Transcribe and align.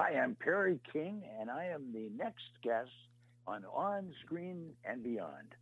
Hi, 0.00 0.18
I'm 0.18 0.34
Perry 0.34 0.80
King, 0.92 1.22
and 1.38 1.48
I 1.48 1.66
am 1.66 1.92
the 1.92 2.10
next 2.18 2.42
guest 2.64 2.90
on 3.46 3.64
On 3.72 4.12
Screen 4.24 4.72
and 4.84 5.04
Beyond. 5.04 5.54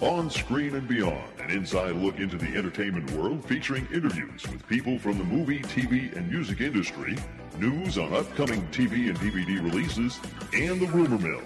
On 0.00 0.28
Screen 0.28 0.74
and 0.74 0.88
Beyond, 0.88 1.22
an 1.38 1.50
inside 1.50 1.94
look 1.94 2.18
into 2.18 2.36
the 2.36 2.56
entertainment 2.56 3.08
world 3.12 3.44
featuring 3.44 3.86
interviews 3.94 4.42
with 4.50 4.66
people 4.66 4.98
from 4.98 5.18
the 5.18 5.24
movie, 5.24 5.60
TV, 5.60 6.12
and 6.16 6.28
music 6.28 6.60
industry, 6.60 7.16
news 7.60 7.96
on 7.96 8.12
upcoming 8.12 8.66
TV 8.72 9.08
and 9.08 9.16
DVD 9.18 9.62
releases, 9.62 10.18
and 10.52 10.80
the 10.80 10.88
rumor 10.88 11.18
mill. 11.18 11.42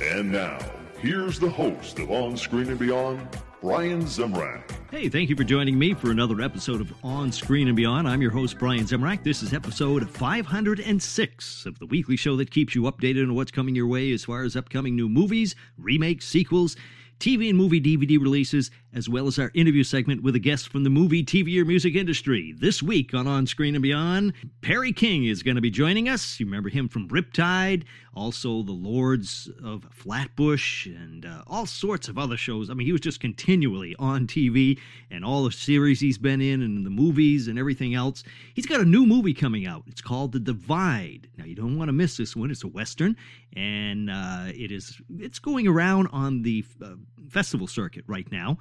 And 0.00 0.30
now, 0.30 0.58
here's 1.00 1.38
the 1.38 1.48
host 1.48 1.98
of 1.98 2.10
On 2.10 2.36
Screen 2.36 2.68
and 2.68 2.78
Beyond, 2.78 3.20
Brian 3.60 4.02
Zemrak. 4.02 4.62
Hey, 4.90 5.08
thank 5.08 5.28
you 5.28 5.36
for 5.36 5.44
joining 5.44 5.78
me 5.78 5.94
for 5.94 6.10
another 6.10 6.40
episode 6.40 6.80
of 6.80 6.92
On 7.04 7.30
Screen 7.32 7.68
and 7.68 7.76
Beyond. 7.76 8.08
I'm 8.08 8.22
your 8.22 8.30
host, 8.30 8.58
Brian 8.58 8.84
Zemrak. 8.84 9.22
This 9.22 9.42
is 9.42 9.52
episode 9.52 10.08
506 10.08 11.66
of 11.66 11.78
the 11.78 11.86
weekly 11.86 12.16
show 12.16 12.36
that 12.36 12.50
keeps 12.50 12.74
you 12.74 12.82
updated 12.82 13.24
on 13.24 13.34
what's 13.34 13.50
coming 13.50 13.74
your 13.74 13.86
way 13.86 14.12
as 14.12 14.24
far 14.24 14.42
as 14.42 14.56
upcoming 14.56 14.94
new 14.96 15.08
movies, 15.08 15.54
remakes, 15.78 16.26
sequels, 16.26 16.76
TV 17.18 17.48
and 17.48 17.56
movie 17.56 17.80
DVD 17.80 18.20
releases, 18.20 18.70
as 18.92 19.08
well 19.08 19.26
as 19.26 19.38
our 19.38 19.50
interview 19.54 19.82
segment 19.82 20.22
with 20.22 20.36
a 20.36 20.38
guest 20.38 20.68
from 20.68 20.84
the 20.84 20.90
movie, 20.90 21.24
TV, 21.24 21.58
or 21.58 21.64
music 21.64 21.94
industry. 21.94 22.54
This 22.58 22.82
week 22.82 23.14
on 23.14 23.26
On 23.26 23.46
Screen 23.46 23.74
and 23.74 23.82
Beyond, 23.82 24.34
Perry 24.60 24.92
King 24.92 25.24
is 25.24 25.42
going 25.42 25.54
to 25.54 25.62
be 25.62 25.70
joining 25.70 26.08
us. 26.08 26.38
You 26.38 26.46
remember 26.46 26.68
him 26.68 26.88
from 26.88 27.08
Riptide, 27.08 27.84
also 28.14 28.62
The 28.62 28.72
Lords 28.72 29.48
of 29.64 29.84
Flatbush, 29.90 30.86
and 30.86 31.24
uh, 31.24 31.42
all 31.46 31.64
sorts 31.64 32.08
of 32.08 32.18
other 32.18 32.36
shows. 32.36 32.68
I 32.68 32.74
mean, 32.74 32.86
he 32.86 32.92
was 32.92 33.00
just 33.00 33.20
continually 33.20 33.96
on 33.98 34.26
TV 34.26 34.78
and 35.10 35.24
all 35.24 35.44
the 35.44 35.52
series 35.52 36.00
he's 36.00 36.18
been 36.18 36.42
in 36.42 36.60
and 36.62 36.84
the 36.84 36.90
movies 36.90 37.48
and 37.48 37.58
everything 37.58 37.94
else. 37.94 38.24
He's 38.54 38.66
got 38.66 38.80
a 38.80 38.84
new 38.84 39.06
movie 39.06 39.34
coming 39.34 39.66
out. 39.66 39.84
It's 39.86 40.02
called 40.02 40.32
The 40.32 40.40
Divide. 40.40 41.28
Now, 41.38 41.44
you 41.44 41.54
don't 41.54 41.78
want 41.78 41.88
to 41.88 41.92
miss 41.92 42.18
this 42.18 42.36
one. 42.36 42.50
It's 42.50 42.64
a 42.64 42.68
Western, 42.68 43.16
and 43.56 44.10
uh, 44.10 44.44
it 44.54 44.70
is 44.70 45.00
it's 45.18 45.38
going 45.38 45.66
around 45.66 46.08
on 46.12 46.42
the 46.42 46.64
uh, 46.82 46.94
festival 47.28 47.66
circuit 47.66 48.04
right 48.06 48.30
now. 48.30 48.58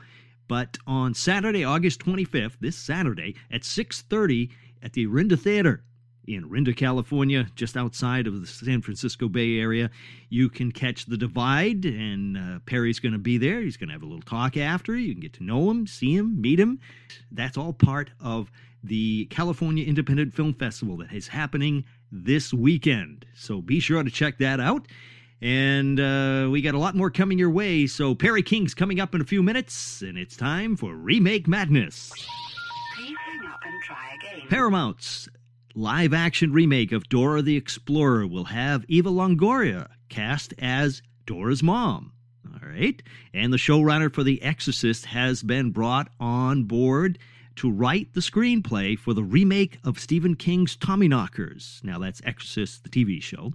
But 0.47 0.77
on 0.87 1.13
Saturday, 1.13 1.63
August 1.63 1.99
25th, 2.05 2.57
this 2.61 2.77
Saturday 2.77 3.35
at 3.51 3.61
6:30 3.61 4.49
at 4.81 4.93
the 4.93 5.05
Orinda 5.05 5.37
Theater 5.37 5.83
in 6.27 6.43
Orinda, 6.45 6.73
California, 6.73 7.47
just 7.55 7.77
outside 7.77 8.27
of 8.27 8.39
the 8.39 8.47
San 8.47 8.81
Francisco 8.81 9.27
Bay 9.27 9.59
Area, 9.59 9.89
you 10.29 10.49
can 10.49 10.71
catch 10.71 11.05
The 11.05 11.17
Divide, 11.17 11.85
and 11.85 12.37
uh, 12.37 12.59
Perry's 12.65 12.99
going 12.99 13.13
to 13.13 13.19
be 13.19 13.37
there. 13.37 13.61
He's 13.61 13.77
going 13.77 13.89
to 13.89 13.93
have 13.93 14.03
a 14.03 14.07
little 14.07 14.21
talk 14.21 14.57
after. 14.57 14.95
You 14.95 15.13
can 15.13 15.21
get 15.21 15.33
to 15.33 15.43
know 15.43 15.69
him, 15.69 15.87
see 15.87 16.15
him, 16.15 16.41
meet 16.41 16.59
him. 16.59 16.79
That's 17.31 17.57
all 17.57 17.73
part 17.73 18.11
of 18.19 18.51
the 18.85 19.25
California 19.25 19.85
Independent 19.85 20.33
Film 20.33 20.53
Festival 20.53 20.97
that 20.97 21.11
is 21.11 21.27
happening 21.27 21.85
this 22.11 22.53
weekend. 22.53 23.25
So 23.35 23.61
be 23.61 23.79
sure 23.79 24.03
to 24.03 24.11
check 24.11 24.37
that 24.39 24.59
out. 24.59 24.87
And 25.41 25.99
uh, 25.99 26.47
we 26.51 26.61
got 26.61 26.75
a 26.75 26.79
lot 26.79 26.95
more 26.95 27.09
coming 27.09 27.37
your 27.37 27.49
way. 27.49 27.87
So 27.87 28.15
Perry 28.15 28.41
King's 28.41 28.73
coming 28.73 28.99
up 28.99 29.13
in 29.13 29.21
a 29.21 29.25
few 29.25 29.43
minutes, 29.43 30.01
and 30.01 30.17
it's 30.17 30.37
time 30.37 30.75
for 30.75 30.95
Remake 30.95 31.47
Madness. 31.47 32.11
Please 32.95 33.15
hang 33.25 33.51
up 33.51 33.59
and 33.65 33.83
try 33.83 34.15
again. 34.15 34.47
Paramount's 34.49 35.27
live 35.73 36.13
action 36.13 36.53
remake 36.53 36.91
of 36.91 37.09
Dora 37.09 37.41
the 37.41 37.57
Explorer 37.57 38.25
will 38.25 38.45
have 38.45 38.85
Eva 38.87 39.09
Longoria 39.09 39.89
cast 40.09 40.53
as 40.59 41.01
Dora's 41.25 41.61
mom. 41.61 42.13
All 42.45 42.69
right. 42.69 43.01
And 43.33 43.51
the 43.51 43.57
showrunner 43.57 44.13
for 44.13 44.23
The 44.23 44.41
Exorcist 44.41 45.07
has 45.07 45.43
been 45.43 45.71
brought 45.71 46.09
on 46.19 46.63
board 46.63 47.19
to 47.57 47.71
write 47.71 48.13
the 48.13 48.21
screenplay 48.21 48.97
for 48.97 49.13
the 49.13 49.23
remake 49.23 49.79
of 49.83 49.99
Stephen 49.99 50.35
King's 50.35 50.75
Tommyknockers. 50.75 51.83
Now, 51.83 51.99
that's 51.99 52.21
Exorcist, 52.25 52.83
the 52.83 52.89
TV 52.89 53.21
show. 53.21 53.53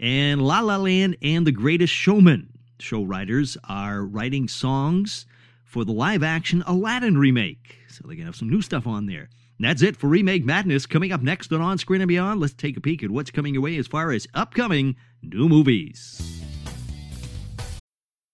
And 0.00 0.42
La 0.42 0.60
La 0.60 0.76
Land 0.76 1.16
and 1.22 1.46
The 1.46 1.52
Greatest 1.52 1.92
Showman 1.92 2.48
show 2.78 3.02
writers 3.02 3.56
are 3.68 4.02
writing 4.02 4.48
songs 4.48 5.26
for 5.64 5.84
the 5.84 5.92
live 5.92 6.22
action 6.22 6.62
Aladdin 6.66 7.18
remake. 7.18 7.78
So 7.88 8.02
they're 8.04 8.16
to 8.16 8.24
have 8.24 8.36
some 8.36 8.50
new 8.50 8.62
stuff 8.62 8.86
on 8.86 9.06
there. 9.06 9.28
And 9.58 9.68
that's 9.68 9.82
it 9.82 9.96
for 9.96 10.08
Remake 10.08 10.44
Madness. 10.44 10.86
Coming 10.86 11.12
up 11.12 11.22
next 11.22 11.52
on 11.52 11.60
On 11.60 11.78
Screen 11.78 12.00
and 12.00 12.08
Beyond, 12.08 12.40
let's 12.40 12.54
take 12.54 12.76
a 12.76 12.80
peek 12.80 13.02
at 13.04 13.10
what's 13.10 13.30
coming 13.30 13.54
your 13.54 13.62
way 13.62 13.76
as 13.76 13.86
far 13.86 14.10
as 14.10 14.26
upcoming 14.34 14.96
new 15.22 15.48
movies. 15.48 16.43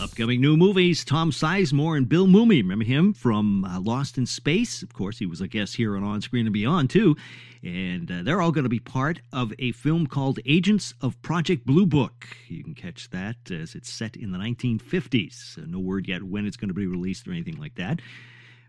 Upcoming 0.00 0.40
new 0.40 0.56
movies 0.56 1.04
Tom 1.04 1.32
Sizemore 1.32 1.96
and 1.96 2.08
Bill 2.08 2.26
Mumy. 2.26 2.62
Remember 2.62 2.84
him 2.84 3.12
from 3.12 3.64
uh, 3.64 3.80
Lost 3.80 4.16
in 4.16 4.26
Space? 4.26 4.82
Of 4.82 4.92
course, 4.92 5.18
he 5.18 5.26
was 5.26 5.40
a 5.40 5.48
guest 5.48 5.74
here 5.74 5.96
on 5.96 6.04
On 6.04 6.20
Screen 6.20 6.46
and 6.46 6.52
Beyond, 6.52 6.90
too. 6.90 7.16
And 7.64 8.10
uh, 8.12 8.22
they're 8.22 8.40
all 8.40 8.52
going 8.52 8.64
to 8.64 8.68
be 8.68 8.78
part 8.78 9.20
of 9.32 9.52
a 9.58 9.72
film 9.72 10.06
called 10.06 10.38
Agents 10.46 10.94
of 11.00 11.20
Project 11.22 11.66
Blue 11.66 11.84
Book. 11.84 12.28
You 12.46 12.62
can 12.62 12.74
catch 12.74 13.10
that 13.10 13.50
as 13.50 13.74
it's 13.74 13.90
set 13.90 14.14
in 14.14 14.30
the 14.30 14.38
1950s. 14.38 15.58
Uh, 15.58 15.62
no 15.66 15.80
word 15.80 16.06
yet 16.06 16.22
when 16.22 16.46
it's 16.46 16.56
going 16.56 16.68
to 16.68 16.74
be 16.74 16.86
released 16.86 17.26
or 17.26 17.32
anything 17.32 17.58
like 17.58 17.74
that. 17.74 18.00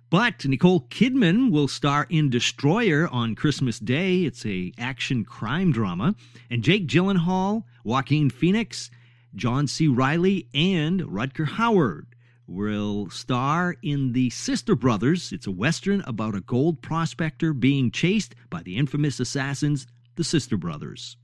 But 0.10 0.46
Nicole 0.46 0.82
Kidman 0.82 1.52
will 1.52 1.68
star 1.68 2.06
in 2.10 2.30
Destroyer 2.30 3.08
on 3.12 3.34
Christmas 3.34 3.80
Day. 3.80 4.24
It's 4.24 4.46
a 4.46 4.72
action 4.78 5.26
crime 5.26 5.72
drama. 5.72 6.16
And 6.50 6.64
Jake 6.64 6.88
Gyllenhaal, 6.88 7.64
Joaquin 7.84 8.30
Phoenix, 8.30 8.92
John 9.36 9.68
C. 9.68 9.88
Reilly, 9.88 10.48
and 10.54 11.02
Rutger 11.02 11.48
Howard 11.48 12.08
will 12.48 13.10
star 13.10 13.76
in 13.82 14.14
The 14.14 14.30
Sister 14.30 14.76
Brothers. 14.76 15.32
It's 15.32 15.48
a 15.48 15.52
western 15.52 16.02
about 16.02 16.36
a 16.36 16.42
gold 16.42 16.84
prospector 16.84 17.54
being 17.54 17.90
chased 17.90 18.36
by 18.52 18.62
the 18.62 18.78
infamous 18.78 19.20
assassins, 19.20 19.88
the 20.16 20.24
Sister 20.24 20.56
Brothers. 20.56 21.18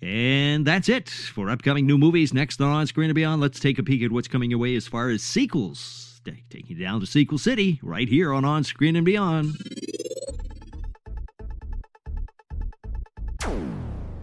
And 0.00 0.64
that's 0.64 0.88
it 0.88 1.08
for 1.08 1.50
upcoming 1.50 1.86
new 1.86 1.98
movies. 1.98 2.32
Next 2.32 2.60
on 2.60 2.86
Screen 2.86 3.10
and 3.10 3.14
Beyond, 3.16 3.40
let's 3.40 3.58
take 3.58 3.80
a 3.80 3.82
peek 3.82 4.02
at 4.02 4.12
what's 4.12 4.28
coming 4.28 4.50
your 4.50 4.60
way 4.60 4.76
as 4.76 4.86
far 4.86 5.08
as 5.08 5.22
sequels 5.22 6.15
taking 6.26 6.76
you 6.76 6.84
down 6.84 7.00
to 7.00 7.06
Sequel 7.06 7.38
City, 7.38 7.78
right 7.82 8.08
here 8.08 8.32
on 8.32 8.44
On 8.44 8.64
Screen 8.64 8.96
and 8.96 9.04
Beyond. 9.04 9.54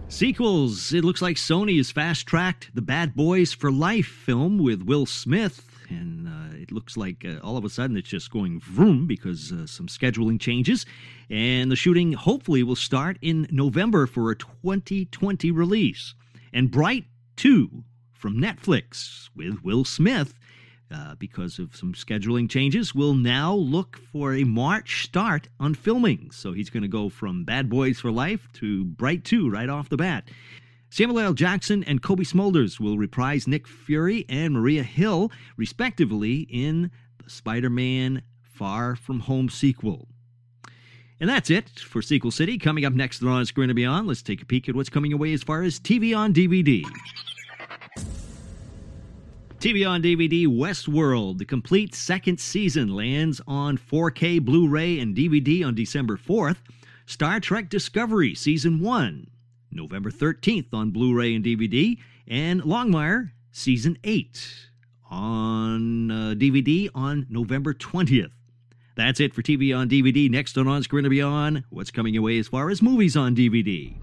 Sequels. 0.07 0.93
It 0.93 1.03
looks 1.03 1.21
like 1.21 1.37
Sony 1.37 1.77
has 1.77 1.91
fast 1.91 2.27
tracked 2.27 2.69
the 2.75 2.83
Bad 2.83 3.15
Boys 3.15 3.51
for 3.51 3.71
Life 3.71 4.05
film 4.05 4.59
with 4.59 4.83
Will 4.83 5.07
Smith. 5.07 5.65
And 5.89 6.27
uh, 6.27 6.55
it 6.55 6.71
looks 6.71 6.95
like 6.95 7.25
uh, 7.25 7.39
all 7.43 7.57
of 7.57 7.65
a 7.65 7.69
sudden 7.69 7.97
it's 7.97 8.09
just 8.09 8.31
going 8.31 8.59
vroom 8.59 9.07
because 9.07 9.51
uh, 9.51 9.65
some 9.65 9.87
scheduling 9.87 10.39
changes. 10.39 10.85
And 11.29 11.71
the 11.71 11.75
shooting 11.75 12.13
hopefully 12.13 12.61
will 12.61 12.75
start 12.75 13.17
in 13.21 13.47
November 13.49 14.05
for 14.05 14.29
a 14.29 14.35
2020 14.35 15.49
release. 15.51 16.13
And 16.53 16.69
Bright 16.69 17.05
2 17.37 17.83
from 18.11 18.35
Netflix 18.35 19.29
with 19.35 19.63
Will 19.63 19.83
Smith 19.83 20.35
uh, 20.93 21.15
because 21.15 21.59
of 21.59 21.75
some 21.75 21.93
scheduling 21.93 22.49
changes, 22.49 22.93
will 22.93 23.15
now 23.15 23.53
look 23.53 23.97
for 24.11 24.33
a 24.33 24.43
March 24.43 25.05
start 25.05 25.49
on 25.59 25.73
filming. 25.73 26.29
So 26.31 26.53
he's 26.53 26.69
going 26.69 26.83
to 26.83 26.89
go 26.89 27.09
from 27.09 27.43
Bad 27.43 27.69
Boys 27.69 27.99
for 27.99 28.11
Life 28.11 28.47
to 28.53 28.85
Bright 28.85 29.23
2 29.23 29.49
right 29.49 29.69
off 29.69 29.89
the 29.89 29.97
bat. 29.97 30.25
Samuel 30.89 31.19
L. 31.19 31.33
Jackson 31.33 31.83
and 31.85 32.03
Cobie 32.03 32.23
Smulders 32.23 32.79
will 32.79 32.99
reprise 32.99 33.47
Nick 33.47 33.67
Fury 33.67 34.25
and 34.29 34.53
Maria 34.53 34.83
Hill, 34.83 35.31
respectively, 35.57 36.41
in 36.51 36.91
the 37.23 37.29
Spider 37.29 37.71
Man 37.71 38.21
Far 38.41 38.95
From 38.95 39.21
Home 39.21 39.49
sequel. 39.49 40.07
And 41.19 41.29
that's 41.29 41.49
it 41.49 41.79
for 41.79 42.01
Sequel 42.01 42.31
City. 42.31 42.57
Coming 42.57 42.85
up 42.85 42.93
next 42.93 43.23
on 43.23 43.45
Screen 43.45 43.69
and 43.69 43.75
Beyond, 43.75 44.07
let's 44.07 44.21
take 44.21 44.41
a 44.41 44.45
peek 44.45 44.69
at 44.69 44.75
what's 44.75 44.89
coming 44.89 45.13
away 45.13 45.33
as 45.33 45.41
far 45.41 45.63
as 45.63 45.79
TV 45.79 46.15
on 46.15 46.33
DVD. 46.33 46.83
TV 49.63 49.89
on 49.89 50.03
DVD 50.03 50.45
Westworld, 50.45 51.37
the 51.37 51.45
complete 51.45 51.95
second 51.95 52.37
season 52.37 52.93
lands 52.93 53.39
on 53.47 53.77
4K 53.77 54.43
Blu 54.43 54.67
ray 54.67 54.99
and 54.99 55.15
DVD 55.15 55.65
on 55.65 55.73
December 55.73 56.17
4th. 56.17 56.57
Star 57.05 57.39
Trek 57.39 57.69
Discovery 57.69 58.35
Season 58.35 58.81
1, 58.81 59.25
November 59.71 60.11
13th 60.11 60.73
on 60.73 60.91
Blu 60.91 61.17
ray 61.17 61.33
and 61.33 61.45
DVD. 61.45 61.97
And 62.27 62.61
Longmire, 62.63 63.31
Season 63.53 63.97
8 64.03 64.53
on 65.09 66.11
uh, 66.11 66.33
DVD 66.35 66.89
on 66.93 67.25
November 67.29 67.73
20th. 67.73 68.31
That's 68.97 69.21
it 69.21 69.33
for 69.33 69.43
TV 69.43 69.73
on 69.73 69.87
DVD. 69.87 70.29
Next 70.29 70.57
on 70.57 70.67
On 70.67 70.83
Screen 70.83 71.05
and 71.05 71.09
Beyond, 71.09 71.63
what's 71.69 71.89
coming 71.89 72.13
your 72.13 72.23
way 72.23 72.37
as 72.37 72.49
far 72.49 72.69
as 72.69 72.81
movies 72.81 73.15
on 73.15 73.33
DVD? 73.33 73.95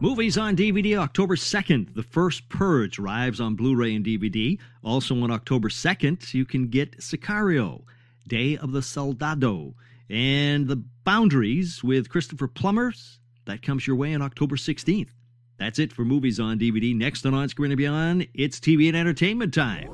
Movies 0.00 0.38
on 0.38 0.54
DVD 0.54 0.96
October 0.96 1.34
2nd. 1.34 1.92
The 1.96 2.04
First 2.04 2.48
Purge 2.48 3.00
arrives 3.00 3.40
on 3.40 3.56
Blu 3.56 3.74
ray 3.74 3.96
and 3.96 4.06
DVD. 4.06 4.56
Also 4.84 5.20
on 5.20 5.32
October 5.32 5.68
2nd, 5.68 6.32
you 6.32 6.44
can 6.44 6.68
get 6.68 6.98
Sicario, 6.98 7.82
Day 8.28 8.56
of 8.56 8.70
the 8.70 8.80
Soldado, 8.80 9.74
and 10.08 10.68
The 10.68 10.84
Boundaries 11.02 11.82
with 11.82 12.10
Christopher 12.10 12.46
Plummers. 12.46 13.18
That 13.46 13.60
comes 13.62 13.88
your 13.88 13.96
way 13.96 14.14
on 14.14 14.22
October 14.22 14.54
16th. 14.54 15.10
That's 15.58 15.80
it 15.80 15.92
for 15.92 16.04
movies 16.04 16.38
on 16.38 16.60
DVD. 16.60 16.94
Next 16.94 17.26
on 17.26 17.34
On 17.34 17.48
Screen 17.48 17.72
and 17.72 17.78
Beyond, 17.78 18.28
it's 18.34 18.60
TV 18.60 18.86
and 18.86 18.96
entertainment 18.96 19.52
time. 19.52 19.90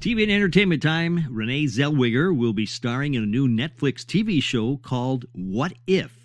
TV 0.00 0.24
and 0.24 0.32
entertainment 0.32 0.82
time. 0.82 1.28
Renee 1.30 1.66
Zellweger 1.66 2.36
will 2.36 2.52
be 2.52 2.66
starring 2.66 3.14
in 3.14 3.22
a 3.22 3.26
new 3.26 3.46
Netflix 3.46 4.04
TV 4.04 4.42
show 4.42 4.78
called 4.78 5.26
What 5.32 5.74
If? 5.86 6.21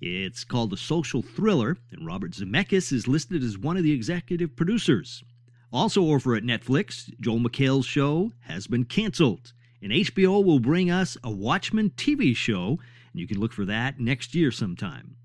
It's 0.00 0.44
called 0.44 0.72
a 0.72 0.76
social 0.76 1.22
thriller, 1.22 1.76
and 1.90 2.06
Robert 2.06 2.32
Zemeckis 2.32 2.92
is 2.92 3.08
listed 3.08 3.42
as 3.42 3.58
one 3.58 3.76
of 3.76 3.82
the 3.82 3.92
executive 3.92 4.54
producers. 4.54 5.24
Also 5.72 6.06
over 6.06 6.34
at 6.34 6.44
Netflix, 6.44 7.12
Joel 7.20 7.40
McHale's 7.40 7.86
show 7.86 8.32
has 8.42 8.66
been 8.66 8.84
canceled, 8.84 9.52
and 9.82 9.92
HBO 9.92 10.42
will 10.44 10.60
bring 10.60 10.90
us 10.90 11.16
a 11.24 11.30
Watchmen 11.30 11.90
TV 11.90 12.34
show, 12.34 12.78
and 13.12 13.20
you 13.20 13.26
can 13.26 13.40
look 13.40 13.52
for 13.52 13.64
that 13.64 13.98
next 13.98 14.34
year 14.34 14.50
sometime. 14.50 15.16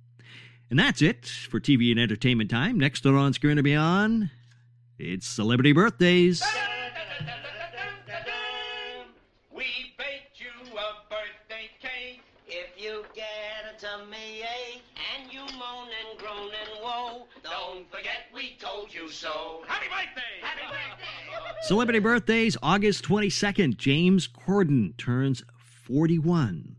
And 0.69 0.79
that's 0.79 1.03
it 1.03 1.27
for 1.27 1.59
TV 1.59 1.91
and 1.91 1.99
entertainment 1.99 2.49
time. 2.49 2.79
Next 2.79 3.05
on 3.05 3.15
On 3.15 3.31
Screen 3.31 3.59
and 3.59 3.63
Beyond, 3.63 4.31
it's 4.97 5.27
celebrity 5.27 5.71
birthdays. 5.71 6.43
Groan 16.83 17.21
don't 17.44 17.89
forget 17.89 18.27
we 18.33 18.57
told 18.59 18.94
you 18.94 19.09
so. 19.09 19.62
Happy 19.68 19.85
birthday! 19.88 20.41
Happy 20.41 20.62
birthday! 20.63 21.62
Celebrity 21.62 22.00
birthdays, 22.00 22.57
August 22.62 23.06
22nd. 23.06 23.77
James 23.77 24.27
Corden 24.27 24.97
turns 24.97 25.44
41. 25.56 26.75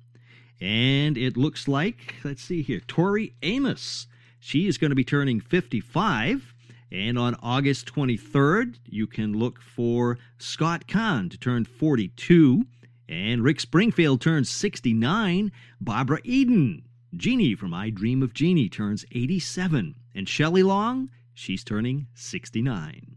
And 0.60 1.16
it 1.16 1.38
looks 1.38 1.66
like, 1.68 2.16
let's 2.22 2.42
see 2.42 2.60
here, 2.60 2.80
Tori 2.80 3.34
Amos. 3.42 4.06
She 4.40 4.68
is 4.68 4.76
going 4.76 4.90
to 4.90 4.94
be 4.94 5.04
turning 5.04 5.40
55. 5.40 6.52
And 6.92 7.18
on 7.18 7.34
August 7.42 7.86
23rd, 7.94 8.76
you 8.84 9.06
can 9.06 9.32
look 9.38 9.62
for 9.62 10.18
Scott 10.36 10.86
Caan 10.86 11.30
to 11.30 11.38
turn 11.38 11.64
42. 11.64 12.66
And 13.08 13.42
Rick 13.42 13.60
Springfield 13.60 14.20
turns 14.20 14.50
69. 14.50 15.50
Barbara 15.80 16.20
Eden, 16.24 16.82
Jeannie 17.16 17.54
from 17.54 17.72
I 17.72 17.90
Dream 17.90 18.22
of 18.22 18.34
Jeannie, 18.34 18.68
turns 18.68 19.04
87. 19.12 19.94
And 20.14 20.28
Shelley 20.28 20.62
Long, 20.62 21.10
she's 21.32 21.64
turning 21.64 22.06
69. 22.14 23.16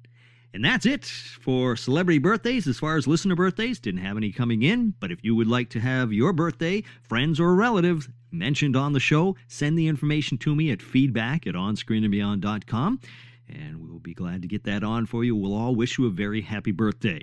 And 0.54 0.66
that's 0.66 0.86
it 0.86 1.06
for 1.06 1.76
celebrity 1.76 2.20
birthdays. 2.20 2.68
As 2.68 2.80
far 2.80 2.98
as 2.98 3.08
listener 3.08 3.36
birthdays, 3.36 3.80
didn't 3.80 4.02
have 4.02 4.18
any 4.18 4.32
coming 4.32 4.64
in. 4.64 4.94
But 5.00 5.12
if 5.12 5.24
you 5.24 5.36
would 5.36 5.48
like 5.48 5.70
to 5.72 5.80
have 5.80 6.14
your 6.14 6.34
birthday, 6.34 6.84
friends 7.04 7.40
or 7.40 7.54
relatives, 7.54 8.10
mentioned 8.32 8.76
on 8.76 8.94
the 8.94 9.00
show, 9.00 9.36
send 9.48 9.78
the 9.78 9.88
information 9.88 10.38
to 10.40 10.56
me 10.56 10.72
at 10.72 10.82
feedback 10.82 11.48
at 11.48 11.54
onscreenandbeyond.com. 11.54 13.00
And 13.50 13.82
we 13.82 13.90
will 13.90 14.00
be 14.00 14.14
glad 14.14 14.42
to 14.42 14.48
get 14.48 14.64
that 14.64 14.84
on 14.84 15.06
for 15.06 15.24
you. 15.24 15.36
We'll 15.36 15.56
all 15.56 15.76
wish 15.76 15.98
you 15.98 16.08
a 16.08 16.12
very 16.12 16.42
happy 16.42 16.72
birthday. 16.72 17.22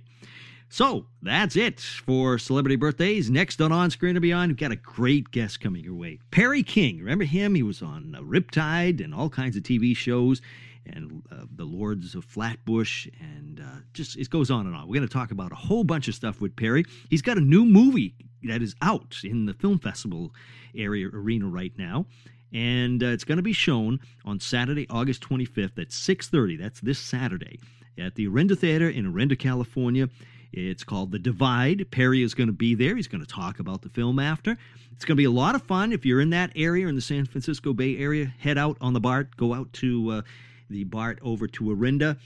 So 0.74 1.06
that's 1.22 1.54
it 1.54 1.78
for 1.78 2.36
celebrity 2.36 2.74
birthdays. 2.74 3.30
Next 3.30 3.60
on 3.60 3.70
On 3.70 3.92
Screen 3.92 4.16
and 4.16 4.22
Beyond, 4.22 4.50
we've 4.50 4.56
got 4.56 4.72
a 4.72 4.76
great 4.76 5.30
guest 5.30 5.60
coming 5.60 5.84
your 5.84 5.94
way. 5.94 6.18
Perry 6.32 6.64
King. 6.64 6.98
Remember 6.98 7.22
him? 7.22 7.54
He 7.54 7.62
was 7.62 7.80
on 7.80 8.16
uh, 8.18 8.22
Riptide 8.22 9.00
and 9.00 9.14
all 9.14 9.30
kinds 9.30 9.56
of 9.56 9.62
TV 9.62 9.96
shows 9.96 10.42
and 10.84 11.22
uh, 11.30 11.44
the 11.54 11.62
Lords 11.62 12.16
of 12.16 12.24
Flatbush, 12.24 13.06
and 13.20 13.60
uh, 13.60 13.82
just 13.92 14.16
it 14.16 14.28
goes 14.30 14.50
on 14.50 14.66
and 14.66 14.74
on. 14.74 14.88
We're 14.88 14.96
going 14.96 15.06
to 15.06 15.14
talk 15.14 15.30
about 15.30 15.52
a 15.52 15.54
whole 15.54 15.84
bunch 15.84 16.08
of 16.08 16.16
stuff 16.16 16.40
with 16.40 16.56
Perry. 16.56 16.82
He's 17.08 17.22
got 17.22 17.38
a 17.38 17.40
new 17.40 17.64
movie 17.64 18.16
that 18.42 18.60
is 18.60 18.74
out 18.82 19.18
in 19.22 19.46
the 19.46 19.54
film 19.54 19.78
festival 19.78 20.34
area 20.76 21.06
arena 21.06 21.46
right 21.46 21.72
now, 21.78 22.06
and 22.52 23.00
uh, 23.00 23.06
it's 23.06 23.22
going 23.22 23.36
to 23.36 23.42
be 23.44 23.52
shown 23.52 24.00
on 24.24 24.40
Saturday, 24.40 24.88
August 24.90 25.22
25th 25.22 25.78
at 25.78 25.90
6:30. 25.90 26.58
That's 26.58 26.80
this 26.80 26.98
Saturday 26.98 27.60
at 27.96 28.16
the 28.16 28.26
Orinda 28.26 28.58
Theater 28.58 28.90
in 28.90 29.06
Orinda, 29.06 29.36
California. 29.36 30.08
It's 30.56 30.84
called 30.84 31.10
The 31.10 31.18
Divide. 31.18 31.90
Perry 31.90 32.22
is 32.22 32.34
going 32.34 32.46
to 32.46 32.52
be 32.52 32.74
there. 32.74 32.94
He's 32.96 33.08
going 33.08 33.20
to 33.24 33.26
talk 33.26 33.58
about 33.58 33.82
the 33.82 33.88
film 33.88 34.18
after. 34.18 34.56
It's 34.92 35.04
going 35.04 35.16
to 35.16 35.20
be 35.20 35.24
a 35.24 35.30
lot 35.30 35.54
of 35.54 35.62
fun. 35.62 35.92
If 35.92 36.06
you're 36.06 36.20
in 36.20 36.30
that 36.30 36.52
area, 36.54 36.86
in 36.86 36.94
the 36.94 37.00
San 37.00 37.26
Francisco 37.26 37.72
Bay 37.72 37.96
Area, 37.98 38.32
head 38.38 38.56
out 38.56 38.76
on 38.80 38.92
the 38.92 39.00
BART, 39.00 39.36
go 39.36 39.52
out 39.52 39.72
to 39.74 40.10
uh, 40.10 40.22
the 40.70 40.84
BART 40.84 41.18
over 41.22 41.48
to 41.48 41.70
Orinda, 41.70 42.16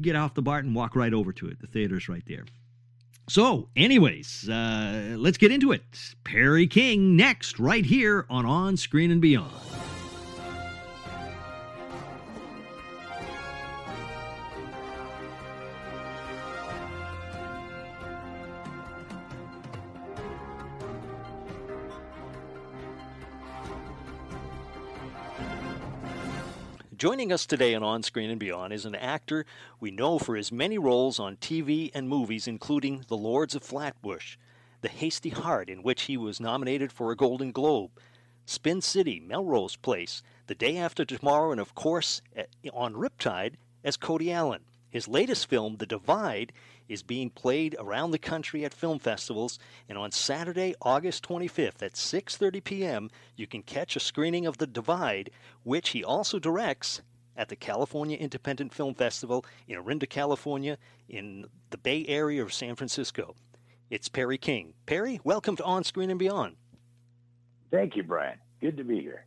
get 0.00 0.16
off 0.16 0.34
the 0.34 0.42
BART 0.42 0.64
and 0.64 0.74
walk 0.74 0.96
right 0.96 1.12
over 1.12 1.32
to 1.34 1.48
it. 1.48 1.60
The 1.60 1.66
theater's 1.66 2.08
right 2.08 2.24
there. 2.26 2.46
So, 3.28 3.68
anyways, 3.76 4.48
uh, 4.48 5.14
let's 5.18 5.38
get 5.38 5.52
into 5.52 5.72
it. 5.72 5.82
Perry 6.24 6.66
King 6.66 7.16
next, 7.16 7.58
right 7.58 7.84
here 7.84 8.26
on 8.28 8.44
On 8.46 8.76
Screen 8.76 9.10
and 9.10 9.20
Beyond. 9.20 9.52
Joining 27.02 27.32
us 27.32 27.46
today 27.46 27.74
on 27.74 27.82
On 27.82 28.00
Screen 28.04 28.30
and 28.30 28.38
Beyond 28.38 28.72
is 28.72 28.84
an 28.84 28.94
actor 28.94 29.44
we 29.80 29.90
know 29.90 30.20
for 30.20 30.36
his 30.36 30.52
many 30.52 30.78
roles 30.78 31.18
on 31.18 31.36
TV 31.36 31.90
and 31.94 32.08
movies, 32.08 32.46
including 32.46 33.04
The 33.08 33.16
Lords 33.16 33.56
of 33.56 33.64
Flatbush, 33.64 34.36
The 34.82 34.88
Hasty 34.88 35.30
Heart, 35.30 35.68
in 35.68 35.82
which 35.82 36.02
he 36.02 36.16
was 36.16 36.38
nominated 36.38 36.92
for 36.92 37.10
a 37.10 37.16
Golden 37.16 37.50
Globe, 37.50 37.90
Spin 38.46 38.80
City, 38.80 39.18
Melrose 39.18 39.74
Place, 39.74 40.22
The 40.46 40.54
Day 40.54 40.76
After 40.76 41.04
Tomorrow, 41.04 41.50
and 41.50 41.60
of 41.60 41.74
course 41.74 42.22
eh, 42.36 42.44
on 42.72 42.94
Riptide 42.94 43.54
as 43.82 43.96
Cody 43.96 44.30
Allen. 44.30 44.62
His 44.88 45.08
latest 45.08 45.48
film, 45.48 45.78
The 45.78 45.86
Divide, 45.86 46.52
is 46.88 47.02
being 47.02 47.30
played 47.30 47.76
around 47.78 48.10
the 48.10 48.18
country 48.18 48.64
at 48.64 48.74
film 48.74 48.98
festivals, 48.98 49.58
and 49.88 49.96
on 49.98 50.10
Saturday, 50.10 50.74
August 50.82 51.26
25th 51.28 51.82
at 51.82 51.94
6:30 51.94 52.64
p.m., 52.64 53.10
you 53.36 53.46
can 53.46 53.62
catch 53.62 53.96
a 53.96 54.00
screening 54.00 54.46
of 54.46 54.58
The 54.58 54.66
Divide, 54.66 55.30
which 55.62 55.90
he 55.90 56.04
also 56.04 56.38
directs 56.38 57.02
at 57.36 57.48
the 57.48 57.56
California 57.56 58.16
Independent 58.16 58.74
Film 58.74 58.94
Festival 58.94 59.44
in 59.66 59.78
Orinda, 59.78 60.06
California, 60.06 60.76
in 61.08 61.46
the 61.70 61.78
Bay 61.78 62.04
Area 62.06 62.42
of 62.42 62.52
San 62.52 62.74
Francisco. 62.74 63.34
It's 63.90 64.08
Perry 64.08 64.38
King. 64.38 64.74
Perry, 64.86 65.20
welcome 65.24 65.56
to 65.56 65.64
On 65.64 65.84
Screen 65.84 66.10
and 66.10 66.18
Beyond. 66.18 66.56
Thank 67.70 67.96
you, 67.96 68.02
Brian. 68.02 68.38
Good 68.60 68.76
to 68.76 68.84
be 68.84 69.00
here. 69.00 69.26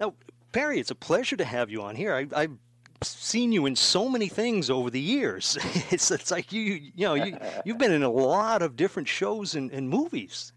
Now, 0.00 0.14
Perry, 0.52 0.78
it's 0.78 0.90
a 0.90 0.96
pleasure 0.96 1.36
to 1.36 1.44
have 1.44 1.70
you 1.70 1.82
on 1.82 1.96
here. 1.96 2.14
I, 2.14 2.26
I've 2.34 2.58
seen 3.02 3.52
you 3.52 3.66
in 3.66 3.76
so 3.76 4.08
many 4.08 4.28
things 4.28 4.70
over 4.70 4.90
the 4.90 5.00
years. 5.00 5.58
It's, 5.90 6.10
it's 6.10 6.30
like 6.30 6.52
you, 6.52 6.62
you 6.62 7.06
know, 7.06 7.14
you, 7.14 7.38
you've 7.64 7.78
been 7.78 7.92
in 7.92 8.02
a 8.02 8.10
lot 8.10 8.62
of 8.62 8.76
different 8.76 9.08
shows 9.08 9.54
and, 9.54 9.70
and 9.70 9.88
movies. 9.88 10.52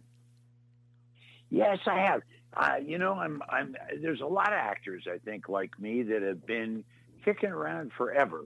Yes, 1.50 1.80
I 1.86 2.00
have. 2.00 2.22
Uh, 2.54 2.76
you 2.84 2.98
know, 2.98 3.14
I'm, 3.14 3.42
I'm. 3.50 3.76
There's 4.02 4.22
a 4.22 4.26
lot 4.26 4.48
of 4.48 4.60
actors 4.60 5.06
I 5.12 5.20
think 5.20 5.48
like 5.48 5.80
me 5.80 6.02
that 6.04 6.22
have 6.24 6.46
been 6.46 6.84
kicking 7.24 7.52
around 7.52 7.92
forever, 7.94 8.46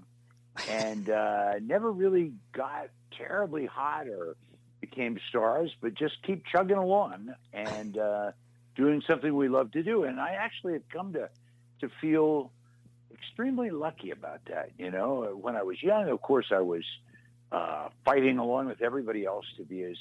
and 0.70 1.10
uh, 1.10 1.54
never 1.62 1.92
really 1.92 2.34
got 2.52 2.90
terribly 3.18 3.66
hot 3.66 4.08
or 4.08 4.36
became 4.82 5.18
stars, 5.30 5.72
but 5.80 5.94
just 5.94 6.22
keep 6.24 6.44
chugging 6.46 6.78
along 6.78 7.34
and 7.54 7.98
uh, 7.98 8.32
doing 8.76 9.02
something 9.08 9.34
we 9.34 9.48
love 9.48 9.72
to 9.72 9.84
do. 9.84 10.04
And 10.04 10.20
I 10.20 10.32
actually 10.32 10.74
have 10.74 10.90
come 10.90 11.14
to 11.14 11.30
to 11.80 11.90
feel 12.02 12.52
extremely 13.14 13.70
lucky 13.70 14.12
about 14.12 14.42
that. 14.50 14.72
You 14.78 14.92
know, 14.92 15.38
when 15.40 15.56
I 15.56 15.64
was 15.64 15.82
young, 15.82 16.10
of 16.10 16.22
course, 16.22 16.48
I 16.52 16.62
was 16.62 16.84
uh, 17.52 17.90
fighting 18.06 18.38
along 18.38 18.68
with 18.68 18.82
everybody 18.82 19.26
else 19.26 19.46
to 19.58 19.64
be 19.64 19.84
as 19.84 19.98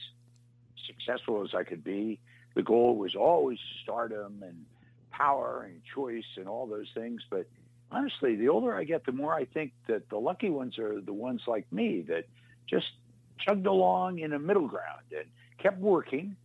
successful 0.86 1.42
as 1.44 1.54
I 1.54 1.64
could 1.64 1.84
be. 1.84 2.20
The 2.54 2.62
goal 2.62 2.96
was 2.96 3.14
always 3.14 3.58
stardom 3.82 4.42
and 4.42 4.64
power 5.10 5.66
and 5.68 5.80
choice 5.94 6.24
and 6.36 6.48
all 6.48 6.66
those 6.66 6.88
things. 6.94 7.22
But 7.30 7.46
honestly, 7.90 8.36
the 8.36 8.48
older 8.48 8.74
I 8.74 8.84
get, 8.84 9.04
the 9.04 9.12
more 9.12 9.34
I 9.34 9.44
think 9.44 9.72
that 9.86 10.08
the 10.08 10.18
lucky 10.18 10.50
ones 10.50 10.78
are 10.78 11.00
the 11.00 11.12
ones 11.12 11.42
like 11.46 11.70
me 11.72 12.02
that 12.08 12.24
just 12.68 12.86
chugged 13.38 13.66
along 13.66 14.18
in 14.18 14.32
a 14.32 14.38
middle 14.38 14.68
ground 14.68 15.04
and 15.16 15.26
kept 15.58 15.78
working 15.78 16.36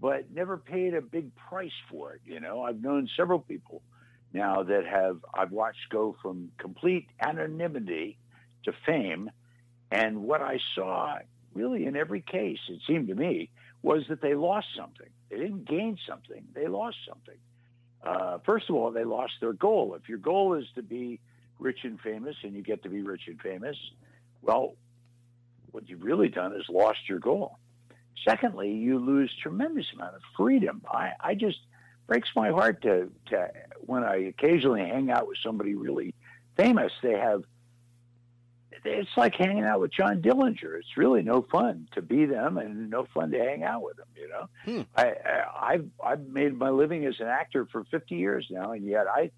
but 0.00 0.30
never 0.30 0.56
paid 0.56 0.94
a 0.94 1.00
big 1.00 1.34
price 1.36 1.72
for 1.90 2.12
it. 2.12 2.20
You 2.24 2.40
know, 2.40 2.62
I've 2.62 2.80
known 2.80 3.08
several 3.16 3.38
people 3.38 3.82
now 4.32 4.62
that 4.62 4.86
have 4.86 5.18
I've 5.32 5.52
watched 5.52 5.88
go 5.90 6.16
from 6.22 6.50
complete 6.58 7.08
anonymity 7.20 8.18
to 8.64 8.72
fame, 8.84 9.30
and 9.90 10.22
what 10.22 10.42
I 10.42 10.58
saw 10.74 11.18
really 11.54 11.86
in 11.86 11.96
every 11.96 12.20
case, 12.20 12.58
it 12.68 12.80
seemed 12.86 13.08
to 13.08 13.14
me, 13.14 13.50
was 13.82 14.02
that 14.08 14.20
they 14.20 14.34
lost 14.34 14.66
something. 14.76 15.08
They 15.30 15.38
didn't 15.38 15.66
gain 15.66 15.98
something; 16.08 16.44
they 16.54 16.66
lost 16.66 16.96
something. 17.08 17.38
Uh, 18.02 18.38
first 18.44 18.68
of 18.68 18.76
all, 18.76 18.90
they 18.90 19.04
lost 19.04 19.32
their 19.40 19.52
goal. 19.52 19.96
If 20.00 20.08
your 20.08 20.18
goal 20.18 20.54
is 20.54 20.66
to 20.74 20.82
be 20.82 21.20
rich 21.58 21.80
and 21.84 21.98
famous, 22.00 22.36
and 22.42 22.54
you 22.54 22.62
get 22.62 22.82
to 22.82 22.88
be 22.88 23.02
rich 23.02 23.22
and 23.26 23.40
famous, 23.40 23.76
well, 24.42 24.74
what 25.72 25.88
you've 25.88 26.02
really 26.02 26.28
done 26.28 26.54
is 26.54 26.64
lost 26.68 27.00
your 27.08 27.18
goal. 27.18 27.58
Secondly, 28.28 28.72
you 28.72 28.98
lose 28.98 29.30
tremendous 29.42 29.86
amount 29.94 30.14
of 30.14 30.22
freedom. 30.36 30.82
I, 30.90 31.12
I 31.20 31.34
just 31.34 31.58
breaks 32.06 32.28
my 32.36 32.50
heart 32.50 32.82
to, 32.82 33.10
to 33.30 33.48
when 33.80 34.04
I 34.04 34.16
occasionally 34.26 34.80
hang 34.82 35.10
out 35.10 35.26
with 35.28 35.38
somebody 35.42 35.74
really 35.74 36.14
famous. 36.56 36.92
They 37.02 37.12
have 37.18 37.42
it's 38.84 39.08
like 39.16 39.34
hanging 39.34 39.64
out 39.64 39.80
with 39.80 39.90
John 39.92 40.22
Dillinger. 40.22 40.78
It's 40.78 40.96
really 40.96 41.22
no 41.22 41.42
fun 41.50 41.88
to 41.94 42.02
be 42.02 42.24
them, 42.24 42.56
and 42.56 42.88
no 42.88 43.06
fun 43.12 43.30
to 43.32 43.38
hang 43.38 43.64
out 43.64 43.82
with 43.82 43.96
them. 43.96 44.06
You 44.16 44.28
know, 44.28 44.48
Hmm. 44.64 44.82
I, 44.96 45.04
I 45.06 45.72
I've 45.74 45.88
I've 46.04 46.26
made 46.28 46.56
my 46.56 46.70
living 46.70 47.04
as 47.06 47.18
an 47.18 47.26
actor 47.26 47.66
for 47.72 47.84
50 47.84 48.14
years 48.14 48.46
now, 48.50 48.72
and 48.72 48.84
yet 48.86 49.06
I 49.08 49.30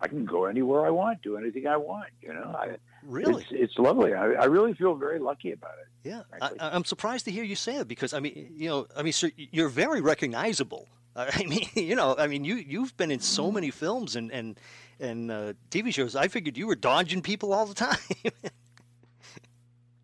I 0.00 0.08
can 0.08 0.24
go 0.24 0.46
anywhere 0.46 0.86
I 0.86 0.90
want, 0.90 1.20
do 1.22 1.36
anything 1.36 1.66
I 1.66 1.76
want. 1.76 2.08
You 2.22 2.32
know, 2.34 2.54
I, 2.58 2.76
Really? 3.02 3.42
it's 3.42 3.50
it's 3.52 3.78
lovely. 3.78 4.14
I, 4.14 4.32
I 4.32 4.44
really 4.46 4.72
feel 4.72 4.94
very 4.94 5.18
lucky 5.18 5.52
about 5.52 5.74
it. 5.80 6.08
Yeah, 6.08 6.22
I, 6.32 6.38
frankly. 6.38 6.60
I- 6.60 6.74
I'm 6.74 6.84
surprised 6.84 7.24
to 7.26 7.30
hear 7.30 7.44
you 7.44 7.56
say 7.56 7.76
that 7.78 7.88
because 7.88 8.14
I 8.14 8.20
mean, 8.20 8.52
you 8.56 8.68
know, 8.70 8.86
I 8.96 9.02
mean, 9.02 9.12
sir, 9.12 9.30
you're 9.36 9.68
very 9.68 10.00
recognizable. 10.00 10.88
I 11.34 11.44
mean, 11.46 11.66
you 11.74 11.94
know, 11.96 12.14
I 12.18 12.26
mean, 12.26 12.44
you 12.44 12.56
you've 12.56 12.96
been 12.96 13.10
in 13.10 13.20
so 13.20 13.50
many 13.50 13.70
films 13.70 14.16
and 14.16 14.30
and 14.30 14.60
and 15.00 15.30
uh, 15.30 15.52
TV 15.70 15.92
shows. 15.92 16.14
I 16.14 16.28
figured 16.28 16.56
you 16.58 16.66
were 16.66 16.76
dodging 16.76 17.22
people 17.22 17.52
all 17.52 17.66
the 17.66 17.74
time. 17.74 17.98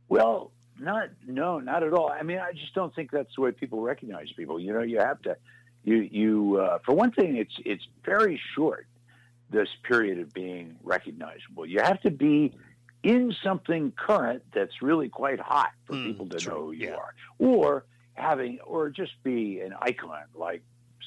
Well, 0.09 0.53
not 0.79 1.09
no, 1.27 1.59
not 1.59 1.83
at 1.83 1.93
all. 1.93 2.09
I 2.11 2.23
mean, 2.23 2.39
I 2.39 2.53
just 2.53 2.75
don't 2.75 2.95
think 2.95 3.11
that's 3.11 3.35
the 3.35 3.41
way 3.43 3.53
people 3.53 3.81
recognize 3.81 4.31
people. 4.37 4.61
You 4.61 4.73
know, 4.73 4.83
you 4.83 4.99
have 4.99 5.21
to, 5.23 5.37
you 5.85 5.97
you 5.97 6.57
uh, 6.61 6.79
for 6.85 6.95
one 6.95 7.13
thing, 7.13 7.37
it's 7.37 7.55
it's 7.65 7.87
very 8.05 8.41
short. 8.55 8.87
This 9.51 9.69
period 9.85 10.19
of 10.19 10.33
being 10.33 10.77
recognizable, 10.83 11.67
you 11.67 11.81
have 11.81 12.01
to 12.03 12.11
be 12.11 12.55
in 13.03 13.35
something 13.43 13.93
current 13.93 14.43
that's 14.55 14.81
really 14.81 15.09
quite 15.09 15.41
hot 15.41 15.71
for 15.87 15.95
Mm, 15.95 16.05
people 16.07 16.27
to 16.29 16.39
true, 16.39 16.53
know 16.53 16.61
who 16.67 16.73
you 16.73 16.89
yeah. 16.89 16.95
are, 16.95 17.15
or 17.39 17.85
having, 18.15 18.61
or 18.61 18.89
just 18.91 19.13
be 19.23 19.61
an 19.61 19.75
icon 19.81 20.23
like 20.35 20.63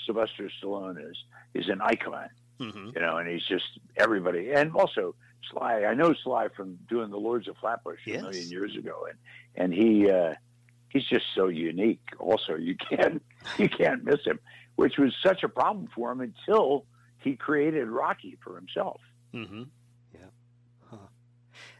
Sylvester 0.05 0.49
Stallone 0.61 1.09
is 1.09 1.17
is 1.53 1.69
an 1.69 1.81
icon 1.81 2.29
hmm 2.59 2.89
you 2.95 3.01
know, 3.01 3.17
and 3.17 3.27
he's 3.29 3.45
just 3.45 3.79
everybody. 3.97 4.51
And 4.51 4.71
also 4.73 5.13
Sly, 5.51 5.83
I 5.83 5.93
know 5.93 6.13
Sly 6.23 6.47
from 6.55 6.79
doing 6.89 7.11
the 7.11 7.17
Lords 7.17 7.47
of 7.47 7.57
Flatbush 7.57 7.99
Yes. 8.05 8.19
a 8.19 8.23
million 8.23 8.49
years 8.49 8.75
ago, 8.77 9.07
and 9.09 9.17
and 9.55 9.73
he 9.73 10.09
uh, 10.09 10.33
he's 10.89 11.03
just 11.05 11.25
so 11.35 11.47
unique. 11.49 12.01
Also, 12.19 12.55
you 12.55 12.75
can't 12.75 13.21
you 13.57 13.67
can't 13.69 14.03
miss 14.05 14.23
him, 14.25 14.39
which 14.77 14.97
was 14.97 15.13
such 15.21 15.43
a 15.43 15.49
problem 15.49 15.87
for 15.93 16.11
him 16.11 16.21
until 16.21 16.85
he 17.19 17.35
created 17.35 17.87
Rocky 17.89 18.37
for 18.43 18.55
himself. 18.55 19.01
hmm. 19.33 19.43
Huh. 19.43 19.65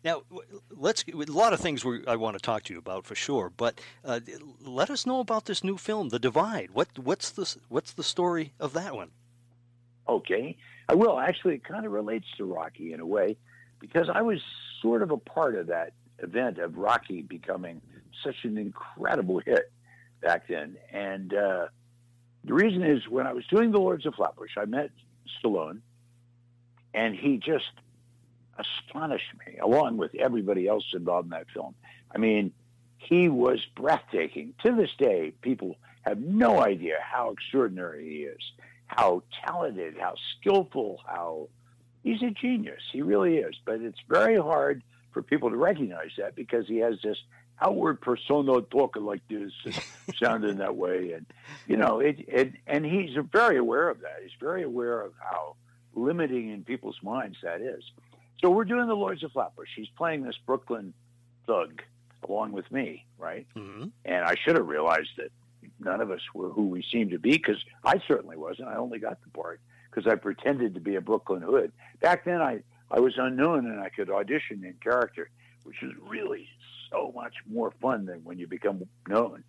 Now, 0.05 0.21
let's. 0.69 1.03
A 1.11 1.15
lot 1.15 1.51
of 1.51 1.59
things 1.59 1.83
we, 1.83 2.05
I 2.05 2.15
want 2.15 2.37
to 2.37 2.39
talk 2.39 2.61
to 2.65 2.73
you 2.73 2.77
about 2.77 3.05
for 3.05 3.15
sure, 3.15 3.51
but 3.57 3.81
uh, 4.05 4.19
let 4.61 4.91
us 4.91 5.07
know 5.07 5.19
about 5.19 5.45
this 5.45 5.63
new 5.63 5.77
film, 5.77 6.09
The 6.09 6.19
Divide. 6.19 6.69
What 6.73 6.99
what's 6.99 7.31
the 7.31 7.55
what's 7.69 7.91
the 7.91 8.03
story 8.03 8.53
of 8.59 8.73
that 8.73 8.95
one? 8.95 9.09
Okay, 10.07 10.57
I 10.87 10.93
will. 10.93 11.19
Actually, 11.19 11.55
it 11.55 11.63
kind 11.63 11.87
of 11.87 11.91
relates 11.91 12.27
to 12.37 12.45
Rocky 12.45 12.93
in 12.93 12.99
a 12.99 13.05
way 13.05 13.35
because 13.79 14.07
I 14.07 14.21
was 14.21 14.39
sort 14.79 15.01
of 15.01 15.09
a 15.09 15.17
part 15.17 15.55
of 15.55 15.67
that 15.67 15.93
event 16.19 16.59
of 16.59 16.77
Rocky 16.77 17.23
becoming 17.23 17.81
such 18.23 18.35
an 18.43 18.59
incredible 18.59 19.39
hit 19.39 19.71
back 20.21 20.47
then. 20.47 20.77
And 20.93 21.33
uh, 21.33 21.65
the 22.43 22.53
reason 22.53 22.83
is 22.83 23.07
when 23.09 23.25
I 23.25 23.33
was 23.33 23.43
doing 23.47 23.71
The 23.71 23.79
Lords 23.79 24.05
of 24.05 24.13
Flatbush, 24.13 24.51
I 24.55 24.65
met 24.65 24.91
Stallone, 25.41 25.79
and 26.93 27.15
he 27.15 27.37
just 27.37 27.71
astonished 28.57 29.31
me, 29.45 29.57
along 29.57 29.97
with 29.97 30.15
everybody 30.15 30.67
else 30.67 30.85
involved 30.93 31.27
in 31.27 31.31
that 31.31 31.49
film. 31.53 31.75
I 32.13 32.17
mean, 32.17 32.53
he 32.97 33.29
was 33.29 33.65
breathtaking. 33.75 34.53
To 34.63 34.75
this 34.75 34.91
day, 34.97 35.33
people 35.41 35.77
have 36.03 36.19
no 36.19 36.61
idea 36.61 36.97
how 37.01 37.31
extraordinary 37.31 38.09
he 38.09 38.23
is, 38.23 38.41
how 38.87 39.23
talented, 39.45 39.97
how 39.99 40.15
skillful, 40.39 41.01
how 41.05 41.49
he's 42.03 42.21
a 42.21 42.31
genius. 42.31 42.81
He 42.91 43.01
really 43.01 43.37
is. 43.37 43.55
But 43.65 43.81
it's 43.81 43.99
very 44.07 44.37
hard 44.37 44.83
for 45.11 45.21
people 45.21 45.49
to 45.49 45.57
recognize 45.57 46.11
that 46.17 46.35
because 46.35 46.67
he 46.67 46.77
has 46.77 46.95
this 47.03 47.17
outward 47.61 48.01
persona 48.01 48.61
talking 48.61 49.05
like 49.05 49.21
this, 49.29 49.51
sounding 50.17 50.57
that 50.57 50.75
way, 50.75 51.13
and 51.13 51.25
you 51.67 51.77
know, 51.77 51.99
it, 51.99 52.25
it. 52.27 52.53
And 52.67 52.85
he's 52.85 53.15
very 53.31 53.57
aware 53.57 53.89
of 53.89 54.01
that. 54.01 54.17
He's 54.21 54.37
very 54.39 54.63
aware 54.63 55.01
of 55.01 55.13
how 55.19 55.55
limiting 55.93 56.49
in 56.49 56.63
people's 56.63 56.99
minds 57.01 57.37
that 57.43 57.61
is. 57.61 57.83
So 58.41 58.49
we're 58.49 58.65
doing 58.65 58.87
the 58.87 58.95
Lords 58.95 59.23
of 59.23 59.31
Flatbush. 59.31 59.69
He's 59.75 59.87
playing 59.97 60.23
this 60.23 60.35
Brooklyn 60.45 60.93
thug 61.47 61.81
along 62.27 62.51
with 62.51 62.69
me, 62.71 63.05
right? 63.17 63.45
hmm 63.55 63.85
And 64.03 64.25
I 64.25 64.35
should 64.35 64.55
have 64.57 64.67
realized 64.67 65.09
that 65.17 65.31
none 65.79 66.01
of 66.01 66.11
us 66.11 66.21
were 66.33 66.49
who 66.49 66.67
we 66.69 66.83
seemed 66.91 67.11
to 67.11 67.19
be 67.19 67.31
because 67.31 67.63
I 67.83 68.01
certainly 68.07 68.37
wasn't. 68.37 68.67
I 68.69 68.75
only 68.75 68.99
got 68.99 69.19
the 69.23 69.29
part 69.29 69.61
because 69.89 70.09
I 70.11 70.15
pretended 70.15 70.73
to 70.75 70.79
be 70.79 70.95
a 70.95 71.01
Brooklyn 71.01 71.41
hood. 71.41 71.71
Back 72.01 72.25
then, 72.25 72.41
I, 72.41 72.61
I 72.91 72.99
was 72.99 73.13
unknown 73.17 73.65
and 73.67 73.79
I 73.79 73.89
could 73.89 74.09
audition 74.09 74.63
in 74.63 74.75
character, 74.81 75.29
which 75.63 75.81
is 75.81 75.91
really 76.07 76.47
so 76.91 77.11
much 77.15 77.33
more 77.49 77.71
fun 77.81 78.05
than 78.05 78.23
when 78.23 78.37
you 78.37 78.47
become 78.47 78.83
known 79.07 79.43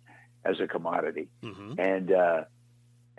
as 0.45 0.59
a 0.59 0.67
commodity. 0.67 1.27
hmm 1.41 1.73
And 1.77 2.11
uh, 2.11 2.43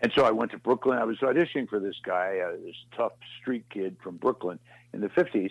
and 0.01 0.13
so 0.15 0.25
I 0.25 0.31
went 0.31 0.53
to 0.53 0.59
Brooklyn. 0.59 0.99
I 0.99 1.05
was 1.05 1.19
auditioning 1.19 1.69
for 1.69 1.81
this 1.81 1.97
guy, 2.05 2.39
uh, 2.45 2.57
this 2.65 2.77
tough 2.97 3.13
street 3.41 3.65
kid 3.71 3.97
from 4.03 4.17
Brooklyn 4.17 4.59
in 4.93 5.01
the 5.01 5.09
'50s. 5.09 5.51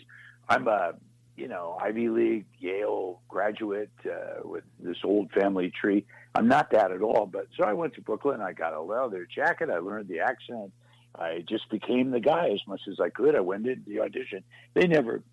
I'm 0.50 0.68
a 0.68 0.94
you 1.36 1.48
know 1.48 1.78
Ivy 1.82 2.10
League, 2.10 2.46
Yale 2.60 3.22
graduate 3.28 3.92
uh, 4.06 4.48
with 4.48 4.64
this 4.80 4.98
old 5.04 5.32
family 5.32 5.72
tree. 5.72 6.06
I'm 6.36 6.48
not 6.48 6.72
that 6.72 6.92
at 6.92 7.02
all. 7.02 7.26
But 7.26 7.48
so 7.58 7.64
I 7.64 7.74
went 7.74 7.96
to 7.96 8.02
Brooklyn. 8.02 8.42
I 8.42 8.54
got 8.54 8.74
a 8.74 8.82
leather 8.82 9.28
jacket. 9.34 9.70
I 9.70 9.80
learned 9.80 10.08
the 10.08 10.20
accent. 10.20 10.72
I 11.16 11.44
just 11.48 11.70
became 11.70 12.12
the 12.12 12.20
guy 12.20 12.50
as 12.50 12.62
much 12.68 12.82
as 12.88 13.00
I 13.00 13.10
could. 13.10 13.36
I 13.36 13.40
went 13.40 13.68
into 13.68 13.90
the 13.90 14.02
audition. 14.02 14.44
They 14.76 14.88
never, 14.88 15.24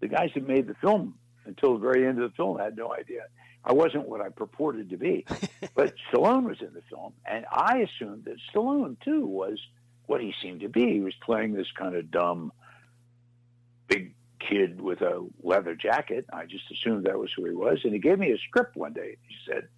the 0.00 0.08
guys 0.08 0.30
that 0.34 0.46
made 0.46 0.66
the 0.66 0.74
film 0.74 1.14
until 1.44 1.74
the 1.74 1.78
very 1.78 2.06
end 2.06 2.20
of 2.20 2.30
the 2.30 2.36
film 2.36 2.58
had 2.58 2.76
no 2.76 2.92
idea. 2.92 3.22
I 3.64 3.72
wasn't 3.72 4.08
what 4.08 4.20
I 4.20 4.28
purported 4.28 4.90
to 4.90 4.96
be. 4.96 5.26
but 5.74 5.94
Stallone 6.10 6.44
was 6.44 6.60
in 6.60 6.72
the 6.74 6.82
film, 6.88 7.12
and 7.26 7.44
I 7.50 7.78
assumed 7.78 8.24
that 8.24 8.36
Stallone 8.52 8.96
too 9.04 9.26
was 9.26 9.58
what 10.06 10.20
he 10.20 10.34
seemed 10.42 10.60
to 10.60 10.68
be. 10.68 10.92
He 10.92 11.00
was 11.00 11.14
playing 11.22 11.54
this 11.54 11.66
kind 11.78 11.94
of 11.94 12.10
dumb, 12.10 12.52
big 13.88 14.14
kid 14.38 14.80
with 14.80 15.00
a 15.02 15.26
leather 15.42 15.74
jacket. 15.74 16.26
I 16.32 16.46
just 16.46 16.64
assumed 16.70 17.04
that 17.04 17.18
was 17.18 17.30
who 17.36 17.44
he 17.44 17.52
was, 17.52 17.80
and 17.84 17.92
he 17.92 17.98
gave 17.98 18.18
me 18.18 18.32
a 18.32 18.38
script 18.48 18.76
one 18.76 18.92
day. 18.92 19.16
He 19.28 19.34
said, 19.46 19.68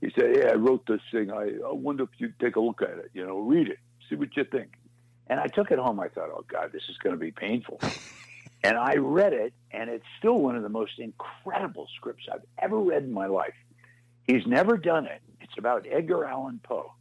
"He 0.00 0.10
said, 0.18 0.36
yeah, 0.36 0.50
I 0.52 0.54
wrote 0.54 0.86
this 0.86 1.00
thing. 1.10 1.32
I, 1.32 1.54
I 1.66 1.72
wonder 1.72 2.04
if 2.04 2.10
you'd 2.18 2.38
take 2.38 2.56
a 2.56 2.60
look 2.60 2.82
at 2.82 2.98
it. 2.98 3.10
You 3.14 3.26
know, 3.26 3.38
read 3.38 3.68
it, 3.68 3.78
see 4.08 4.16
what 4.16 4.36
you 4.36 4.44
think." 4.44 4.74
And 5.26 5.38
I 5.38 5.46
took 5.46 5.70
it 5.70 5.78
home. 5.78 5.98
I 6.00 6.08
thought, 6.08 6.30
"Oh 6.32 6.44
God, 6.46 6.70
this 6.72 6.82
is 6.88 6.96
going 6.98 7.14
to 7.14 7.20
be 7.20 7.32
painful." 7.32 7.80
and 8.62 8.76
I 8.76 8.96
read 8.96 9.32
it, 9.32 9.52
and 9.70 9.88
it's 9.88 10.04
still 10.18 10.38
one 10.38 10.56
of 10.56 10.62
the 10.62 10.68
most 10.68 10.98
incredible 10.98 11.88
scripts 11.96 12.24
I've 12.32 12.44
ever 12.58 12.78
read 12.78 13.04
in 13.04 13.12
my 13.12 13.26
life. 13.26 13.54
He's 14.26 14.46
never 14.46 14.76
done 14.76 15.06
it. 15.06 15.22
It's 15.40 15.58
about 15.58 15.86
Edgar 15.90 16.24
Allan 16.24 16.60
Poe, 16.62 16.92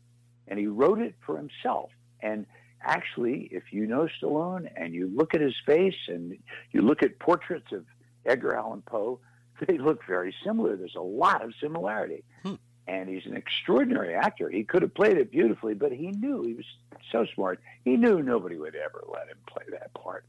and 0.48 0.58
he 0.58 0.68
wrote 0.68 1.00
it 1.00 1.16
for 1.25 1.38
himself. 1.38 1.92
And 2.22 2.46
actually, 2.82 3.50
if 3.51 3.72
you 3.72 3.86
know 3.86 4.08
Stallone 4.22 4.70
and 4.75 4.94
you 4.94 5.12
look 5.13 5.36
at 5.36 5.42
his 5.42 5.56
face 5.66 6.08
and 6.08 6.38
you 6.72 6.82
look 6.82 7.04
at 7.04 7.20
portraits 7.20 7.72
of 7.72 7.86
Edgar 8.25 8.56
Allan 8.56 8.82
Poe, 8.82 9.20
they 9.68 9.78
look 9.78 10.06
very 10.08 10.34
similar. 10.44 10.75
There's 10.78 10.96
a 10.96 11.01
lot 11.01 11.44
of 11.44 11.54
similarity. 11.62 12.24
Hmm. 12.44 12.56
And 12.88 13.08
he's 13.08 13.25
an 13.25 13.36
extraordinary 13.36 14.16
actor. 14.16 14.50
He 14.50 14.63
could 14.63 14.82
have 14.82 14.96
played 14.96 15.18
it 15.18 15.30
beautifully, 15.30 15.75
but 15.75 15.92
he 15.92 16.08
knew 16.08 16.42
he 16.42 16.56
was 16.56 16.66
so 17.12 17.28
smart. 17.36 17.60
He 17.84 17.98
knew 17.98 18.24
nobody 18.24 18.58
would 18.58 18.75
ever 18.75 19.04
let 19.13 19.28
him 19.28 19.38
play 19.48 19.63
that 19.72 19.94
part. 19.94 20.25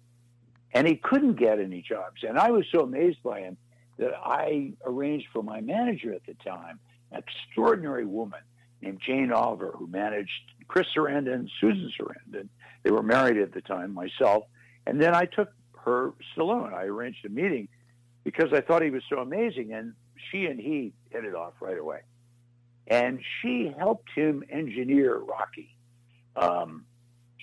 And 0.72 0.86
he 0.86 0.96
couldn't 0.96 1.34
get 1.34 1.58
any 1.58 1.82
jobs. 1.82 2.22
And 2.22 2.38
I 2.38 2.50
was 2.50 2.64
so 2.72 2.80
amazed 2.80 3.22
by 3.22 3.40
him 3.40 3.56
that 3.98 4.12
I 4.22 4.72
arranged 4.84 5.26
for 5.32 5.42
my 5.42 5.60
manager 5.60 6.12
at 6.14 6.24
the 6.26 6.34
time, 6.34 6.78
an 7.10 7.22
extraordinary 7.22 8.06
woman 8.06 8.40
named 8.80 9.00
Jane 9.04 9.32
Oliver, 9.32 9.72
who 9.76 9.86
managed 9.88 10.30
Chris 10.68 10.86
Sarandon 10.96 11.34
and 11.34 11.50
Susan 11.60 11.90
Sarandon. 11.98 12.48
They 12.82 12.90
were 12.90 13.02
married 13.02 13.36
at 13.38 13.52
the 13.52 13.60
time, 13.60 13.92
myself. 13.92 14.44
And 14.86 15.00
then 15.00 15.14
I 15.14 15.26
took 15.26 15.52
her 15.84 16.12
Stallone. 16.34 16.72
I 16.72 16.84
arranged 16.84 17.24
a 17.26 17.28
meeting 17.28 17.68
because 18.24 18.52
I 18.52 18.60
thought 18.60 18.82
he 18.82 18.90
was 18.90 19.02
so 19.08 19.18
amazing. 19.18 19.72
And 19.72 19.94
she 20.30 20.46
and 20.46 20.60
he 20.60 20.92
hit 21.10 21.24
it 21.24 21.34
off 21.34 21.54
right 21.60 21.78
away. 21.78 22.00
and 22.86 23.20
she 23.40 23.72
helped 23.78 24.10
him 24.14 24.42
engineer 24.50 25.16
Rocky. 25.18 25.76
Um, 26.36 26.84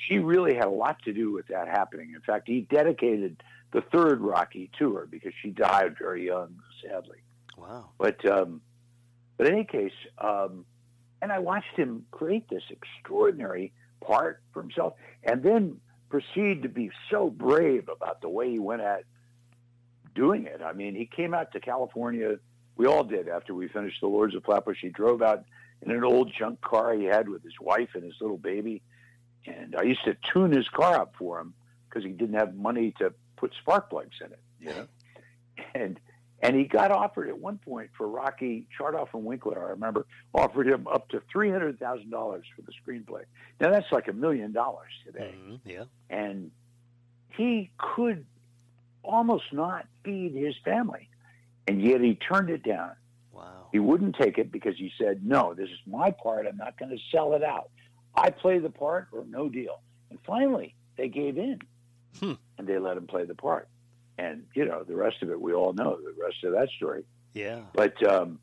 she 0.06 0.20
really 0.20 0.56
had 0.56 0.66
a 0.66 0.70
lot 0.70 1.02
to 1.04 1.14
do 1.14 1.32
with 1.32 1.48
that 1.48 1.68
happening. 1.68 2.14
In 2.14 2.22
fact, 2.22 2.48
he 2.48 2.62
dedicated 2.62 3.42
the 3.72 3.82
third 3.82 4.22
Rocky 4.22 4.70
to 4.80 4.96
her 4.96 5.06
because 5.06 5.34
she 5.42 5.50
died 5.50 5.96
very 6.00 6.26
young, 6.26 6.56
sadly. 6.84 7.18
Wow. 7.58 7.90
But 7.98 8.24
um, 8.30 8.62
but 9.38 9.48
in 9.48 9.54
any 9.54 9.66
case, 9.66 9.94
um, 10.18 10.66
and 11.22 11.32
I 11.32 11.40
watched 11.40 11.76
him 11.76 12.06
create 12.12 12.50
this 12.50 12.64
extraordinary 12.70 13.74
part 14.02 14.42
for 14.54 14.62
himself, 14.62 14.94
and 15.24 15.44
then 15.44 15.80
proceed 16.10 16.64
to 16.64 16.70
be 16.70 16.92
so 17.12 17.30
brave 17.30 17.90
about 17.90 18.22
the 18.22 18.30
way 18.30 18.52
he 18.52 18.60
went 18.60 18.82
at 18.82 19.04
doing 20.16 20.46
it. 20.46 20.62
I 20.64 20.74
mean, 20.74 20.96
he 20.96 21.06
came 21.06 21.34
out 21.34 21.52
to 21.54 21.60
California. 21.60 22.38
We 22.76 22.86
all 22.86 23.04
did 23.04 23.28
after 23.28 23.54
we 23.54 23.68
finished 23.68 24.00
The 24.02 24.08
Lords 24.08 24.36
of 24.36 24.44
Flatbush. 24.44 24.78
He 24.82 24.90
drove 24.90 25.22
out 25.22 25.44
in 25.82 25.92
an 25.92 26.04
old 26.04 26.32
junk 26.38 26.62
car 26.62 26.94
he 26.94 27.06
had 27.06 27.28
with 27.28 27.44
his 27.44 27.60
wife 27.60 27.90
and 27.96 28.04
his 28.04 28.16
little 28.22 28.38
baby. 28.38 28.82
And 29.48 29.76
I 29.76 29.84
used 29.84 30.04
to 30.04 30.16
tune 30.34 30.52
his 30.52 30.68
car 30.70 30.96
up 31.02 31.16
for 31.18 31.40
him 31.40 31.54
because 31.90 32.04
he 32.04 32.12
didn't 32.12 32.36
have 32.36 32.56
money 32.56 32.94
to 33.00 33.14
put 33.38 33.54
spark 33.62 33.90
plugs 33.90 34.18
in 34.24 34.32
it, 34.32 34.40
you 34.60 34.68
know. 34.70 34.88
And 35.74 36.00
and 36.44 36.56
he 36.56 36.66
got 36.66 36.92
offered 36.92 37.30
at 37.30 37.40
one 37.40 37.58
point 37.58 37.90
for 37.98 38.08
Rocky 38.08 38.68
Chartoff 38.78 39.08
and 39.14 39.24
Winkler. 39.26 39.66
I 39.66 39.70
remember 39.72 40.06
offered 40.36 40.68
him 40.68 40.86
up 40.88 41.10
to 41.10 41.22
three 41.32 41.50
hundred 41.50 41.80
thousand 41.80 42.10
dollars 42.12 42.46
for 42.56 42.62
the 42.62 42.72
screenplay. 42.74 43.24
Now 43.60 43.72
that's 43.72 43.92
like 43.92 44.08
a 44.08 44.14
million 44.14 44.52
dollars 44.52 44.92
today 45.06 45.34
Mhm, 45.40 45.60
Yeah. 45.66 45.84
and 46.10 46.52
he 47.30 47.72
could 47.78 48.26
almost 49.04 49.52
not 49.54 49.88
feed 50.04 50.34
his 50.34 50.56
family, 50.66 51.10
and 51.68 51.82
yet 51.82 52.02
he 52.02 52.16
turned 52.16 52.50
it 52.50 52.64
down. 52.64 52.92
Wow. 53.32 53.68
He 53.72 53.80
wouldn't 53.80 54.16
take 54.16 54.38
it 54.38 54.52
because 54.52 54.76
he 54.78 54.92
said, 54.98 55.26
"No, 55.26 55.54
this 55.54 55.70
is 55.70 55.80
my 55.88 56.12
part. 56.12 56.46
I'm 56.48 56.58
not 56.58 56.78
going 56.78 56.92
to 56.92 57.02
sell 57.12 57.34
it 57.34 57.44
out. 57.44 57.70
I 58.18 58.32
play 58.32 58.60
the 58.60 58.70
part 58.70 59.08
or 59.14 59.24
no 59.26 59.48
deal." 59.48 59.82
And 60.10 60.20
finally, 60.26 60.76
they 60.98 61.08
gave 61.10 61.38
in, 61.38 61.60
Hmm. 62.20 62.34
and 62.58 62.68
they 62.68 62.80
let 62.80 62.98
him 62.98 63.08
play 63.08 63.26
the 63.26 63.36
part. 63.36 63.70
And 64.18 64.46
you 64.56 64.66
know, 64.66 64.84
the 64.84 64.96
rest 64.96 65.22
of 65.22 65.30
it 65.30 65.40
we 65.40 65.54
all 65.54 65.74
know. 65.74 65.98
The 65.98 66.14
rest 66.22 66.44
of 66.44 66.54
that 66.54 66.70
story. 66.76 67.06
Yeah. 67.34 67.62
But 67.74 68.02
um, 68.06 68.40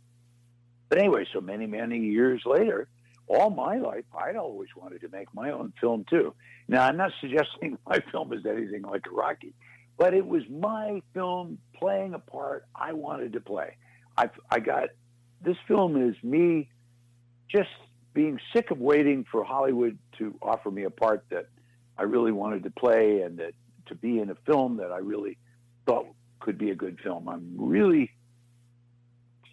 but 0.89 0.99
anyway, 0.99 1.27
so 1.33 1.41
many 1.41 1.67
many 1.67 1.99
years 1.99 2.43
later, 2.47 2.89
all 3.27 3.51
my 3.51 3.79
life 3.79 4.05
I'd 4.17 4.37
always 4.37 4.69
wanted 4.77 5.01
to 5.01 5.09
make 5.09 5.33
my 5.35 5.51
own 5.51 5.73
film 5.81 6.05
too. 6.09 6.35
Now 6.69 6.87
I'm 6.87 6.97
not 6.97 7.13
suggesting 7.21 7.77
my 7.87 7.99
film 8.13 8.33
is 8.33 8.47
anything 8.47 8.83
like 8.83 9.05
Rocky, 9.11 9.55
but 9.99 10.15
it 10.15 10.27
was 10.27 10.43
my 10.49 11.03
film 11.13 11.59
playing 11.75 12.15
a 12.15 12.19
part 12.21 12.67
I 12.75 12.93
wanted 12.93 13.33
to 13.33 13.41
play. 13.41 13.77
I 14.17 14.31
I 14.49 14.61
got 14.61 14.91
this 15.41 15.57
film 15.67 16.01
is 16.09 16.15
me 16.23 16.71
just 17.49 17.69
being 18.15 18.39
sick 18.53 18.71
of 18.71 18.79
waiting 18.79 19.27
for 19.31 19.45
Hollywood 19.45 19.99
to 20.19 20.35
offer 20.41 20.71
me 20.71 20.85
a 20.85 20.91
part 20.91 21.25
that 21.31 21.49
I 21.99 22.05
really 22.05 22.33
wanted 22.33 22.63
to 22.63 22.71
play 22.71 23.21
and 23.23 23.39
that 23.39 23.53
to 23.87 23.95
be 23.95 24.21
in 24.21 24.31
a 24.31 24.37
film 24.47 24.79
that 24.79 24.93
I 24.93 24.99
really 24.99 25.37
thought 25.85 26.07
could 26.41 26.57
be 26.57 26.71
a 26.71 26.75
good 26.75 26.99
film. 27.03 27.29
I'm 27.29 27.55
really 27.57 28.11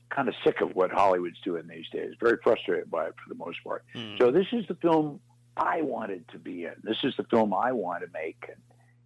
kind 0.09 0.27
of 0.27 0.35
sick 0.43 0.61
of 0.61 0.75
what 0.75 0.91
Hollywood's 0.91 1.39
doing 1.41 1.67
these 1.67 1.89
days. 1.91 2.13
Very 2.19 2.37
frustrated 2.43 2.89
by 2.89 3.07
it 3.07 3.15
for 3.15 3.29
the 3.29 3.35
most 3.35 3.63
part. 3.63 3.83
Mm. 3.95 4.19
So 4.19 4.31
this 4.31 4.47
is 4.51 4.65
the 4.67 4.75
film 4.75 5.19
I 5.57 5.81
wanted 5.81 6.27
to 6.29 6.39
be 6.39 6.65
in. 6.65 6.73
This 6.83 6.97
is 7.03 7.13
the 7.17 7.23
film 7.23 7.53
I 7.53 7.71
want 7.71 8.03
to 8.03 8.09
make 8.13 8.45
and 8.47 8.57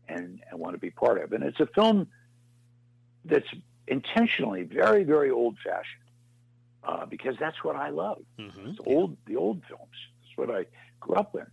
and, 0.07 0.39
and 0.51 0.59
want 0.59 0.75
to 0.75 0.79
be 0.79 0.91
part 0.91 1.19
of. 1.23 1.31
And 1.31 1.43
it's 1.43 1.59
a 1.59 1.65
film 1.65 2.07
that's 3.23 3.47
intentionally 3.87 4.63
very 4.63 5.03
very 5.03 5.31
old 5.31 5.57
fashioned 5.63 6.04
uh, 6.85 7.05
because 7.05 7.35
that's 7.39 7.63
what 7.63 7.75
I 7.75 7.89
love. 7.89 8.21
Mhm. 8.39 8.69
It's 8.71 8.79
old 8.85 9.17
the 9.25 9.35
old 9.35 9.63
films. 9.67 9.95
That's 10.21 10.37
what 10.37 10.55
I 10.55 10.65
grew 10.99 11.15
up 11.15 11.35
in. 11.35 11.45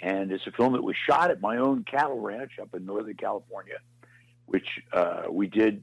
And 0.00 0.32
it's 0.32 0.46
a 0.46 0.50
film 0.52 0.72
that 0.72 0.82
was 0.82 0.96
shot 0.96 1.30
at 1.30 1.40
my 1.40 1.58
own 1.58 1.84
cattle 1.84 2.20
ranch 2.20 2.58
up 2.60 2.74
in 2.74 2.84
Northern 2.86 3.14
California, 3.14 3.78
which 4.46 4.66
uh, 4.92 5.24
we 5.30 5.46
did 5.46 5.82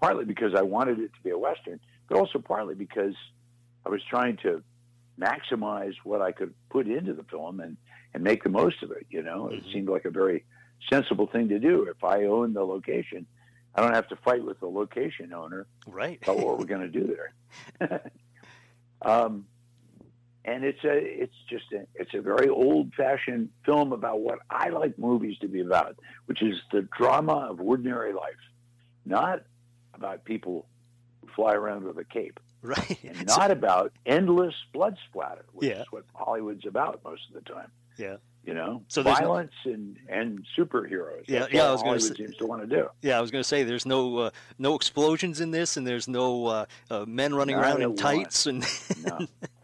partly 0.00 0.24
because 0.24 0.54
I 0.54 0.62
wanted 0.62 0.98
it 1.00 1.12
to 1.14 1.20
be 1.22 1.30
a 1.30 1.38
western, 1.38 1.80
but 2.08 2.18
also 2.18 2.38
partly 2.38 2.74
because 2.74 3.14
I 3.84 3.90
was 3.90 4.02
trying 4.04 4.36
to 4.38 4.62
maximize 5.20 5.94
what 6.04 6.22
I 6.22 6.32
could 6.32 6.54
put 6.70 6.86
into 6.86 7.12
the 7.12 7.24
film 7.24 7.60
and, 7.60 7.76
and 8.14 8.22
make 8.22 8.42
the 8.44 8.48
most 8.50 8.82
of 8.82 8.90
it. 8.92 9.06
You 9.10 9.22
know, 9.22 9.48
it 9.48 9.64
Mhm. 9.64 9.72
seemed 9.72 9.88
like 9.88 10.04
a 10.04 10.10
very 10.10 10.44
sensible 10.90 11.26
thing 11.26 11.48
to 11.48 11.58
do. 11.58 11.82
If 11.84 12.04
I 12.04 12.24
own 12.24 12.52
the 12.54 12.64
location, 12.64 13.26
I 13.78 13.80
don't 13.80 13.94
have 13.94 14.08
to 14.08 14.16
fight 14.16 14.44
with 14.44 14.58
the 14.58 14.66
location 14.66 15.32
owner 15.32 15.66
Right. 15.86 16.18
about 16.22 16.38
what 16.38 16.58
we're 16.58 16.64
going 16.64 16.80
to 16.80 17.00
do 17.00 17.14
there. 17.80 18.02
um, 19.02 19.46
and 20.44 20.64
it's 20.64 20.82
a 20.82 20.96
it's 20.96 21.34
just 21.48 21.70
a, 21.72 21.86
it's 21.94 22.12
a 22.14 22.20
very 22.20 22.48
old 22.48 22.92
fashioned 22.94 23.50
film 23.64 23.92
about 23.92 24.20
what 24.20 24.40
I 24.50 24.70
like 24.70 24.98
movies 24.98 25.38
to 25.40 25.48
be 25.48 25.60
about, 25.60 25.96
which 26.26 26.42
is 26.42 26.56
the 26.72 26.82
drama 26.96 27.48
of 27.50 27.60
ordinary 27.60 28.12
life, 28.12 28.34
not 29.04 29.42
about 29.94 30.24
people 30.24 30.66
who 31.20 31.28
fly 31.36 31.54
around 31.54 31.84
with 31.84 31.98
a 31.98 32.04
cape, 32.04 32.40
Right. 32.62 32.98
and 33.04 33.30
So- 33.30 33.36
not 33.36 33.50
about 33.52 33.92
endless 34.06 34.54
blood 34.72 34.96
splatter, 35.08 35.44
which 35.52 35.68
Yeah. 35.70 35.82
is 35.82 35.86
what 35.92 36.04
Hollywood's 36.14 36.66
about 36.66 37.00
most 37.04 37.22
of 37.28 37.34
the 37.34 37.48
time. 37.52 37.70
Yeah. 37.96 38.16
You 38.48 38.54
know, 38.54 38.82
So 38.88 39.02
there's 39.02 39.20
no- 39.20 39.26
violence 39.26 39.52
and 39.66 39.98
and 40.08 40.42
superheroes. 40.56 41.24
Yeah, 41.28 41.40
That's 41.40 41.52
yeah, 41.52 41.68
I 41.68 41.70
was 41.70 41.82
gonna 41.82 42.00
seems 42.00 42.34
to 42.36 42.46
want 42.46 42.62
to 42.62 42.66
do. 42.66 42.88
Yeah, 43.02 43.18
I 43.18 43.20
was 43.20 43.30
going 43.30 43.40
to 43.44 43.46
say 43.46 43.62
there's 43.62 43.84
no 43.84 44.16
uh, 44.16 44.30
no 44.58 44.74
explosions 44.74 45.42
in 45.42 45.50
this, 45.50 45.76
and 45.76 45.86
there's 45.86 46.08
no 46.08 46.46
uh, 46.46 46.64
uh, 46.90 47.04
men 47.06 47.34
running 47.34 47.56
Not 47.56 47.64
around 47.64 47.82
in 47.82 47.88
one. 47.90 47.96
tights, 47.98 48.46
and 48.46 48.64
No, 49.04 49.18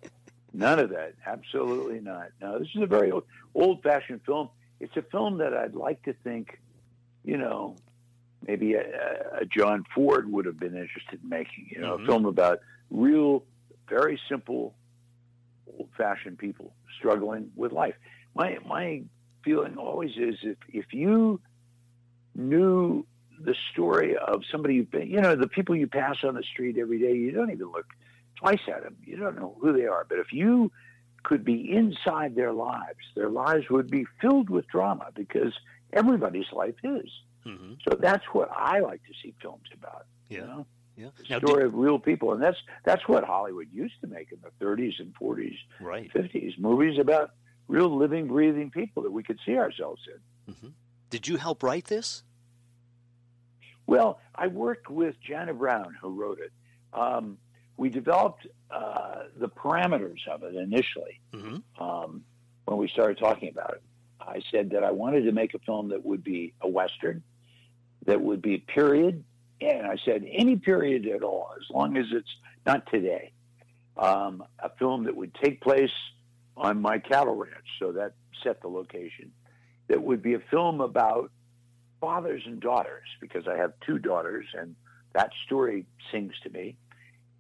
none 0.53 0.79
of 0.81 0.91
that. 0.91 1.15
Absolutely 1.25 2.01
not. 2.01 2.27
No, 2.43 2.59
this 2.59 2.69
is 2.77 2.83
a 2.83 2.87
very 2.87 3.11
old, 3.11 3.25
old-fashioned 3.55 4.21
film. 4.27 4.51
It's 4.81 4.95
a 4.99 5.03
film 5.03 5.39
that 5.39 5.55
I'd 5.55 5.75
like 5.75 6.03
to 6.03 6.13
think, 6.23 6.61
you 7.25 7.39
know, 7.39 7.77
maybe 8.47 8.75
a, 8.75 8.83
a 9.41 9.47
John 9.47 9.85
Ford 9.95 10.31
would 10.31 10.45
have 10.45 10.61
been 10.61 10.77
interested 10.77 11.21
in 11.23 11.29
making. 11.31 11.69
You 11.71 11.81
know, 11.81 11.97
Mhm. 11.97 12.03
a 12.03 12.07
film 12.07 12.27
about 12.27 12.61
real, 12.91 13.45
very 13.89 14.21
simple, 14.29 14.75
old-fashioned 15.79 16.37
people 16.37 16.75
struggling 16.99 17.51
with 17.57 17.73
life. 17.73 17.95
My 18.35 18.59
my 18.67 19.03
feeling 19.45 19.77
always 19.77 20.13
is 20.17 20.37
if 20.43 20.59
if 20.69 20.93
you 20.93 21.41
knew 22.35 23.07
the 23.41 23.55
story 23.73 24.17
of 24.17 24.43
somebody 24.51 24.75
you've 24.77 24.91
been, 24.91 25.09
you 25.09 25.21
know, 25.21 25.35
the 25.37 25.49
people 25.49 25.75
you 25.77 25.87
pass 25.87 26.17
on 26.25 26.35
the 26.35 26.43
street 26.43 26.79
every 26.79 26.99
day, 26.99 27.15
you 27.15 27.31
don't 27.33 27.51
even 27.51 27.71
look 27.73 27.87
twice 28.37 28.61
at 28.69 28.83
them. 28.83 28.97
You 29.05 29.17
don't 29.17 29.37
know 29.37 29.57
who 29.61 29.73
they 29.73 29.87
are. 29.87 30.07
But 30.09 30.19
if 30.19 30.33
you 30.33 30.71
could 31.25 31.45
be 31.45 31.71
inside 31.73 32.35
their 32.35 32.53
lives, 32.53 32.99
their 33.17 33.31
lives 33.31 33.69
would 33.71 33.91
be 33.91 34.07
filled 34.21 34.51
with 34.51 34.67
drama 34.69 35.09
because 35.15 35.53
everybody's 35.93 36.51
life 36.53 36.75
is. 36.85 37.11
Mhm. 37.45 37.79
So 37.89 37.97
that's 37.97 38.25
what 38.33 38.51
I 38.55 38.81
like 38.81 39.03
to 39.05 39.13
see 39.23 39.35
films 39.41 39.69
about. 39.73 40.07
Yeah. 40.29 40.39
You 40.41 40.47
know? 40.47 40.67
yeah. 40.97 41.09
The 41.17 41.25
Now, 41.31 41.39
story 41.39 41.65
of 41.65 41.75
real 41.75 41.99
people. 41.99 42.33
And 42.33 42.43
that's 42.43 42.59
that's 42.85 43.07
what 43.09 43.25
Hollywood 43.25 43.69
used 43.73 44.01
to 44.01 44.07
make 44.07 44.33
in 44.33 44.39
the 44.43 44.51
30s 44.65 45.01
and 45.01 45.15
40s, 45.15 45.57
right. 45.81 46.11
50s. 46.13 46.59
Movies 46.59 46.99
about 46.99 47.31
real 47.69 47.95
living, 47.97 48.27
breathing 48.29 48.71
people 48.71 49.03
that 49.05 49.13
we 49.13 49.23
could 49.23 49.39
see 49.47 49.57
ourselves 49.57 50.03
in. 50.47 50.55
hmm 50.55 50.69
Did 51.11 51.29
you 51.29 51.37
help 51.37 51.63
write 51.63 51.87
this? 51.87 52.23
Well, 53.87 54.21
I 54.35 54.47
worked 54.47 54.91
with 54.91 55.15
Janet 55.21 55.59
Brown, 55.59 55.97
who 56.01 56.11
wrote 56.11 56.39
it. 56.41 56.53
Um, 56.93 57.39
we 57.77 57.91
developed 57.91 58.47
uh, 58.71 59.25
the 59.37 59.49
parameters 59.49 60.27
of 60.31 60.43
it 60.43 60.55
initially 60.55 61.21
hmm 61.33 61.57
um, 61.79 62.25
when 62.67 62.79
we 62.79 62.89
started 62.89 63.19
talking 63.19 63.49
about 63.51 63.75
it. 63.75 63.83
I 64.21 64.41
said 64.51 64.71
that 64.71 64.83
I 64.83 64.91
wanted 64.91 65.23
to 65.25 65.33
make 65.33 65.53
a 65.55 65.59
film 65.59 65.89
that 65.89 66.05
would 66.05 66.25
be 66.25 66.55
a 66.63 66.69
Western, 66.69 67.23
that 68.07 68.21
would 68.21 68.41
be 68.41 68.59
period. 68.59 69.25
And 69.61 69.87
I 69.87 69.97
said 70.05 70.25
any 70.31 70.57
period 70.57 71.07
at 71.07 71.23
all, 71.23 71.51
as 71.57 71.69
long 71.71 71.97
as 71.97 72.07
it's 72.11 72.29
not 72.67 72.91
today. 72.91 73.33
Um, 73.97 74.45
a 74.59 74.71
film 74.71 75.05
that 75.05 75.15
would 75.17 75.35
take 75.35 75.61
place 75.61 75.93
on 76.57 76.81
my 76.81 76.99
cattle 76.99 77.35
ranch, 77.37 77.67
so 77.79 77.93
that 77.93 78.13
set 78.43 78.61
the 78.61 78.69
location. 78.69 79.33
That 79.89 80.03
would 80.03 80.23
be 80.23 80.35
a 80.35 80.41
film 80.51 80.81
about 80.81 81.31
fathers 82.01 82.43
and 82.47 82.61
daughters, 82.61 83.07
because 83.21 83.47
I 83.49 83.57
have 83.57 83.73
two 83.87 83.99
daughters, 83.99 84.47
and 84.55 84.77
that 85.13 85.31
story 85.47 85.87
sings 86.11 86.35
to 86.43 86.51
me. 86.51 86.77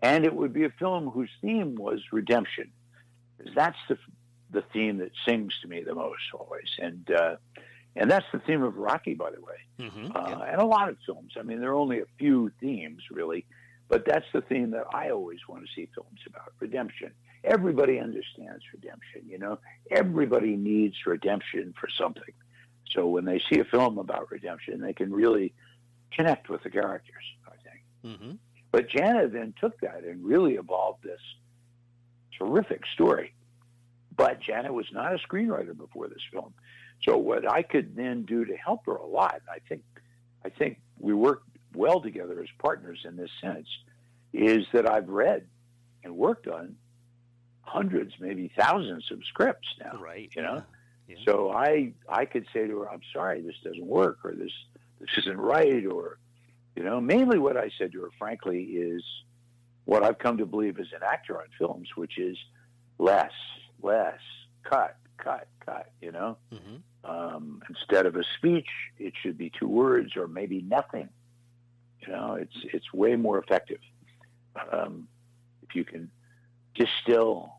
And 0.03 0.25
it 0.25 0.35
would 0.35 0.53
be 0.53 0.65
a 0.65 0.71
film 0.71 1.09
whose 1.09 1.31
theme 1.41 1.77
was 1.77 2.01
redemption, 2.13 2.71
because 3.37 3.55
that's 3.55 3.79
the 3.89 3.99
the 4.51 4.63
theme 4.73 4.99
that 4.99 5.11
sings 5.27 5.53
to 5.63 5.69
me 5.69 5.83
the 5.83 5.95
most 5.95 6.23
always, 6.33 6.69
and 6.79 7.11
uh, 7.11 7.37
and 7.97 8.11
that's 8.11 8.27
the 8.33 8.39
theme 8.41 8.63
of 8.63 8.77
Rocky, 8.77 9.15
by 9.15 9.31
the 9.31 9.41
way, 9.41 9.89
hmm 9.89 10.11
uh, 10.15 10.45
and 10.51 10.61
a 10.61 10.67
lot 10.67 10.89
of 10.89 10.97
films. 11.07 11.33
I 11.39 11.43
mean, 11.43 11.61
there 11.61 11.71
are 11.71 11.75
only 11.75 12.01
a 12.01 12.07
few 12.19 12.51
themes 12.61 13.03
really, 13.11 13.47
but 13.89 14.05
that's 14.07 14.27
the 14.33 14.43
theme 14.43 14.73
that 14.73 14.85
I 14.93 15.11
always 15.11 15.41
want 15.49 15.65
to 15.67 15.73
see 15.75 15.89
films 15.95 16.21
about: 16.27 16.53
redemption. 16.61 17.13
Everybody 17.45 17.99
understands 18.01 18.65
redemption, 18.73 19.23
you 19.29 19.39
know. 19.39 19.59
Everybody 19.91 20.57
needs 20.57 20.97
redemption 21.07 21.75
for 21.79 21.89
something. 21.99 22.35
So 22.91 23.07
when 23.07 23.25
they 23.25 23.41
see 23.51 23.61
a 23.61 23.65
film 23.65 23.99
about 23.99 24.31
redemption, 24.31 24.81
they 24.81 24.95
can 24.95 25.13
really 25.13 25.53
connect 26.13 26.49
with 26.49 26.63
the 26.63 26.71
characters. 26.71 27.25
I 27.47 27.57
think. 27.69 28.19
hmm 28.19 28.33
But 28.73 28.89
Janet 28.89 29.33
then 29.33 29.55
took 29.61 29.79
that 29.81 30.05
and 30.05 30.25
really 30.25 30.55
evolved 30.55 31.03
this 31.03 31.21
terrific 32.39 32.83
story. 32.95 33.35
But 34.17 34.41
Janet 34.41 34.73
was 34.73 34.87
not 34.93 35.13
a 35.13 35.19
screenwriter 35.19 35.77
before 35.77 36.09
this 36.09 36.23
film. 36.33 36.55
So 37.03 37.17
what 37.17 37.51
I 37.51 37.63
could 37.63 37.97
then 37.97 38.23
do 38.25 38.45
to 38.45 38.57
help 38.57 38.87
her 38.87 38.95
a 38.95 39.07
lot, 39.07 39.43
I 39.51 39.59
think, 39.69 39.83
I 40.45 40.49
think 40.49 40.81
we 40.99 41.13
worked 41.13 41.49
well 41.75 42.01
together 42.01 42.41
as 42.41 42.49
partners 42.59 43.01
in 43.05 43.17
this 43.17 43.31
sense, 43.43 43.67
is 44.33 44.65
that 44.73 44.89
I've 44.89 45.09
read 45.09 45.47
and 46.05 46.17
worked 46.17 46.47
on 46.47 46.77
hundreds, 47.65 48.15
maybe 48.21 48.51
thousands 48.57 49.11
of 49.11 49.21
scripts 49.29 49.69
now. 49.81 49.99
Right. 50.01 50.31
You 50.37 50.43
know. 50.43 50.63
Yeah. 51.09 51.17
So 51.27 51.53
I 51.53 51.93
I 52.09 52.25
could 52.25 52.47
say 52.53 52.67
to 52.67 52.81
her, 52.81 52.91
I'm 52.91 53.03
sorry, 53.13 53.43
this 53.43 53.57
doesn't 53.63 53.87
work, 53.87 54.19
or 54.25 54.35
this 54.35 54.53
this 55.01 55.11
isn't 55.19 55.39
right, 55.39 55.85
or 55.87 56.19
you 56.77 56.83
know, 56.83 57.01
mainly 57.01 57.39
what 57.39 57.57
I 57.57 57.71
said 57.79 57.93
to 57.93 58.03
her, 58.03 58.11
frankly, 58.19 58.63
is 58.63 59.03
what 59.85 60.03
I've 60.03 60.19
come 60.19 60.39
to 60.39 60.47
believe 60.47 60.79
as 60.81 60.87
an 60.95 61.03
actor 61.07 61.39
on 61.39 61.47
films, 61.59 61.89
which 61.95 62.19
is 62.19 62.37
less, 62.99 63.33
less, 63.83 64.19
cut, 64.63 64.97
cut, 65.19 65.47
cut. 65.65 65.91
You 66.01 66.13
know, 66.13 66.37
hmm 66.51 66.77
um, 67.05 67.63
instead 67.69 68.07
of 68.07 68.17
a 68.17 68.25
speech, 68.39 68.69
it 68.99 69.13
should 69.23 69.37
be 69.37 69.51
two 69.51 69.69
words 69.69 70.17
or 70.17 70.27
maybe 70.27 70.63
nothing. 70.63 71.11
You 72.01 72.13
know, 72.13 72.35
it's 72.35 72.57
it's 72.73 72.93
way 72.93 73.17
more 73.17 73.39
effective 73.39 73.81
um, 74.73 75.09
if 75.63 75.75
you 75.75 75.85
can 75.85 76.11
distill 76.75 77.54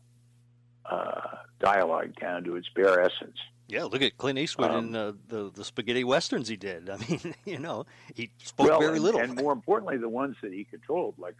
uh, 0.90 1.36
dialogue 1.60 2.14
down 2.20 2.44
to 2.44 2.56
its 2.56 2.68
bare 2.74 3.00
essence. 3.00 3.36
Yeah, 3.68 3.84
look 3.84 4.02
at 4.02 4.16
Clint 4.16 4.38
Eastwood 4.38 4.70
Um, 4.70 4.86
in 4.88 4.96
uh, 4.96 5.12
the 5.28 5.50
the 5.52 5.64
spaghetti 5.64 6.04
westerns 6.04 6.48
he 6.48 6.56
did. 6.56 6.88
I 6.90 6.96
mean, 6.98 7.34
you 7.44 7.58
know, 7.58 7.84
he 8.14 8.30
spoke 8.42 8.68
well, 8.68 8.80
very 8.80 8.98
little. 9.00 9.20
and 9.20 9.34
more 9.34 9.52
importantly, 9.52 9.96
the 9.96 10.08
ones 10.08 10.36
that 10.42 10.52
he 10.52 10.64
controlled, 10.64 11.14
like 11.18 11.34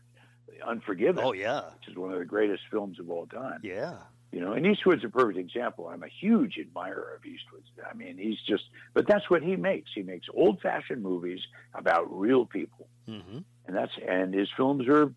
Unforgiven, 0.67 1.23
oh 1.25 1.33
yeah, 1.33 1.63
which 1.79 1.89
is 1.89 1.97
one 1.97 2.13
of 2.13 2.19
the 2.19 2.25
greatest 2.25 2.63
films 2.71 2.99
of 2.99 3.11
all 3.11 3.27
time. 3.27 3.61
yeah. 3.63 3.95
You 4.33 4.41
know, 4.41 4.53
and 4.53 4.67
Eastwood's 4.67 5.05
a 5.05 5.09
perfect 5.09 5.39
example. 5.39 5.87
I'm 5.89 6.03
a 6.03 6.09
huge 6.09 6.59
admirer 6.59 7.15
of 7.17 7.25
Eastwood's. 7.25 7.69
I 7.89 7.95
mean, 7.95 8.19
he's 8.19 8.39
just, 8.47 8.65
but 8.93 9.07
that's 9.07 9.31
what 9.31 9.43
he 9.43 9.55
makes. 9.57 9.91
He 9.95 10.03
makes 10.03 10.27
old-fashioned 10.35 11.01
movies 11.03 11.41
about 11.75 12.07
real 12.11 12.45
people, 12.45 12.89
hmm 13.07 13.39
and 13.67 13.77
that's 13.77 13.93
and 14.07 14.35
his 14.35 14.49
films 14.57 14.89
are 14.89 15.13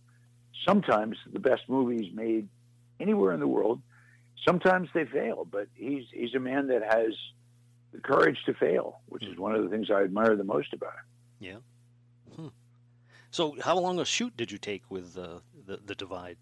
sometimes 0.66 1.18
the 1.32 1.40
best 1.40 1.64
movies 1.68 2.12
made 2.14 2.48
anywhere 3.00 3.34
in 3.34 3.40
the 3.40 3.48
world 3.48 3.82
sometimes 4.46 4.90
they 4.94 5.06
fail, 5.06 5.48
but 5.50 5.68
he's 5.76 6.06
he's 6.12 6.34
a 6.36 6.40
man 6.40 6.68
that 6.68 6.84
has 6.84 7.14
the 7.92 8.00
courage 8.00 8.38
to 8.46 8.54
fail, 8.54 9.02
which 9.08 9.24
is 9.24 9.36
hmm. 9.36 9.42
one 9.42 9.56
of 9.56 9.64
the 9.64 9.70
things 9.70 9.90
I 9.92 10.04
admire 10.04 10.36
the 10.36 10.44
most 10.44 10.74
about 10.74 10.94
him. 10.94 11.06
Yeah. 11.40 12.36
Hmm. 12.36 12.48
So, 13.32 13.56
how 13.62 13.78
long 13.78 14.00
a 14.00 14.06
shoot 14.06 14.36
did 14.36 14.52
you 14.52 14.58
take 14.58 14.84
with 14.90 15.18
uh, 15.18 15.40
the 15.66 15.80
the 15.84 15.96
divide? 15.96 16.38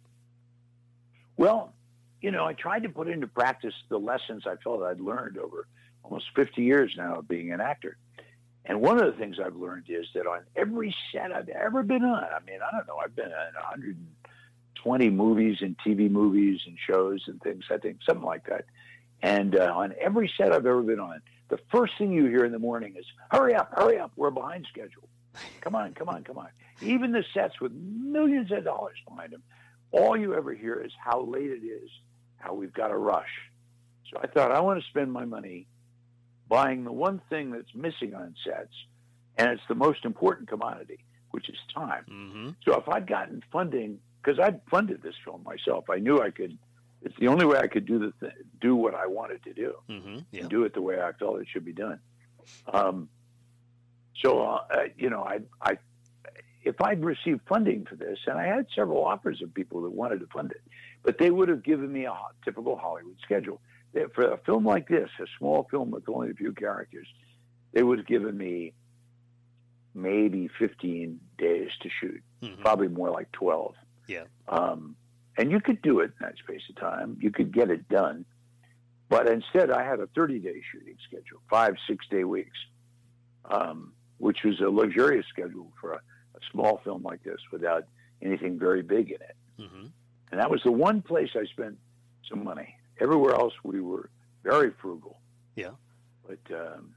Well, 1.38 1.74
you 2.22 2.32
know, 2.32 2.46
I 2.46 2.54
tried 2.54 2.84
to 2.84 2.90
put 2.90 3.08
into 3.08 3.28
practice 3.28 3.74
the 3.90 4.00
lessons 4.00 4.44
I 4.48 4.56
felt 4.64 4.82
I'd 4.82 5.00
learned 5.00 5.38
over 5.38 5.68
almost 6.04 6.26
50 6.36 6.64
years 6.64 6.94
now 6.98 7.20
of 7.20 7.28
being 7.28 7.52
an 7.52 7.62
actor. 7.62 7.98
And 8.66 8.82
one 8.82 9.02
of 9.02 9.06
the 9.06 9.18
things 9.18 9.38
I've 9.44 9.56
learned 9.56 9.86
is 9.88 10.06
that 10.14 10.26
on 10.26 10.42
every 10.56 10.94
set 11.12 11.32
I've 11.32 11.48
ever 11.48 11.84
been 11.84 12.04
on, 12.04 12.24
I 12.24 12.40
mean, 12.46 12.60
I 12.62 12.76
don't 12.76 12.88
know, 12.88 12.98
I've 12.98 13.16
been 13.16 13.32
on 13.32 13.54
100 13.54 13.98
20 14.84 15.10
movies 15.10 15.58
and 15.62 15.78
TV 15.86 16.10
movies 16.10 16.62
and 16.66 16.78
shows 16.78 17.24
and 17.28 17.42
things, 17.42 17.66
I 17.72 17.78
think, 17.78 18.00
something 18.06 18.26
like 18.26 18.48
that. 18.48 18.66
And 19.22 19.56
uh, 19.58 19.74
on 19.76 19.94
every 20.00 20.32
set 20.38 20.52
I've 20.52 20.66
ever 20.66 20.82
been 20.82 21.00
on, 21.00 21.22
the 21.50 21.60
first 21.72 21.94
thing 21.98 22.12
you 22.12 22.26
hear 22.26 22.46
in 22.46 22.52
the 22.52 22.60
morning 22.60 22.96
is, 22.98 23.06
hurry 23.32 23.56
up, 23.56 23.72
hurry 23.74 23.98
up, 23.98 24.12
we're 24.16 24.32
behind 24.32 24.68
schedule. 24.70 25.08
Come 25.62 25.76
on, 25.76 25.94
come 25.94 26.10
on, 26.10 26.24
come 26.24 26.38
on. 26.38 26.50
Even 26.82 27.12
the 27.12 27.24
sets 27.34 27.60
with 27.62 27.72
millions 27.74 28.52
of 28.52 28.64
dollars 28.64 28.98
behind 29.08 29.34
them, 29.34 29.44
all 29.92 30.18
you 30.18 30.34
ever 30.36 30.54
hear 30.54 30.82
is 30.82 30.92
how 31.04 31.22
late 31.22 31.50
it 31.50 31.66
is, 31.66 31.90
how 32.38 32.54
we've 32.54 32.74
got 32.74 32.90
to 32.90 32.98
rush. 32.98 33.30
So 34.12 34.20
I 34.22 34.28
thought, 34.28 34.52
I 34.52 34.60
want 34.62 34.82
to 34.82 34.90
spend 34.90 35.12
my 35.12 35.26
money 35.26 35.68
buying 36.48 36.84
the 36.84 36.92
one 36.92 37.22
thing 37.30 37.52
that's 37.52 37.74
missing 37.76 38.14
on 38.14 38.36
sets, 38.46 38.74
and 39.38 39.50
it's 39.52 39.62
the 39.68 39.76
most 39.76 40.06
important 40.06 40.48
commodity, 40.50 41.00
which 41.32 41.50
is 41.50 41.58
time. 41.74 42.06
Mm-hmm. 42.10 42.50
So 42.66 42.80
if 42.80 42.88
I'd 42.88 43.08
gotten 43.08 43.44
funding 43.52 44.00
because 44.22 44.40
I'd 44.40 44.62
funded 44.70 45.02
this 45.02 45.16
film 45.24 45.44
myself, 45.44 45.90
I 45.90 45.98
knew 46.00 46.22
I 46.22 46.32
could. 46.32 46.58
It's 47.04 47.16
the 47.20 47.28
only 47.28 47.46
way 47.46 47.60
I 47.60 47.68
could 47.68 47.86
do 47.86 48.00
the 48.00 48.14
th- 48.20 48.34
do 48.60 48.76
what 48.76 48.96
I 48.96 49.06
wanted 49.08 49.44
to 49.44 49.54
do 49.54 49.74
hmm 49.88 50.20
Yeah. 50.32 50.42
and 50.42 50.50
do 50.50 50.64
it 50.64 50.74
the 50.74 50.82
way 50.82 51.00
I 51.00 51.12
felt 51.14 51.40
it 51.42 51.48
should 51.52 51.66
be 51.66 51.74
done. 51.74 52.00
Um, 52.72 53.10
so, 54.22 54.42
uh, 54.42 54.60
you 54.98 55.10
know, 55.10 55.24
I, 55.24 55.40
I, 55.62 55.78
if 56.64 56.82
I'd 56.82 57.04
received 57.06 57.42
funding 57.48 57.86
for 57.86 57.96
this, 57.96 58.18
and 58.26 58.38
I 58.38 58.48
had 58.48 58.66
several 58.76 59.04
offers 59.06 59.42
of 59.44 59.54
people 59.54 59.84
that 59.84 59.92
wanted 59.92 60.20
to 60.22 60.28
fund 60.28 60.52
it, 60.52 60.62
but 61.04 61.18
they 61.20 61.30
would 61.30 61.50
have 61.50 61.64
given 61.64 61.92
me 61.94 62.06
a 62.06 62.14
typical 62.44 62.76
Hollywood 62.78 63.16
schedule. 63.24 63.62
They, 63.94 64.06
for 64.16 64.32
a 64.32 64.38
film 64.40 64.66
like 64.66 64.88
this, 64.90 65.10
a 65.22 65.26
small 65.38 65.68
film 65.70 65.92
with 65.92 66.10
only 66.10 66.32
a 66.32 66.34
few 66.34 66.52
characters, 66.54 67.08
they 67.74 67.84
would 67.84 68.00
have 68.00 68.08
given 68.08 68.36
me 68.38 68.74
maybe 69.94 70.50
15 70.60 71.20
days 71.38 71.70
to 71.82 71.90
shoot, 72.02 72.22
hmm 72.44 72.62
probably 72.62 72.88
more 72.88 73.12
like 73.12 73.32
12. 73.34 73.76
Yeah. 74.08 74.24
Um, 74.48 74.96
and 75.38 75.52
you 75.52 75.60
could 75.60 75.82
do 75.82 76.00
it 76.00 76.06
in 76.06 76.14
that 76.22 76.38
space 76.38 76.62
of 76.70 76.76
time. 76.78 77.18
You 77.20 77.32
could 77.32 77.54
get 77.54 77.70
it 77.70 77.88
done. 77.90 78.26
But 79.10 79.30
instead, 79.30 79.72
I 79.72 79.84
had 79.84 80.00
a 80.00 80.08
30 80.08 80.40
day 80.40 80.62
shooting 80.72 80.98
schedule, 81.08 81.42
five, 81.50 81.76
six 81.88 82.06
day 82.10 82.24
weeks, 82.24 82.58
um, 83.46 83.94
which 84.18 84.44
was 84.44 84.60
a 84.60 84.70
luxurious 84.70 85.26
schedule 85.30 85.72
for 85.80 85.94
a, 85.94 85.98
a 85.98 86.40
small 86.52 86.82
film 86.84 87.04
like 87.04 87.24
this 87.24 87.40
without 87.52 87.86
anything 88.22 88.58
very 88.60 88.82
big 88.82 89.12
in 89.12 89.22
it. 89.22 89.36
hmm 89.58 89.88
And 90.32 90.40
that 90.40 90.50
was 90.50 90.62
the 90.64 90.72
one 90.72 91.02
place 91.02 91.30
I 91.36 91.46
spent 91.46 91.78
some 92.28 92.44
money. 92.44 92.76
Everywhere 93.00 93.36
else, 93.36 93.54
we 93.64 93.80
were 93.80 94.10
very 94.44 94.72
frugal. 94.82 95.20
Yeah. 95.56 95.72
But 96.28 96.40
um, 96.54 96.94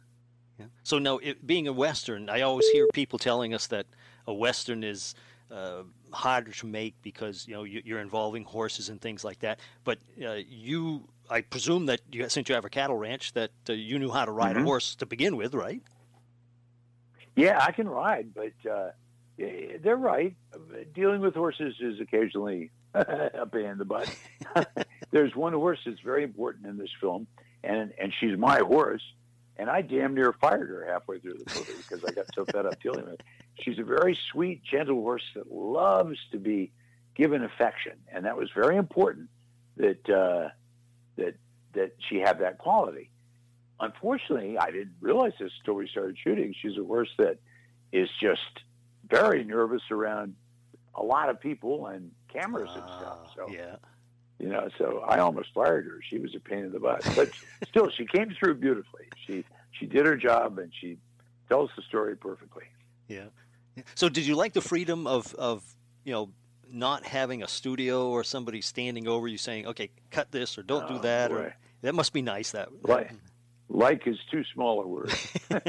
Yeah. 0.58 0.66
So 0.82 0.98
now, 0.98 1.18
it, 1.18 1.46
being 1.46 1.68
a 1.68 1.72
western, 1.72 2.28
I 2.28 2.40
always 2.40 2.66
hear 2.70 2.86
people 2.92 3.18
telling 3.18 3.54
us 3.54 3.66
that 3.68 3.86
a 4.26 4.34
western 4.34 4.82
is 4.82 5.14
uh, 5.50 5.82
harder 6.12 6.52
to 6.52 6.66
make 6.66 6.94
because 7.02 7.46
you 7.48 7.54
know 7.54 7.64
you, 7.64 7.82
you're 7.84 8.00
involving 8.00 8.44
horses 8.44 8.88
and 8.88 9.00
things 9.00 9.24
like 9.24 9.40
that. 9.40 9.60
But 9.84 9.98
uh, 10.24 10.34
you, 10.48 11.08
I 11.28 11.40
presume 11.42 11.86
that 11.86 12.00
you, 12.12 12.28
since 12.28 12.48
you 12.48 12.54
have 12.54 12.64
a 12.64 12.70
cattle 12.70 12.96
ranch, 12.96 13.32
that 13.34 13.50
uh, 13.68 13.72
you 13.72 13.98
knew 13.98 14.10
how 14.10 14.24
to 14.24 14.30
ride 14.32 14.56
a 14.56 14.60
Mhm. 14.60 14.64
horse 14.64 14.94
to 14.96 15.06
begin 15.06 15.36
with, 15.36 15.54
right? 15.54 15.82
yeah, 17.36 17.58
I 17.64 17.72
can 17.72 17.88
ride, 17.88 18.34
but 18.34 18.70
uh, 18.70 18.90
they're 19.38 19.96
right. 19.96 20.34
Dealing 20.94 21.20
with 21.20 21.34
horses 21.34 21.74
is 21.80 22.00
occasionally 22.00 22.70
a 22.94 23.46
pain 23.50 23.66
in 23.66 23.78
the 23.78 23.84
butt. 23.84 24.08
There's 25.10 25.34
one 25.34 25.52
horse 25.52 25.78
that's 25.86 26.00
very 26.00 26.22
important 26.24 26.66
in 26.66 26.76
this 26.76 26.90
film, 27.00 27.26
and 27.64 27.92
and 28.00 28.12
she's 28.20 28.36
my 28.36 28.58
horse, 28.58 29.02
and 29.56 29.70
I 29.70 29.82
damn 29.82 30.14
near 30.14 30.32
fired 30.34 30.68
her 30.68 30.86
halfway 30.90 31.18
through 31.20 31.34
the 31.44 31.54
movie 31.54 31.72
because 31.88 32.04
I 32.04 32.12
got 32.12 32.26
so 32.34 32.44
fed 32.44 32.66
up 32.66 32.80
dealing 32.82 33.04
with 33.04 33.14
it. 33.14 33.22
She's 33.58 33.78
a 33.78 33.82
very 33.84 34.18
sweet, 34.32 34.62
gentle 34.62 34.96
horse 34.96 35.24
that 35.34 35.50
loves 35.52 36.18
to 36.32 36.38
be 36.38 36.72
given 37.14 37.44
affection, 37.44 37.92
and 38.12 38.24
that 38.24 38.36
was 38.36 38.50
very 38.54 38.76
important 38.76 39.28
that 39.76 40.08
uh, 40.08 40.48
that 41.16 41.34
that 41.74 41.92
she 42.08 42.20
have 42.20 42.38
that 42.38 42.58
quality. 42.58 43.10
Unfortunately, 43.78 44.58
I 44.58 44.70
didn't 44.70 44.94
realize 45.00 45.32
this 45.38 45.52
until 45.60 45.74
we 45.74 45.88
started 45.88 46.16
shooting. 46.22 46.54
She's 46.60 46.76
a 46.78 46.84
horse 46.84 47.10
that 47.18 47.38
is 47.92 48.08
just 48.20 48.40
very 49.08 49.42
nervous 49.44 49.82
around 49.90 50.36
a 50.94 51.02
lot 51.02 51.28
of 51.30 51.40
people 51.40 51.86
and 51.86 52.10
cameras 52.32 52.70
and 52.74 52.84
stuff. 52.84 53.18
Ah, 53.26 53.32
So 53.36 53.48
yeah. 53.48 53.76
you 54.38 54.48
know, 54.48 54.68
so 54.78 55.00
I 55.06 55.18
almost 55.18 55.48
fired 55.54 55.86
her. 55.86 56.00
She 56.08 56.18
was 56.18 56.34
a 56.34 56.40
pain 56.40 56.64
in 56.64 56.72
the 56.72 56.80
butt, 56.80 57.06
but 57.14 57.30
still, 57.68 57.90
she 57.90 58.06
came 58.06 58.34
through 58.38 58.56
beautifully. 58.56 59.06
She 59.26 59.44
she 59.72 59.86
did 59.86 60.06
her 60.06 60.16
job 60.16 60.58
and 60.58 60.72
she 60.78 60.98
tells 61.48 61.70
the 61.76 61.82
story 61.82 62.16
perfectly. 62.16 62.64
Yeah. 63.10 63.24
So 63.94 64.08
did 64.08 64.26
you 64.26 64.36
like 64.36 64.52
the 64.52 64.60
freedom 64.60 65.06
of 65.06 65.34
of 65.34 65.64
you 66.04 66.12
know 66.12 66.30
not 66.70 67.04
having 67.04 67.42
a 67.42 67.48
studio 67.48 68.08
or 68.08 68.22
somebody 68.22 68.60
standing 68.60 69.08
over 69.08 69.26
you 69.26 69.38
saying, 69.38 69.66
"Okay, 69.66 69.90
cut 70.10 70.30
this" 70.30 70.56
or 70.56 70.62
"Don't 70.62 70.86
do 70.86 70.94
Oh, 70.94 70.98
that"? 70.98 71.30
boy. 71.30 71.36
Or 71.36 71.56
that 71.82 71.94
must 71.94 72.12
be 72.12 72.22
nice. 72.22 72.52
That 72.52 72.68
Like, 72.86 73.10
like 73.68 74.06
is 74.06 74.18
too 74.30 74.44
small 74.54 74.80
a 74.82 74.86
word. 74.86 75.12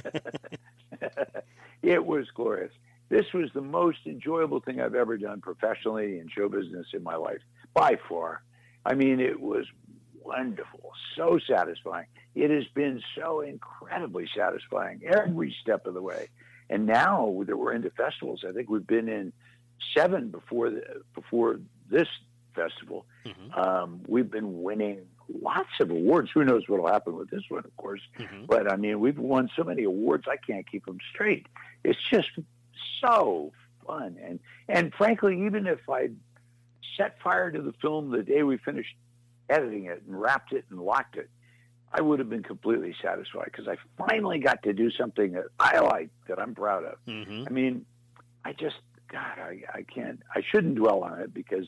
it 1.82 2.06
was 2.06 2.28
glorious. 2.36 2.72
This 3.10 3.26
was 3.34 3.50
the 3.54 3.62
most 3.62 4.00
enjoyable 4.06 4.60
thing 4.62 4.80
I've 4.80 4.96
ever 4.96 5.18
done 5.18 5.42
professionally 5.42 6.20
in 6.20 6.30
show 6.30 6.48
business 6.48 6.88
in 6.94 7.04
my 7.04 7.16
life, 7.16 7.42
by 7.74 7.98
far. 8.08 8.44
I 8.86 8.94
mean, 8.94 9.20
it 9.20 9.42
was 9.42 9.66
wonderful, 10.24 10.92
so 11.16 11.40
satisfying. 11.46 12.06
It 12.36 12.52
has 12.52 12.66
been 12.74 13.02
so 13.18 13.42
incredibly 13.42 14.30
satisfying 14.36 15.02
every 15.06 15.54
step 15.62 15.88
of 15.88 15.94
the 15.94 16.02
way. 16.02 16.30
And 16.72 16.86
now 16.88 17.44
that 17.46 17.58
we're 17.58 17.74
into 17.74 17.90
festivals, 17.92 18.44
I 18.48 18.52
think 18.54 18.70
we've 18.70 18.88
been 18.88 19.10
in 19.10 19.34
seven 19.96 20.30
before 20.30 20.70
the, 20.70 20.82
before 21.14 21.60
this 21.90 22.08
festival. 22.56 23.06
Mhm, 23.26 23.58
Um, 23.58 24.02
we've 24.08 24.32
been 24.32 24.64
winning 24.64 25.06
lots 25.28 25.70
of 25.82 25.92
awards. 25.92 26.30
Who 26.34 26.44
knows 26.46 26.64
what 26.68 26.80
will 26.82 26.88
happen 26.92 27.16
with 27.18 27.30
this 27.30 27.44
one, 27.50 27.66
of 27.66 27.76
course. 27.78 28.02
mhm. 28.18 28.48
But 28.48 28.72
I 28.72 28.78
mean, 28.78 29.00
we've 29.02 29.20
won 29.20 29.50
so 29.56 29.64
many 29.64 29.84
awards, 29.84 30.26
I 30.30 30.38
can't 30.38 30.66
keep 30.70 30.86
them 30.86 30.98
straight. 31.14 31.48
It's 31.84 32.00
just 32.10 32.30
so 33.02 33.52
fun, 33.86 34.18
and 34.24 34.40
and 34.70 34.94
frankly, 34.94 35.46
even 35.46 35.68
if 35.68 35.80
I 35.90 36.10
set 36.98 37.20
fire 37.22 37.52
to 37.52 37.62
the 37.62 37.74
film 37.82 38.12
the 38.12 38.24
day 38.24 38.44
we 38.44 38.58
finished 38.58 38.96
editing 39.50 39.86
it 39.86 40.04
and 40.08 40.20
wrapped 40.22 40.54
it 40.54 40.66
and 40.70 40.80
locked 40.80 41.18
it, 41.18 41.30
I 41.94 42.02
would 42.02 42.20
have 42.20 42.30
been 42.30 42.44
completely 42.44 42.96
satisfied 43.02 43.46
because 43.46 43.68
I 43.68 43.76
finally 43.98 44.40
got 44.40 44.64
to 44.64 44.74
do 44.74 44.90
something 44.92 45.34
that 45.34 45.46
I 45.60 45.80
like, 45.80 46.10
that 46.28 46.40
I'm 46.40 46.56
proud 46.56 46.86
of. 46.86 46.96
hmm 47.06 47.44
I 47.46 47.50
mean, 47.50 47.86
I 48.46 48.54
just, 48.54 48.78
God, 49.12 49.38
I, 49.38 49.62
I 49.74 49.82
can't, 49.84 50.22
I 50.34 50.42
shouldn't 50.52 50.76
dwell 50.76 51.04
on 51.04 51.20
it 51.20 51.34
because 51.34 51.66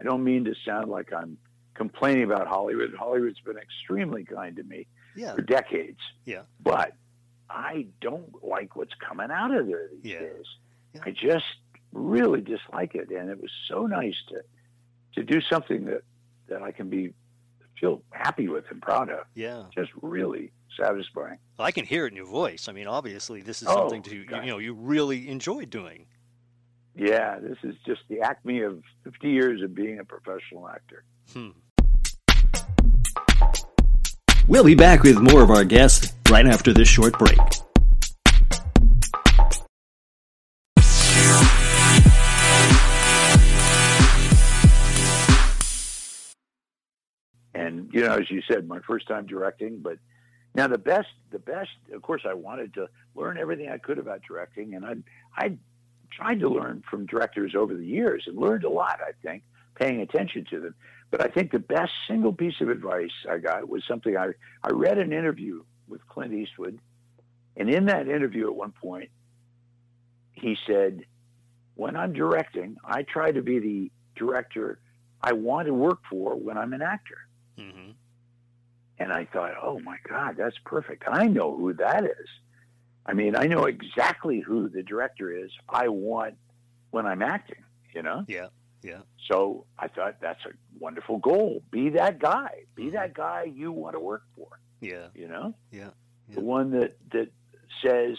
I 0.00 0.04
don't 0.04 0.24
mean 0.24 0.44
to 0.44 0.54
sound 0.64 0.88
like 0.88 1.12
I'm 1.12 1.36
complaining 1.74 2.24
about 2.24 2.46
Hollywood. 2.46 2.94
Hollywood's 2.98 3.40
been 3.40 3.58
extremely 3.58 4.24
kind 4.24 4.56
to 4.56 4.62
me 4.62 4.86
Yeah. 5.14 5.34
for 5.34 5.42
decades. 5.42 6.00
Yeah. 6.24 6.42
But 6.62 6.94
I 7.50 7.86
don't 8.00 8.42
like 8.42 8.76
what's 8.76 8.94
coming 8.94 9.30
out 9.30 9.54
of 9.54 9.66
there 9.66 9.88
these 10.02 10.12
Yeah. 10.14 10.20
days. 10.20 10.46
Yeah. 10.94 11.00
I 11.04 11.10
just 11.10 11.44
really 11.92 12.40
dislike 12.40 12.94
it. 12.94 13.10
And 13.10 13.28
it 13.28 13.40
was 13.40 13.50
so 13.68 13.86
nice 13.86 14.16
to, 14.30 14.42
to 15.16 15.22
do 15.22 15.40
something 15.42 15.84
that, 15.84 16.02
that 16.48 16.62
I 16.62 16.72
can 16.72 16.88
be, 16.88 17.12
feel 17.80 18.02
happy 18.10 18.48
with 18.48 18.64
and 18.70 18.80
proud 18.82 19.10
of. 19.10 19.26
Yeah. 19.34 19.64
Just 19.74 19.90
really 20.02 20.52
satisfying. 20.78 21.38
I 21.58 21.70
can 21.70 21.84
hear 21.84 22.06
it 22.06 22.10
in 22.10 22.16
your 22.16 22.26
voice. 22.26 22.68
I 22.68 22.72
mean, 22.72 22.86
obviously, 22.86 23.40
this 23.42 23.62
is 23.62 23.68
Oh, 23.68 23.74
something 23.74 24.02
to 24.02 24.14
you, 24.16 24.24
you 24.42 24.46
know 24.46 24.58
you 24.58 24.74
really 24.74 25.28
enjoy 25.28 25.64
doing. 25.64 26.06
Yeah, 26.94 27.38
this 27.40 27.58
is 27.62 27.74
just 27.84 28.00
the 28.08 28.20
acme 28.20 28.60
of 28.62 28.82
50 29.04 29.28
years 29.28 29.62
of 29.62 29.74
being 29.74 29.98
a 29.98 30.04
professional 30.04 30.68
actor. 30.68 31.04
Hmm. 31.32 31.50
We'll 34.48 34.64
be 34.64 34.74
back 34.74 35.02
with 35.02 35.18
more 35.18 35.42
of 35.42 35.50
our 35.50 35.64
guests 35.64 36.14
right 36.30 36.46
after 36.46 36.72
this 36.72 36.88
short 36.88 37.18
break. 37.18 37.38
Know, 48.06 48.14
as 48.14 48.30
you 48.30 48.42
said, 48.48 48.68
my 48.68 48.80
first 48.80 49.06
time 49.08 49.26
directing, 49.26 49.80
but 49.80 49.98
now 50.54 50.66
the 50.66 50.78
best, 50.78 51.08
the 51.30 51.38
best. 51.38 51.70
Of 51.92 52.02
course, 52.02 52.22
I 52.28 52.34
wanted 52.34 52.74
to 52.74 52.88
learn 53.14 53.38
everything 53.38 53.68
I 53.70 53.78
could 53.78 53.98
about 53.98 54.22
directing, 54.26 54.74
and 54.74 54.84
I, 54.84 54.94
I 55.36 55.56
tried 56.10 56.40
to 56.40 56.48
learn 56.48 56.82
from 56.90 57.06
directors 57.06 57.54
over 57.54 57.74
the 57.74 57.84
years 57.84 58.24
and 58.26 58.36
learned 58.36 58.64
a 58.64 58.70
lot. 58.70 59.00
I 59.06 59.12
think 59.22 59.42
paying 59.74 60.00
attention 60.00 60.46
to 60.50 60.60
them. 60.60 60.74
But 61.10 61.20
I 61.20 61.28
think 61.28 61.52
the 61.52 61.58
best 61.58 61.92
single 62.08 62.32
piece 62.32 62.60
of 62.60 62.68
advice 62.68 63.12
I 63.30 63.38
got 63.38 63.68
was 63.68 63.84
something 63.86 64.16
I 64.16 64.30
I 64.62 64.70
read 64.70 64.98
an 64.98 65.12
interview 65.12 65.62
with 65.88 66.06
Clint 66.08 66.32
Eastwood, 66.32 66.78
and 67.56 67.70
in 67.70 67.86
that 67.86 68.08
interview, 68.08 68.48
at 68.48 68.56
one 68.56 68.72
point, 68.72 69.10
he 70.32 70.56
said, 70.66 71.04
"When 71.74 71.96
I'm 71.96 72.12
directing, 72.12 72.76
I 72.84 73.02
try 73.02 73.30
to 73.30 73.42
be 73.42 73.58
the 73.58 73.92
director 74.16 74.80
I 75.22 75.34
want 75.34 75.66
to 75.66 75.74
work 75.74 76.00
for 76.10 76.34
when 76.34 76.58
I'm 76.58 76.72
an 76.72 76.82
actor." 76.82 77.25
Hmm 77.58 77.90
And 78.98 79.12
I 79.12 79.24
thought, 79.26 79.52
oh 79.62 79.78
my 79.80 79.96
God, 80.08 80.36
that's 80.38 80.56
perfect. 80.64 81.04
I 81.06 81.26
know 81.26 81.56
who 81.56 81.74
that 81.74 82.04
is. 82.04 82.28
I 83.04 83.12
mean, 83.14 83.36
I 83.36 83.46
know 83.46 83.64
exactly 83.66 84.40
who 84.40 84.68
the 84.68 84.82
director 84.82 85.30
is 85.30 85.50
I 85.68 85.88
want 85.88 86.34
when 86.90 87.06
I'm 87.06 87.22
acting, 87.22 87.62
you 87.94 88.02
know? 88.02 88.24
Yeah. 88.26 88.48
Yeah. 88.82 89.00
So 89.28 89.66
I 89.78 89.88
thought 89.88 90.16
that's 90.20 90.44
a 90.44 90.50
wonderful 90.78 91.18
goal. 91.18 91.62
Be 91.70 91.90
that 91.90 92.18
guy. 92.18 92.64
Be 92.74 92.84
Mhm. 92.86 92.92
that 92.92 93.14
guy 93.14 93.44
you 93.44 93.70
want 93.72 93.94
to 93.94 94.00
work 94.00 94.22
for, 94.34 94.58
Yeah. 94.80 95.08
you 95.14 95.28
know? 95.28 95.54
Yeah. 95.70 95.90
The 96.30 96.40
one 96.40 96.70
that, 96.72 96.96
that 97.12 97.30
says, 97.82 98.16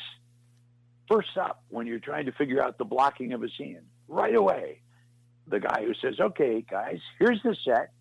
first 1.10 1.38
up, 1.38 1.64
when 1.70 1.86
you're 1.88 2.00
trying 2.00 2.26
to 2.26 2.32
figure 2.34 2.62
out 2.64 2.78
the 2.78 2.86
blocking 2.86 3.34
of 3.34 3.44
a 3.44 3.50
scene, 3.50 3.82
right 4.08 4.36
away, 4.36 4.82
the 5.48 5.60
guy 5.60 5.84
who 5.86 5.94
says, 5.96 6.20
okay, 6.20 6.62
guys, 6.62 7.00
here's 7.20 7.42
the 7.44 7.56
set. 7.66 7.92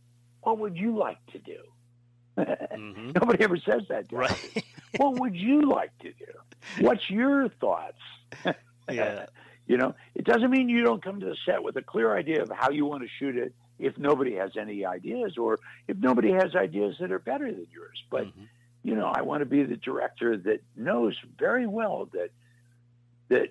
What 0.47 0.59
would 0.61 0.77
you 0.77 0.97
like 0.97 1.19
to 1.33 1.39
do? 1.41 1.59
hmm 2.39 3.11
Nobody 3.21 3.43
ever 3.43 3.57
says 3.57 3.83
that. 3.89 4.09
to 4.11 4.19
us. 4.19 4.31
Right. 4.31 4.65
what 4.97 5.19
would 5.19 5.35
you 5.35 5.63
like 5.63 5.91
to 6.03 6.13
do? 6.13 6.85
What's 6.87 7.11
your 7.11 7.49
thoughts? 7.49 7.99
yeah. 8.89 9.27
You 9.67 9.77
know, 9.77 9.97
it 10.15 10.25
doesn't 10.25 10.49
mean 10.49 10.69
you 10.69 10.85
don't 10.85 11.03
come 11.03 11.19
to 11.19 11.27
the 11.27 11.37
set 11.45 11.65
with 11.65 11.77
a 11.77 11.83
clear 11.83 12.17
idea 12.17 12.43
of 12.43 12.53
how 12.55 12.71
you 12.71 12.87
want 12.87 13.03
to 13.03 13.09
shoot 13.19 13.37
it 13.37 13.55
if 13.81 13.99
nobody 13.99 14.37
has 14.37 14.53
any 14.57 14.85
ideas 14.87 15.37
or 15.37 15.59
if 15.89 15.97
nobody 15.97 16.31
has 16.31 16.55
ideas 16.55 16.95
that 17.01 17.11
are 17.11 17.19
better 17.19 17.51
than 17.51 17.67
yours. 17.73 18.01
But, 18.09 18.27
Mhm. 18.27 18.47
you 18.85 18.95
know, 18.95 19.07
I 19.07 19.23
want 19.23 19.41
to 19.41 19.47
be 19.47 19.65
the 19.65 19.77
director 19.77 20.37
that 20.37 20.61
knows 20.77 21.19
very 21.37 21.67
well 21.67 22.09
that 22.13 22.31
that 23.31 23.49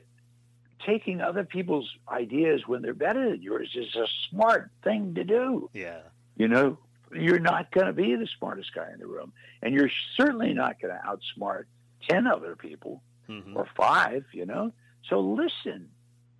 taking 0.85 1.19
other 1.19 1.43
people's 1.43 1.93
ideas 2.07 2.65
when 2.65 2.81
they're 2.81 2.93
better 2.93 3.29
than 3.31 3.41
yours 3.41 3.69
is 3.75 3.93
a 3.97 4.07
smart 4.29 4.71
thing 4.85 5.15
to 5.15 5.25
do. 5.25 5.69
Yeah. 5.73 5.99
You 6.37 6.47
know, 6.47 6.77
you're 7.15 7.39
not 7.39 7.71
going 7.71 7.87
to 7.87 7.93
be 7.93 8.15
the 8.15 8.27
smartest 8.37 8.73
guy 8.73 8.89
in 8.93 8.99
the 8.99 9.07
room, 9.07 9.33
and 9.61 9.73
you're 9.73 9.91
certainly 10.15 10.53
not 10.53 10.79
going 10.81 10.93
to 10.93 11.01
outsmart 11.07 11.65
10 12.09 12.27
other 12.27 12.55
people 12.55 13.01
hmm 13.27 13.55
or 13.55 13.67
five, 13.75 14.23
you 14.31 14.45
know? 14.45 14.71
So 15.09 15.19
listen, 15.19 15.89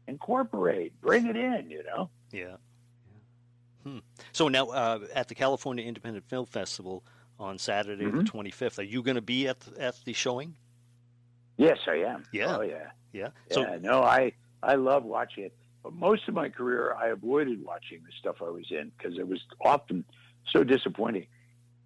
incorporate, 0.08 1.00
bring 1.02 1.26
it 1.28 1.36
in, 1.36 1.70
you 1.70 1.84
know? 1.84 2.10
Yeah. 2.32 2.42
yeah. 2.44 3.92
Hmm. 3.92 4.00
So 4.32 4.48
now 4.48 4.68
uh, 4.68 5.00
at 5.14 5.28
the 5.28 5.36
California 5.36 5.84
Independent 5.86 6.26
Film 6.28 6.46
Festival 6.46 7.04
on 7.40 7.58
Saturday 7.58 8.06
the 8.06 8.12
Mhm. 8.20 8.26
25th, 8.30 8.80
are 8.80 8.84
you 8.84 9.02
going 9.04 9.16
to 9.16 9.22
be 9.22 9.48
at 9.48 9.60
the, 9.62 9.82
at 9.82 9.96
the 10.06 10.14
showing? 10.14 10.56
Yes, 11.58 11.80
I 11.88 11.96
am. 11.98 12.24
Yeah. 12.32 12.58
Oh, 12.58 12.62
yeah. 12.62 12.92
Yeah. 13.14 13.30
Yeah, 13.50 13.56
So 13.56 13.78
no, 13.78 14.04
I, 14.04 14.34
I 14.62 14.76
love 14.76 15.04
watching 15.04 15.46
it. 15.46 15.56
But 15.84 15.94
most 15.94 16.28
of 16.28 16.34
my 16.34 16.50
career, 16.50 16.96
I 17.00 17.08
avoided 17.10 17.64
watching 17.64 18.02
the 18.06 18.12
stuff 18.20 18.38
I 18.42 18.50
was 18.50 18.66
in 18.72 18.92
because 18.98 19.18
it 19.18 19.28
was 19.28 19.40
often 19.62 20.04
so 20.52 20.64
disappointing. 20.64 21.28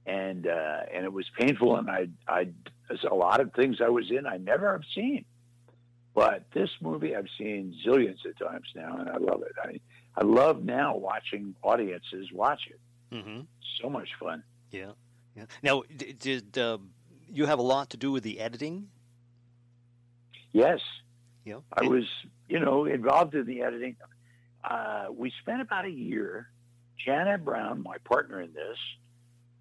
And, 0.06 0.48
uh, 0.48 0.80
and 0.94 1.06
it 1.06 1.14
was 1.14 1.26
painful. 1.38 1.76
And 1.76 1.90
I, 1.90 2.08
I, 2.28 2.50
a 3.10 3.16
lot 3.16 3.40
of 3.40 3.54
things 3.54 3.78
I 3.82 3.90
was 3.90 4.10
in 4.10 4.26
I 4.26 4.38
never 4.38 4.72
have 4.72 4.84
seen. 4.96 5.26
But 6.16 6.46
this 6.54 6.70
movie 6.82 7.16
I've 7.16 7.28
seen 7.38 7.76
zillions 7.86 8.26
of 8.26 8.38
times 8.40 8.68
now, 8.76 8.98
and 8.98 9.10
I 9.10 9.18
love 9.18 9.44
it. 9.44 9.54
I, 9.64 9.80
I 10.18 10.26
love 10.26 10.64
now 10.64 10.98
watching 10.98 11.56
audiences 11.62 12.32
watch 12.34 12.62
it. 12.68 12.80
hmm 13.16 13.42
So 13.82 13.90
much 13.90 14.10
fun. 14.20 14.44
Yeah. 14.72 14.92
Yeah. 15.36 15.46
Now, 15.62 15.84
d- 15.96 16.14
did 16.14 16.58
uh, 16.58 16.80
you 17.32 17.46
have 17.46 17.60
a 17.60 17.64
lot 17.64 17.92
to 17.92 17.98
do 17.98 18.12
with 18.12 18.24
the 18.24 18.40
editing? 18.40 18.90
Yes, 20.52 20.80
know, 21.50 21.64
I 21.74 21.84
was, 21.88 22.06
you 22.48 22.60
know, 22.60 22.86
involved 22.86 23.36
in 23.36 23.46
the 23.46 23.62
editing. 23.62 23.96
Uh, 24.64 25.08
we 25.12 25.32
spent 25.42 25.62
about 25.62 25.86
a 25.86 25.92
year. 25.92 26.50
Janet 27.04 27.44
Brown, 27.46 27.84
my 27.84 27.98
partner 28.04 28.42
in 28.42 28.54
this, 28.54 28.78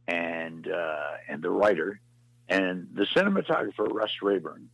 and 0.07 0.66
uh, 0.68 1.11
and 1.29 1.42
the 1.42 1.51
writer, 1.51 2.01
and 2.48 2.88
the 2.94 3.07
cinematographer 3.14 3.92
Russ 3.92 4.11
Rayburn, 4.22 4.68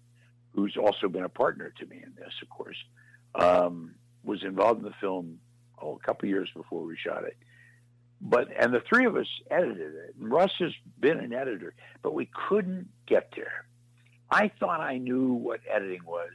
who's 0.53 0.77
also 0.77 1.09
been 1.09 1.25
a 1.25 1.29
partner 1.29 1.73
to 1.79 1.87
me 1.87 1.97
in 2.03 2.13
this, 2.17 2.33
of 2.43 2.49
course, 2.49 2.77
um, 3.35 3.95
was 4.25 4.43
involved 4.43 4.81
in 4.81 4.85
the 4.85 4.95
film 5.01 5.39
oh, 5.81 5.97
a 5.97 6.07
couple 6.07 6.29
years 6.29 6.49
before 6.55 6.83
we 6.85 6.97
shot 6.97 7.25
it. 7.25 7.37
But 8.21 8.49
and 8.59 8.73
the 8.73 8.81
three 8.89 9.05
of 9.05 9.17
us 9.17 9.29
edited 9.51 9.95
it. 9.95 10.15
And 10.19 10.31
Russ 10.31 10.53
has 10.59 10.73
been 10.99 11.19
an 11.19 11.35
editor, 11.35 11.75
but 12.03 12.15
we 12.15 12.31
couldn't 12.49 12.89
get 13.07 13.33
there. 13.37 13.67
I 14.31 14.51
thought 14.59 14.81
I 14.81 14.99
knew 14.99 15.33
what 15.35 15.61
editing 15.71 16.05
was 16.07 16.31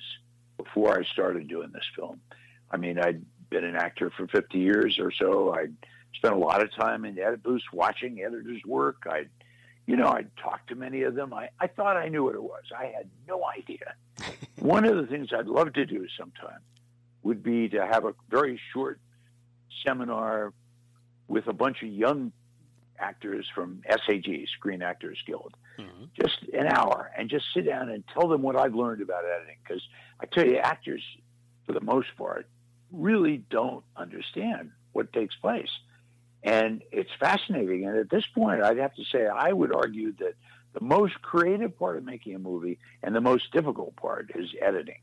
before 0.58 1.00
I 1.00 1.04
started 1.04 1.48
doing 1.48 1.72
this 1.74 1.88
film. 1.96 2.22
I 2.70 2.78
mean, 2.78 3.00
I'd 3.00 3.26
been 3.50 3.64
an 3.64 3.76
actor 3.76 4.12
for 4.16 4.28
50 4.28 4.60
years 4.60 5.00
or 5.00 5.12
so. 5.12 5.54
I'd 5.54 5.74
spent 6.16 6.34
a 6.34 6.38
lot 6.38 6.62
of 6.62 6.74
time 6.76 7.06
in 7.06 7.16
the 7.16 7.22
edit 7.24 7.44
booths 7.44 7.66
watching 7.74 8.22
editors 8.22 8.62
work. 8.66 9.04
I'd, 9.10 9.30
you 9.86 9.96
know, 9.96 10.08
I'd 10.08 10.30
talked 10.38 10.70
to 10.70 10.76
many 10.76 11.04
of 11.04 11.16
them. 11.16 11.34
I, 11.34 11.50
I 11.60 11.68
thought 11.68 11.98
I 11.98 12.10
knew 12.10 12.24
what 12.24 12.36
it 12.36 12.44
was. 12.44 12.64
I 12.78 12.86
had 12.96 13.10
no 13.28 13.44
idea. 13.46 13.94
One 14.60 14.86
of 14.86 14.96
the 14.98 15.08
things 15.08 15.30
I'd 15.38 15.48
love 15.48 15.74
to 15.74 15.86
do 15.86 16.06
sometime 16.18 16.60
would 17.24 17.44
be 17.44 17.70
to 17.70 17.86
have 17.86 18.06
a 18.06 18.14
very 18.30 18.60
short 18.74 19.00
seminar 19.86 20.54
with 21.28 21.48
a 21.48 21.54
bunch 21.54 21.82
of 21.84 21.90
young 21.90 22.32
actors 22.98 23.48
from 23.56 23.82
SAG, 24.06 24.48
Screen 24.58 24.82
Actors 24.82 25.22
Guild 25.26 25.56
Mhm. 25.78 26.10
just 26.22 26.44
an 26.54 26.68
hour 26.68 27.10
and 27.18 27.30
just 27.30 27.46
sit 27.54 27.66
down 27.66 27.90
and 27.90 28.04
tell 28.08 28.28
them 28.28 28.42
what 28.42 28.58
I've 28.58 28.76
learned 28.76 29.02
about 29.02 29.24
editing. 29.24 29.56
Because 29.64 29.82
I 30.20 30.26
tell 30.26 30.46
you, 30.46 30.58
actors, 30.58 31.02
for 31.66 31.72
the 31.72 31.80
most 31.82 32.10
part, 32.18 32.48
really 32.92 33.38
don't 33.50 33.86
understand 33.96 34.72
what 34.92 35.14
takes 35.14 35.36
place. 35.36 35.70
And 36.44 36.82
it's 36.92 37.10
fascinating. 37.20 37.86
And 37.86 37.98
at 37.98 38.10
this 38.10 38.26
point, 38.34 38.64
I'd 38.64 38.78
have 38.78 38.96
to 38.96 39.04
say, 39.12 39.28
I 39.28 39.52
would 39.52 39.76
argue 39.76 40.14
that 40.20 40.36
the 40.74 40.82
most 40.82 41.22
creative 41.22 41.78
part 41.78 41.98
of 41.98 42.04
making 42.06 42.36
a 42.36 42.40
movie 42.40 42.80
and 43.04 43.16
the 43.16 43.22
most 43.22 43.52
difficult 43.52 43.96
part 43.96 44.32
is 44.36 44.50
editing, 44.62 45.02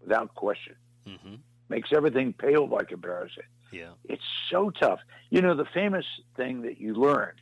without 0.00 0.34
question. 0.34 0.76
Mhm. 1.06 1.38
Makes 1.68 1.92
everything 1.92 2.32
pale 2.32 2.66
by 2.66 2.84
comparison. 2.84 3.42
Yeah. 3.72 3.90
It's 4.04 4.24
so 4.50 4.70
tough. 4.70 5.00
You 5.30 5.42
know, 5.42 5.54
the 5.54 5.64
famous 5.66 6.06
thing 6.36 6.62
that 6.62 6.78
you 6.80 6.94
learn, 6.94 7.32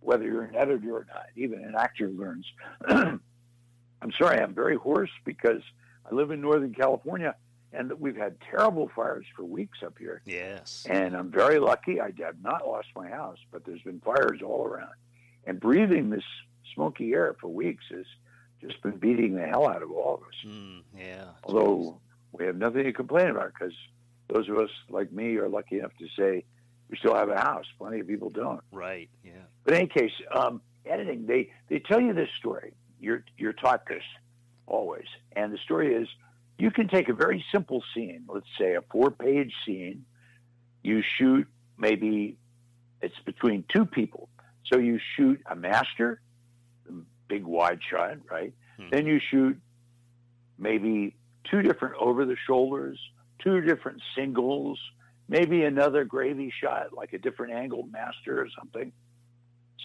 whether 0.00 0.24
you're 0.24 0.44
an 0.44 0.56
editor 0.56 0.96
or 0.96 1.06
not, 1.06 1.26
even 1.36 1.62
an 1.62 1.74
actor 1.76 2.08
learns. 2.08 2.46
I'm 2.88 4.12
sorry, 4.16 4.40
I'm 4.40 4.54
very 4.54 4.76
hoarse 4.76 5.10
because 5.24 5.62
I 6.10 6.14
live 6.14 6.30
in 6.30 6.40
Northern 6.40 6.72
California 6.72 7.34
and 7.72 7.92
we've 7.98 8.16
had 8.16 8.36
terrible 8.40 8.90
fires 8.94 9.26
for 9.36 9.44
weeks 9.44 9.78
up 9.84 9.98
here. 9.98 10.22
Yes. 10.24 10.86
And 10.88 11.14
I'm 11.14 11.30
very 11.30 11.58
lucky. 11.58 12.00
I 12.00 12.12
have 12.18 12.42
not 12.42 12.66
lost 12.66 12.88
my 12.96 13.08
house, 13.08 13.38
but 13.52 13.64
there's 13.64 13.82
been 13.82 14.00
fires 14.00 14.40
all 14.44 14.64
around. 14.64 14.94
And 15.46 15.60
breathing 15.60 16.10
this 16.10 16.24
smoky 16.74 17.12
air 17.12 17.36
for 17.40 17.48
weeks 17.48 17.84
has 17.90 18.06
just 18.60 18.82
been 18.82 18.96
beating 18.96 19.34
the 19.34 19.46
hell 19.46 19.68
out 19.68 19.82
of 19.82 19.90
all 19.90 20.14
of 20.14 20.22
us. 20.22 20.34
Mm, 20.46 20.82
yeah. 20.96 21.24
Although 21.44 22.00
we 22.32 22.46
have 22.46 22.56
nothing 22.56 22.84
to 22.84 22.92
complain 22.92 23.28
about 23.28 23.52
because 23.52 23.74
those 24.28 24.48
of 24.48 24.58
us 24.58 24.70
like 24.88 25.12
me 25.12 25.36
are 25.36 25.48
lucky 25.48 25.78
enough 25.78 25.92
to 25.98 26.06
say 26.18 26.44
we 26.90 26.96
still 26.96 27.14
have 27.14 27.28
a 27.28 27.38
house. 27.38 27.66
Plenty 27.78 28.00
of 28.00 28.06
people 28.06 28.30
don't. 28.30 28.60
Right. 28.72 29.10
Yeah. 29.24 29.32
But 29.64 29.74
in 29.74 29.80
any 29.80 29.88
case, 29.88 30.12
um, 30.34 30.62
editing, 30.86 31.26
they, 31.26 31.50
they 31.68 31.80
tell 31.80 32.00
you 32.00 32.14
this 32.14 32.30
story. 32.38 32.72
You're, 33.00 33.24
you're 33.36 33.52
taught 33.52 33.86
this 33.86 34.02
always. 34.66 35.06
And 35.36 35.52
the 35.52 35.58
story 35.58 35.94
is 35.94 36.08
you 36.58 36.70
can 36.70 36.88
take 36.88 37.08
a 37.08 37.14
very 37.14 37.44
simple 37.52 37.82
scene, 37.94 38.24
let's 38.28 38.46
say 38.58 38.74
a 38.74 38.82
four 38.90 39.10
page 39.10 39.52
scene, 39.64 40.04
you 40.82 41.02
shoot 41.02 41.46
maybe 41.78 42.36
it's 43.00 43.18
between 43.24 43.64
two 43.72 43.86
people. 43.86 44.28
So 44.64 44.78
you 44.78 44.98
shoot 45.16 45.40
a 45.50 45.54
master, 45.54 46.20
big 47.28 47.44
wide 47.44 47.80
shot, 47.88 48.18
right? 48.30 48.52
Hmm. 48.76 48.88
Then 48.90 49.06
you 49.06 49.20
shoot 49.20 49.58
maybe 50.58 51.14
two 51.48 51.62
different 51.62 51.94
over 52.00 52.24
the 52.24 52.36
shoulders, 52.46 52.98
two 53.38 53.60
different 53.60 54.02
singles, 54.16 54.78
maybe 55.28 55.62
another 55.64 56.04
gravy 56.04 56.52
shot, 56.60 56.92
like 56.92 57.12
a 57.12 57.18
different 57.18 57.52
angled 57.52 57.92
master 57.92 58.40
or 58.40 58.48
something. 58.58 58.92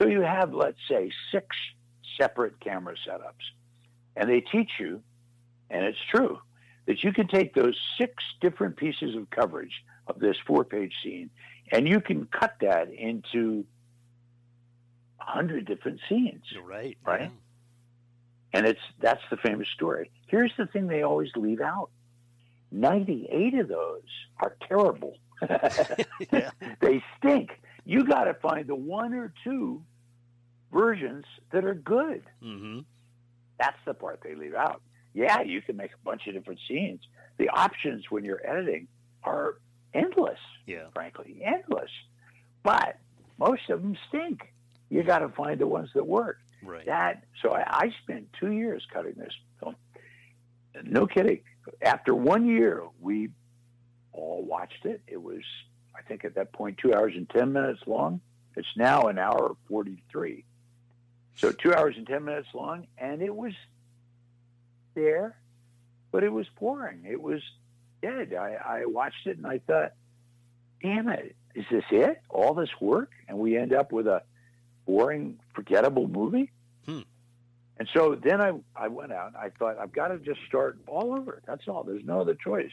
So 0.01 0.07
you 0.07 0.21
have, 0.21 0.53
let's 0.53 0.79
say, 0.89 1.11
six 1.31 1.55
separate 2.19 2.59
camera 2.59 2.95
setups. 3.07 3.45
And 4.15 4.29
they 4.29 4.41
teach 4.41 4.71
you, 4.79 5.01
and 5.69 5.85
it's 5.85 5.97
true, 6.13 6.39
that 6.85 7.03
you 7.03 7.13
can 7.13 7.27
take 7.27 7.53
those 7.53 7.77
six 7.97 8.23
different 8.41 8.75
pieces 8.77 9.15
of 9.15 9.29
coverage 9.29 9.83
of 10.07 10.19
this 10.19 10.35
four 10.45 10.63
page 10.65 10.93
scene 11.03 11.29
and 11.71 11.87
you 11.87 12.01
can 12.01 12.25
cut 12.25 12.55
that 12.61 12.91
into 12.93 13.65
a 15.19 15.23
hundred 15.23 15.65
different 15.65 15.99
scenes. 16.09 16.43
You're 16.51 16.63
right. 16.63 16.97
Right. 17.05 17.21
yeah. 17.21 17.29
And 18.53 18.65
it's 18.67 18.81
that's 18.99 19.21
the 19.31 19.37
famous 19.37 19.67
story. 19.73 20.11
Here's 20.27 20.51
the 20.57 20.67
thing 20.67 20.87
they 20.87 21.01
always 21.03 21.29
leave 21.35 21.61
out. 21.61 21.89
98 22.71 23.53
of 23.55 23.67
those 23.67 24.01
are 24.39 24.55
terrible. 24.67 25.17
Yeah. 26.31 26.51
they 26.79 27.03
stink. 27.17 27.49
You 27.85 28.05
got 28.05 28.25
to 28.25 28.33
find 28.35 28.65
the 28.65 28.75
one 28.75 29.13
or 29.13 29.33
two 29.43 29.83
versions 30.71 31.25
that 31.51 31.65
are 31.65 31.73
good. 31.73 32.23
Mm-hmm. 32.41 32.79
That's 33.59 33.77
the 33.85 33.93
part 33.93 34.21
they 34.23 34.35
leave 34.35 34.53
out. 34.55 34.81
Yeah, 35.13 35.41
you 35.41 35.61
can 35.61 35.77
make 35.77 35.91
a 35.91 36.03
bunch 36.03 36.27
of 36.27 36.33
different 36.33 36.59
scenes. 36.67 37.01
The 37.37 37.49
options 37.49 38.05
when 38.09 38.23
you're 38.23 38.41
editing 38.45 38.87
are 39.23 39.57
endless, 39.93 40.39
Yeah. 40.65 40.85
frankly, 40.93 41.41
endless. 41.43 41.91
But 42.63 42.97
most 43.37 43.69
of 43.69 43.81
them 43.81 43.95
stink. 44.09 44.41
You 44.89 45.03
got 45.03 45.19
to 45.19 45.29
find 45.29 45.59
the 45.59 45.67
ones 45.67 45.89
that 45.95 46.05
work. 46.05 46.37
Right. 46.63 46.85
That 46.85 47.23
so 47.41 47.51
I, 47.51 47.63
I 47.67 47.93
spent 48.03 48.27
two 48.39 48.51
years 48.51 48.85
cutting 48.91 49.13
this 49.17 49.33
film. 49.59 49.75
No 50.83 51.05
kidding. 51.07 51.41
After 51.81 52.15
one 52.15 52.45
year, 52.47 52.83
we 52.99 53.29
all 54.11 54.43
watched 54.43 54.85
it. 54.85 55.01
It 55.07 55.21
was, 55.21 55.41
I 55.95 56.01
think, 56.03 56.23
at 56.25 56.35
that 56.35 56.53
point, 56.53 56.77
two 56.77 56.93
hours 56.93 57.13
and 57.15 57.29
ten 57.29 57.51
minutes 57.51 57.81
long. 57.85 58.21
It's 58.55 58.67
now 58.77 59.03
an 59.03 59.17
hour 59.19 59.55
forty-three. 59.67 60.45
So 61.35 61.51
two 61.51 61.73
hours 61.73 61.95
and 61.97 62.07
ten 62.07 62.23
minutes 62.23 62.47
long, 62.53 62.87
and 62.97 63.21
it 63.21 63.35
was 63.35 63.53
there, 64.95 65.35
but 66.11 66.23
it 66.23 66.31
was 66.31 66.47
boring. 66.59 67.03
It 67.09 67.21
was 67.21 67.41
dead. 68.01 68.33
I, 68.33 68.57
I 68.81 68.85
watched 68.85 69.25
it 69.27 69.37
and 69.37 69.47
I 69.47 69.59
thought, 69.59 69.93
damn 70.81 71.09
it, 71.09 71.35
is 71.55 71.65
this 71.71 71.83
it? 71.91 72.21
All 72.29 72.53
this 72.53 72.69
work, 72.81 73.11
and 73.27 73.37
we 73.37 73.57
end 73.57 73.73
up 73.73 73.91
with 73.91 74.07
a 74.07 74.23
boring, 74.85 75.39
forgettable 75.55 76.07
movie? 76.07 76.51
Hmm. 76.85 77.01
And 77.77 77.89
so 77.93 78.15
then 78.15 78.41
I, 78.41 78.51
I 78.75 78.87
went 78.87 79.11
out 79.11 79.27
and 79.27 79.37
I 79.37 79.49
thought, 79.57 79.77
I've 79.79 79.93
got 79.93 80.09
to 80.09 80.19
just 80.19 80.39
start 80.47 80.77
all 80.87 81.13
over. 81.17 81.41
That's 81.47 81.67
all. 81.67 81.83
There's 81.83 82.03
no 82.05 82.21
other 82.21 82.35
choice. 82.35 82.71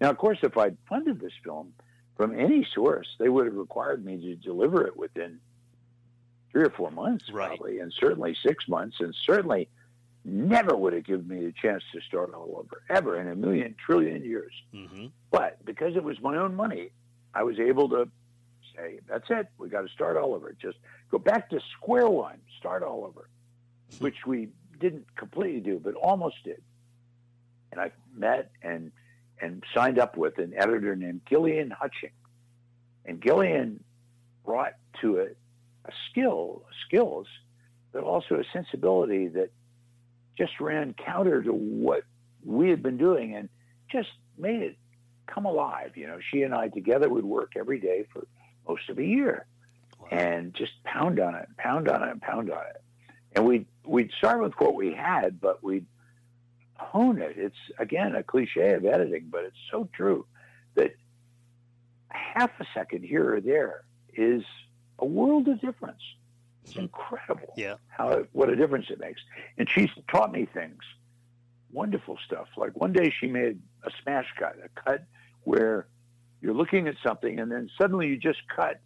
Now, 0.00 0.10
of 0.10 0.18
course, 0.18 0.38
if 0.42 0.56
I'd 0.56 0.76
funded 0.88 1.20
this 1.20 1.32
film 1.44 1.72
from 2.16 2.38
any 2.38 2.66
source, 2.74 3.06
they 3.18 3.28
would 3.28 3.46
have 3.46 3.56
required 3.56 4.04
me 4.04 4.16
to 4.22 4.36
deliver 4.36 4.86
it 4.86 4.96
within 4.96 5.40
three 6.52 6.62
or 6.64 6.70
four 6.70 6.90
months, 6.90 7.24
Right. 7.30 7.48
probably, 7.48 7.80
and 7.80 7.92
certainly 7.92 8.36
six 8.46 8.66
months, 8.68 8.96
and 9.00 9.14
certainly 9.26 9.68
never 10.28 10.76
would 10.76 10.92
have 10.92 11.04
given 11.04 11.28
me 11.28 11.46
a 11.46 11.52
chance 11.52 11.82
to 11.92 12.00
start 12.00 12.34
all 12.34 12.56
over, 12.58 12.82
ever 12.88 13.20
in 13.20 13.28
a 13.28 13.34
million 13.34 13.74
trillion 13.84 14.24
years. 14.24 14.52
Mm-hmm. 14.74 15.06
But 15.30 15.64
because 15.64 15.96
it 15.96 16.04
was 16.04 16.20
my 16.20 16.36
own 16.36 16.54
money, 16.54 16.90
I 17.34 17.42
was 17.42 17.58
able 17.58 17.88
to 17.90 18.08
say, 18.76 19.00
that's 19.08 19.26
it. 19.30 19.48
We 19.58 19.68
got 19.68 19.82
to 19.82 19.88
start 19.88 20.16
all 20.16 20.34
over. 20.34 20.54
Just 20.60 20.78
go 21.10 21.18
back 21.18 21.50
to 21.50 21.60
square 21.76 22.08
one, 22.08 22.38
start 22.58 22.82
all 22.82 23.04
over, 23.04 23.28
which 23.98 24.26
we 24.26 24.48
didn't 24.80 25.06
completely 25.16 25.60
do, 25.60 25.80
but 25.82 25.94
almost 25.94 26.36
did. 26.44 26.62
And 27.72 27.80
I 27.80 27.92
met 28.14 28.50
and 28.62 28.92
and 29.40 29.62
signed 29.74 29.98
up 29.98 30.16
with 30.16 30.38
an 30.38 30.52
editor 30.56 30.96
named 30.96 31.20
Gillian 31.28 31.70
Hutching. 31.70 32.10
And 33.04 33.22
Gillian 33.22 33.84
brought 34.44 34.74
to 35.00 35.16
it 35.16 35.36
a 35.84 35.92
skill, 36.10 36.64
skills, 36.86 37.26
but 37.92 38.02
also 38.02 38.34
a 38.34 38.44
sensibility 38.52 39.28
that 39.28 39.50
just 40.38 40.60
ran 40.60 40.94
counter 40.94 41.42
to 41.42 41.52
what 41.52 42.04
we 42.44 42.70
had 42.70 42.82
been 42.82 42.96
doing 42.96 43.34
and 43.34 43.48
just 43.90 44.08
made 44.38 44.62
it 44.62 44.78
come 45.26 45.44
alive. 45.44 45.96
You 45.96 46.06
know, 46.06 46.18
she 46.30 46.42
and 46.42 46.54
I 46.54 46.68
together 46.68 47.08
would 47.08 47.24
work 47.24 47.52
every 47.56 47.80
day 47.80 48.06
for 48.12 48.26
most 48.66 48.88
of 48.88 48.98
a 48.98 49.04
year 49.04 49.46
Wow. 50.00 50.08
and 50.12 50.54
just 50.54 50.72
pound 50.84 51.18
on 51.18 51.34
it, 51.34 51.48
pound 51.56 51.88
on 51.88 52.04
it, 52.04 52.12
and 52.12 52.22
pound 52.22 52.50
on 52.52 52.64
it. 52.66 52.80
And 53.34 53.44
we'd, 53.44 53.66
we'd 53.84 54.12
start 54.16 54.40
with 54.40 54.52
what 54.58 54.74
we 54.74 54.94
had, 54.94 55.40
but 55.40 55.62
we'd 55.62 55.86
hone 56.76 57.20
it. 57.20 57.34
It's, 57.36 57.56
again, 57.78 58.14
a 58.14 58.22
cliche 58.22 58.74
of 58.74 58.84
editing, 58.84 59.26
but 59.28 59.44
it's 59.44 59.56
so 59.72 59.88
true 59.92 60.24
that 60.76 60.94
half 62.10 62.52
a 62.60 62.64
second 62.74 63.02
here 63.04 63.34
or 63.34 63.40
there 63.40 63.82
is 64.14 64.42
a 65.00 65.04
world 65.04 65.48
of 65.48 65.60
difference. 65.60 66.02
It's 66.68 66.76
incredible 66.76 67.54
Yeah. 67.56 67.74
how 67.88 68.24
what 68.32 68.48
a 68.50 68.56
difference 68.56 68.86
it 68.90 69.00
makes. 69.00 69.20
And 69.56 69.68
she's 69.70 69.88
taught 70.10 70.32
me 70.32 70.46
things, 70.52 70.82
wonderful 71.72 72.18
stuff. 72.26 72.48
Like 72.56 72.72
one 72.76 72.92
day 72.92 73.10
she 73.10 73.26
made 73.26 73.60
a 73.84 73.90
smash 74.02 74.26
cut, 74.38 74.56
a 74.62 74.68
cut 74.80 75.04
where 75.44 75.86
you're 76.40 76.54
looking 76.54 76.86
at 76.88 76.94
something 77.02 77.38
and 77.40 77.50
then 77.50 77.70
suddenly 77.78 78.08
you 78.08 78.16
just 78.18 78.40
cut 78.54 78.80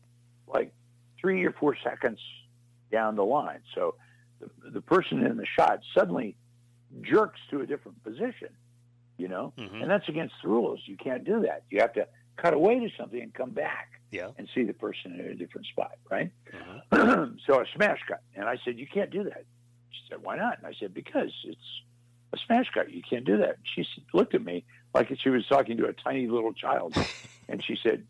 like 0.46 0.72
three 1.20 1.44
or 1.44 1.52
four 1.52 1.76
seconds 1.82 2.20
down 2.90 3.16
the 3.16 3.24
line. 3.24 3.60
So 3.74 3.96
the, 4.40 4.70
the 4.70 4.80
person 4.80 5.24
in 5.26 5.36
the 5.36 5.46
shot 5.46 5.80
suddenly 5.94 6.36
jerks 7.02 7.40
to 7.50 7.60
a 7.62 7.66
different 7.66 8.02
position, 8.04 8.48
you 9.16 9.28
know, 9.28 9.52
Mhm. 9.58 9.82
and 9.82 9.90
that's 9.90 10.08
against 10.08 10.34
the 10.42 10.48
rules. 10.48 10.80
You 10.86 10.96
can't 10.96 11.24
do 11.24 11.40
that. 11.40 11.64
You 11.70 11.80
have 11.80 11.92
to 11.94 12.06
cut 12.36 12.54
away 12.54 12.78
to 12.80 12.88
something 12.98 13.20
and 13.20 13.32
come 13.34 13.50
back 13.50 14.00
Yeah. 14.10 14.30
and 14.38 14.48
see 14.54 14.64
the 14.64 14.72
person 14.74 15.18
in 15.20 15.26
a 15.26 15.34
different 15.34 15.66
spot, 15.66 15.92
right? 16.10 16.30
Mhm. 16.92 17.38
so 17.46 17.60
a 17.60 17.66
smash 17.74 18.00
cut. 18.08 18.22
And 18.34 18.46
I 18.48 18.58
said, 18.64 18.78
You 18.78 18.86
can't 18.86 19.10
do 19.10 19.24
that. 19.24 19.44
She 19.90 20.00
said, 20.08 20.22
Why 20.22 20.36
not? 20.36 20.58
And 20.58 20.66
I 20.66 20.72
said, 20.78 20.94
Because 20.94 21.30
it's 21.44 21.82
a 22.32 22.38
smash 22.46 22.70
cut. 22.72 22.90
You 22.90 23.02
can't 23.08 23.24
do 23.24 23.38
that. 23.38 23.56
She 23.74 23.86
looked 24.12 24.34
at 24.34 24.42
me 24.44 24.64
like 24.94 25.12
she 25.20 25.28
was 25.28 25.46
talking 25.46 25.76
to 25.78 25.86
a 25.86 25.92
tiny 25.92 26.26
little 26.28 26.52
child. 26.52 26.94
and 27.48 27.62
she 27.64 27.76
said, 27.82 28.06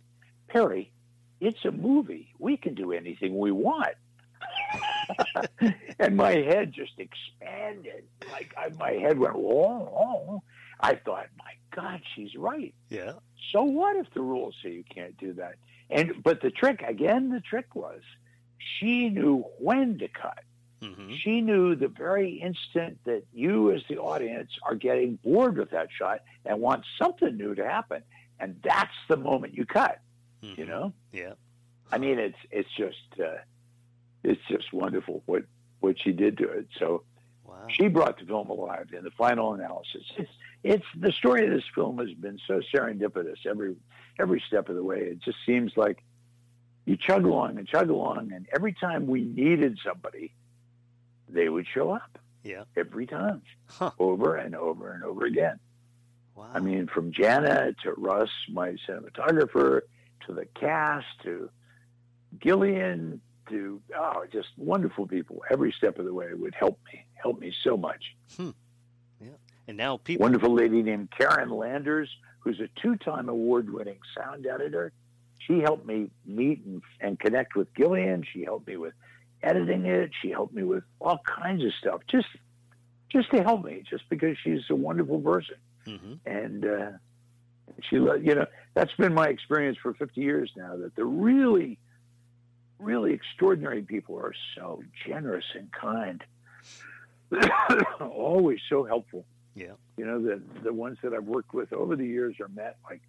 Perry, 0.49 0.93
it's 1.41 1.65
a 1.65 1.71
movie. 1.73 2.33
We 2.39 2.57
can 2.57 2.75
do 2.75 2.93
anything 2.93 3.39
we 3.39 3.51
want. 3.51 3.95
and 5.99 6.17
my 6.17 6.33
head 6.33 6.73
just 6.73 6.93
expanded. 6.99 8.05
Like 8.31 8.55
I, 8.57 8.69
my 8.79 8.93
head 8.93 9.19
went, 9.19 9.35
whoa, 9.37 9.79
whoa. 9.93 10.43
I 10.83 10.97
thought, 10.97 11.27
my 11.39 11.53
God, 11.75 12.01
she's 12.15 12.35
right 12.37 12.75
Yeah. 12.91 13.13
so 13.53 13.63
what 13.63 13.97
if 13.97 14.13
the 14.15 14.21
rules 14.21 14.55
say 14.63 14.71
you 14.73 14.85
can't 14.85 15.17
do 15.17 15.33
that? 15.35 15.55
And 15.91 16.23
but 16.23 16.41
the 16.41 16.51
trick 16.51 16.83
again, 16.83 17.31
the 17.31 17.41
trick 17.41 17.75
was 17.75 18.01
she 18.59 19.09
knew 19.09 19.45
when 19.59 19.99
to 19.99 20.09
cut. 20.09 20.41
Mm-hmm. 20.81 21.13
She 21.15 21.41
knew 21.41 21.75
the 21.77 21.87
very 21.89 22.33
instant 22.41 22.99
that 23.05 23.23
you, 23.33 23.71
as 23.71 23.83
the 23.89 23.99
audience, 23.99 24.51
are 24.65 24.75
getting 24.75 25.17
bored 25.23 25.57
with 25.57 25.71
that 25.71 25.89
shot 25.97 26.21
and 26.45 26.61
want 26.61 26.85
something 27.01 27.37
new 27.37 27.55
to 27.55 27.65
happen, 27.65 28.03
and 28.41 28.61
that's 28.65 28.95
the 29.09 29.17
moment 29.17 29.55
you 29.55 29.65
cut. 29.65 30.01
You 30.41 30.67
know, 30.67 30.93
Mm-hmm. 31.15 31.17
Yeah. 31.19 31.33
I 31.93 31.99
mean, 31.99 32.19
it's 32.19 32.39
it's 32.51 32.71
just 32.77 33.21
uh, 33.21 33.37
it's 34.25 34.41
just 34.49 34.73
wonderful 34.73 35.23
what 35.27 35.45
what 35.81 36.01
she 36.01 36.11
did 36.13 36.39
to 36.39 36.49
it. 36.51 36.67
So 36.79 37.05
Wow. 37.45 37.67
she 37.69 37.89
brought 37.89 38.19
the 38.19 38.25
film 38.25 38.49
alive 38.51 38.89
in 38.97 39.05
the 39.05 39.11
final 39.13 39.55
analysis. 39.55 40.05
It's 40.17 40.31
it's 40.65 40.85
the 40.99 41.13
story 41.13 41.45
of 41.47 41.53
this 41.53 41.65
film 41.75 41.99
has 41.99 42.13
been 42.15 42.39
so 42.47 42.61
serendipitous 42.75 43.45
every 43.49 43.77
every 44.19 44.43
step 44.47 44.69
of 44.69 44.77
the 44.77 44.85
way. 44.85 44.99
It 45.01 45.21
just 45.21 45.39
seems 45.47 45.73
like 45.77 46.03
you 46.85 46.97
chug 46.97 47.25
along 47.25 47.59
and 47.59 47.67
chug 47.67 47.91
along, 47.91 48.33
and 48.33 48.47
every 48.55 48.73
time 48.75 49.07
we 49.07 49.23
needed 49.23 49.79
somebody, 49.85 50.33
they 51.29 51.49
would 51.49 51.67
show 51.73 51.91
up 51.93 52.19
Yeah. 52.45 52.65
every 52.77 53.07
time, 53.07 53.43
Huh. 53.71 53.93
over 53.99 54.37
and 54.37 54.55
over 54.55 54.93
and 54.93 55.03
over 55.05 55.25
again. 55.25 55.59
Wow. 56.35 56.51
I 56.55 56.61
mean, 56.61 56.87
from 56.89 57.13
Jana 57.13 57.73
to 57.85 57.93
Russ, 57.97 58.31
my 58.51 58.77
cinematographer, 58.89 59.83
to 60.27 60.33
the 60.35 60.47
cast, 60.47 61.07
to 61.25 61.51
Gillian, 62.41 63.21
to 63.49 63.81
oh, 63.97 64.25
just 64.33 64.49
wonderful 64.57 65.07
people. 65.07 65.43
Every 65.51 65.73
step 65.73 65.99
of 65.99 66.05
the 66.05 66.15
way 66.15 66.33
would 66.33 66.55
help 66.55 66.79
me, 66.93 67.05
help 67.15 67.39
me 67.41 67.53
so 67.63 67.77
much. 67.77 68.15
Hmm. 68.37 68.51
And 69.69 69.77
now 69.77 69.97
people. 69.99 70.25
Wonderful 70.25 70.55
lady 70.55 70.83
named 70.83 71.11
Karen 71.17 71.51
Landers, 71.51 72.09
who's 72.41 72.61
a 72.61 72.69
two-time 72.81 73.29
award-winning 73.29 73.99
sound 74.17 74.47
editor. 74.47 74.93
She 75.47 75.61
helped 75.61 75.87
me 75.87 76.11
meet 76.25 76.65
and, 76.65 76.83
and 77.01 77.19
connect 77.19 77.57
with 77.57 77.73
Gillian. 77.75 78.25
She 78.33 78.45
helped 78.45 78.67
me 78.69 78.77
with 78.77 78.95
editing 79.43 79.87
it. 79.87 80.11
She 80.21 80.31
helped 80.31 80.55
me 80.55 80.63
with 80.63 80.85
all 81.01 81.19
kinds 81.25 81.65
of 81.65 81.73
stuff, 81.81 82.01
just 82.09 82.29
just 83.11 83.31
to 83.31 83.43
help 83.43 83.65
me, 83.65 83.83
just 83.89 84.09
because 84.09 84.37
she's 84.43 84.63
a 84.71 84.75
wonderful 84.75 85.21
person. 85.21 85.57
Mhm. 85.87 86.19
and 86.25 86.65
uh, 86.65 86.91
she, 87.91 87.97
you 87.97 88.35
know, 88.37 88.47
that's 88.75 88.93
been 88.95 89.13
my 89.13 89.27
experience 89.27 89.77
for 89.83 89.93
50 89.95 90.21
years 90.21 90.53
now. 90.57 90.77
That 90.77 90.95
the 90.95 91.05
really, 91.05 91.79
really 92.79 93.13
extraordinary 93.13 93.83
people 93.83 94.17
are 94.17 94.33
so 94.57 94.83
generous 95.07 95.45
and 95.55 95.71
kind, 95.73 96.23
always 98.01 98.61
so 98.69 98.85
helpful. 98.85 99.25
Yeah. 99.55 99.73
You 99.97 100.07
know, 100.07 100.21
the 100.23 100.41
the 100.63 100.73
ones 100.73 100.99
that 101.03 101.13
I've 101.13 101.25
worked 101.25 101.53
with 101.55 101.73
over 101.73 101.97
the 101.97 102.07
years 102.07 102.37
are 102.41 102.49
met 102.49 102.79
like 102.89 103.03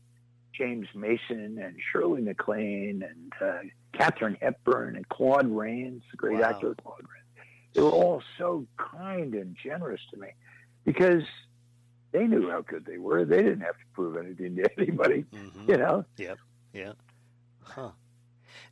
James 0.53 0.87
Mason 0.93 1.57
and 1.57 1.75
Shirley 1.91 2.21
MacLaine 2.21 3.03
and 3.03 3.33
uh, 3.41 3.59
Katharine 3.93 4.37
Hepburn 4.41 4.95
and 4.95 5.07
Claude 5.09 5.47
Rains, 5.49 6.03
the 6.11 6.17
great 6.17 6.39
Wow. 6.39 6.49
actor 6.49 6.75
Claude 6.83 6.99
Rains. 6.99 7.47
They 7.73 7.81
were 7.81 7.89
all 7.89 8.21
so 8.37 8.67
kind 8.77 9.33
and 9.33 9.55
generous 9.63 10.01
to 10.11 10.17
me 10.19 10.27
because 10.85 11.23
they 12.11 12.27
knew 12.27 12.51
how 12.51 12.61
good 12.61 12.85
they 12.85 12.99
were. 12.99 13.25
They 13.25 13.37
didn't 13.41 13.61
have 13.61 13.75
to 13.77 13.85
prove 13.93 14.17
anything 14.17 14.55
to 14.57 14.69
anybody, 14.77 15.25
Mhm. 15.31 15.67
you 15.69 15.77
know. 15.77 16.05
Yeah. 16.17 16.35
Yeah. 16.73 16.93
Huh. 17.63 17.91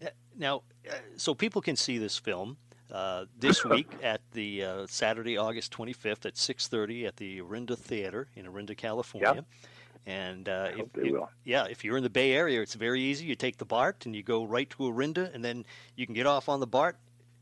Uh, 0.01 0.07
Now, 0.38 0.61
uh, 0.89 0.93
so 1.17 1.34
people 1.34 1.61
can 1.61 1.76
see 1.76 1.97
this 1.97 2.17
film 2.17 2.57
uh, 2.92 3.26
this 3.39 3.64
week 3.66 3.92
at 4.04 4.22
the 4.34 4.64
uh, 4.64 4.86
Saturday, 4.88 5.38
August 5.38 5.72
25th 5.74 6.26
at 6.26 6.36
6:30 6.36 7.08
at 7.08 7.18
the 7.18 7.39
Orinda 7.42 7.76
Theater 7.78 8.28
in 8.36 8.46
Orinda, 8.48 8.76
California. 8.76 9.46
And 10.08 10.50
uh, 10.50 10.70
if, 10.78 10.92
they 10.94 11.04
if- 11.04 11.12
will. 11.12 11.30
yeah, 11.44 11.66
if 11.70 11.86
you're 11.86 11.98
in 11.98 12.04
the 12.04 12.10
Bay 12.10 12.32
Area, 12.34 12.62
it's 12.62 12.74
very 12.74 13.02
easy. 13.02 13.26
You 13.26 13.36
take 13.36 13.58
the 13.58 13.66
BART 13.66 14.06
and 14.06 14.16
you 14.16 14.24
go 14.24 14.44
right 14.46 14.70
to 14.72 14.84
Orinda, 14.86 15.32
and 15.34 15.46
then 15.46 15.64
you 15.96 16.06
can 16.08 16.16
get 16.16 16.26
off 16.26 16.50
on 16.50 16.60
the 16.60 16.68
BART 16.68 16.98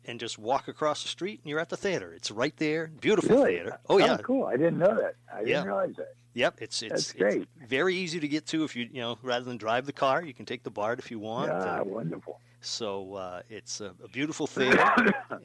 and 0.05 0.19
just 0.19 0.37
walk 0.37 0.67
across 0.67 1.01
the 1.03 1.07
street, 1.09 1.39
and 1.43 1.49
you're 1.49 1.59
at 1.59 1.69
the 1.69 1.77
theater. 1.77 2.11
It's 2.13 2.31
right 2.31 2.55
there. 2.57 2.87
Beautiful 2.99 3.37
Really? 3.37 3.55
theater. 3.55 3.79
Oh 3.89 3.97
yeah, 3.97 4.17
cool. 4.17 4.45
I 4.45 4.57
didn't 4.57 4.77
know 4.79 4.93
that. 4.95 5.15
I 5.33 5.39
didn't 5.39 5.49
Yeah. 5.49 5.63
realize 5.63 5.95
that. 5.97 6.15
Yep, 6.33 6.55
it's 6.61 6.81
it's, 6.83 6.93
it's 6.93 7.13
great. 7.13 7.47
very 7.67 7.95
easy 7.95 8.19
to 8.19 8.27
get 8.27 8.45
to 8.47 8.63
if 8.63 8.75
you 8.75 8.87
you 8.91 9.01
know 9.01 9.17
rather 9.23 9.45
than 9.45 9.57
drive 9.57 9.85
the 9.85 9.93
car, 9.93 10.23
you 10.23 10.33
can 10.33 10.45
take 10.45 10.63
the 10.63 10.69
BART 10.69 10.99
if 10.99 11.09
you 11.11 11.19
want. 11.19 11.51
Ah, 11.51 11.79
and 11.81 11.89
wonderful. 11.91 12.39
So 12.61 13.13
uh, 13.15 13.41
it's 13.49 13.81
a, 13.81 13.93
a 14.03 14.07
beautiful 14.07 14.47
theater, 14.55 14.83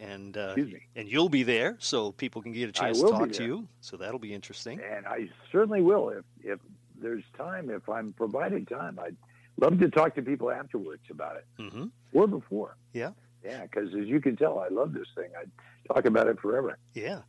and 0.01 0.37
uh, 0.37 0.57
and 0.97 1.09
you'll 1.09 1.29
be 1.29 1.43
there, 1.43 1.77
so 1.79 2.12
people 2.12 2.43
can 2.43 2.53
get 2.53 2.69
a 2.69 2.73
chance 2.73 3.01
to 3.01 3.09
talk 3.09 3.33
to 3.33 3.45
you. 3.45 3.69
So 3.81 3.97
that'll 3.97 4.19
be 4.19 4.35
interesting. 4.35 4.81
And 4.81 5.07
I 5.07 5.29
certainly 5.53 5.83
will 5.83 6.09
if 6.11 6.25
if 6.43 6.61
there's 7.01 7.25
time. 7.37 7.71
If 7.71 7.89
I'm 7.89 8.12
provided 8.12 8.69
time, 8.69 8.99
I'd 9.03 9.17
love 9.61 9.79
to 9.81 9.89
talk 9.91 10.15
to 10.17 10.23
people 10.23 10.51
afterwards 10.51 11.03
about 11.11 11.37
it 11.37 11.47
hmm 11.59 11.87
or 12.12 12.27
before. 12.27 12.77
Yeah. 12.93 13.11
Yeah, 13.45 13.62
because 13.62 13.89
as 13.95 14.07
you 14.07 14.21
can 14.21 14.37
tell, 14.37 14.59
I 14.59 14.69
love 14.69 14.95
this 14.95 15.07
thing. 15.15 15.29
I'd 15.39 15.51
talk 15.93 16.07
about 16.07 16.29
it 16.29 16.41
forever. 16.41 16.79
Yeah, 16.95 17.21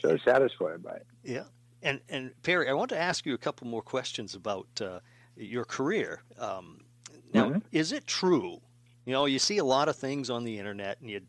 So 0.00 0.16
satisfied 0.18 0.80
by 0.82 0.94
it. 0.96 1.06
yeah. 1.24 1.44
And 1.82 2.00
and 2.08 2.30
Perry, 2.42 2.68
I 2.68 2.72
want 2.72 2.90
to 2.90 2.98
ask 2.98 3.26
you 3.26 3.34
a 3.34 3.38
couple 3.38 3.66
more 3.66 3.82
questions 3.82 4.34
about 4.34 4.68
uh, 4.80 5.00
your 5.36 5.64
career. 5.64 6.20
Um, 6.38 6.84
now, 7.32 7.50
Mhm. 7.50 7.62
is 7.72 7.92
it 7.92 8.06
true? 8.06 8.60
You 9.06 9.12
know, 9.12 9.24
you 9.26 9.38
see 9.38 9.58
a 9.58 9.64
lot 9.64 9.88
of 9.88 9.96
things 9.96 10.28
on 10.28 10.44
the 10.44 10.58
internet, 10.58 11.00
and 11.00 11.08
you 11.08 11.20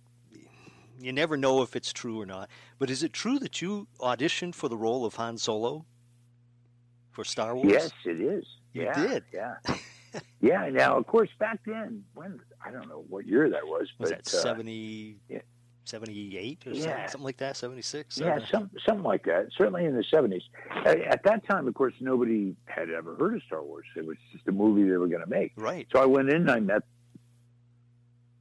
you 1.00 1.14
never 1.14 1.38
know 1.38 1.62
if 1.62 1.76
it's 1.76 1.94
true 1.94 2.20
or 2.20 2.26
not. 2.26 2.50
But 2.80 2.90
is 2.90 3.04
it 3.04 3.14
true 3.14 3.38
that 3.40 3.62
you 3.62 3.88
auditioned 4.00 4.56
for 4.56 4.68
the 4.68 4.76
role 4.76 5.06
of 5.06 5.16
Han 5.16 5.38
Solo 5.38 5.86
for 7.12 7.24
Star 7.24 7.56
Wars? 7.56 7.72
Yes, 7.72 7.92
it 8.04 8.20
is. 8.20 8.46
You 8.74 8.84
yeah, 8.86 9.08
did? 9.08 9.24
Yeah. 9.32 9.56
yeah. 10.42 10.70
Now, 10.70 10.98
of 10.98 11.06
course, 11.06 11.30
back 11.38 11.60
then, 11.68 12.04
when 12.16 12.40
I 12.66 12.72
don't 12.72 12.90
know 12.90 13.06
what 13.10 13.28
year 13.28 13.48
that 13.48 13.66
was, 13.68 13.88
Was 14.00 14.10
but 14.10 14.26
that 14.26 14.28
uh, 14.28 14.42
70, 14.42 15.20
yeah. 15.30 15.40
78 15.84 16.66
or 16.66 16.72
Yeah. 16.72 16.82
something, 16.82 17.08
something 17.10 17.24
like 17.26 17.38
that? 17.38 17.58
76? 17.58 18.18
Yeah, 18.18 18.40
some, 18.52 18.72
something 18.84 19.04
like 19.04 19.24
that. 19.26 19.50
Certainly 19.56 19.86
in 19.86 19.96
the 19.96 20.04
70s. 20.12 20.42
At, 20.84 21.00
at 21.02 21.24
that 21.26 21.48
time, 21.48 21.68
of 21.68 21.76
course, 21.76 21.94
nobody 22.00 22.56
had 22.66 22.90
ever 22.90 23.16
heard 23.16 23.36
of 23.36 23.44
Star 23.44 23.64
Wars. 23.64 23.86
It 23.96 24.06
was 24.06 24.18
just 24.34 24.48
a 24.48 24.52
movie 24.52 24.84
they 24.84 24.98
were 24.98 25.08
going 25.08 25.24
to 25.24 25.30
make. 25.30 25.54
Right. 25.56 25.88
So 25.94 26.02
I 26.02 26.06
went 26.06 26.30
in 26.30 26.38
and 26.38 26.52
I 26.52 26.60
met 26.60 26.82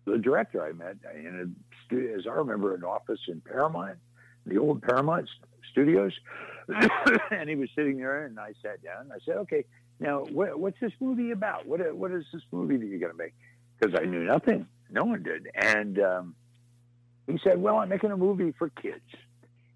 the 0.07 0.19
director. 0.19 0.65
I 0.65 0.73
met 0.73 0.97
in 1.15 1.41
a 1.41 1.85
studio, 1.85 2.17
as 2.17 2.27
I 2.27 2.35
remember, 2.35 2.75
an 2.75 2.85
office 2.85 3.21
in 3.29 3.41
Paramount, 3.41 3.99
the 4.47 4.59
old 4.59 4.83
Paramount 4.83 5.29
Studios, 5.73 6.13
and 7.31 7.49
he 7.49 7.57
was 7.57 7.69
sitting 7.75 7.99
there. 7.99 8.25
And 8.25 8.39
I 8.39 8.53
sat 8.63 8.83
down. 8.83 9.11
I 9.13 9.19
said, 9.25 9.37
"Okay, 9.39 9.65
now 10.01 10.25
what, 10.25 10.59
what's 10.59 10.81
this 10.81 10.93
movie 11.01 11.33
about? 11.33 11.67
What 11.67 11.95
what 11.95 12.13
is 12.13 12.25
this 12.33 12.43
movie 12.51 12.77
that 12.77 12.87
you're 12.87 13.01
going 13.01 13.13
to 13.13 13.19
make?" 13.19 13.35
Because 13.79 13.99
I 14.01 14.05
knew 14.05 14.25
nothing. 14.25 14.67
No 14.91 15.05
one 15.05 15.23
did. 15.23 15.49
And 15.55 15.99
um, 15.99 16.35
he 17.27 17.39
said, 17.43 17.61
"Well, 17.61 17.77
I'm 17.77 17.89
making 17.89 18.11
a 18.11 18.17
movie 18.17 18.53
for 18.59 18.71
kids." 18.71 19.05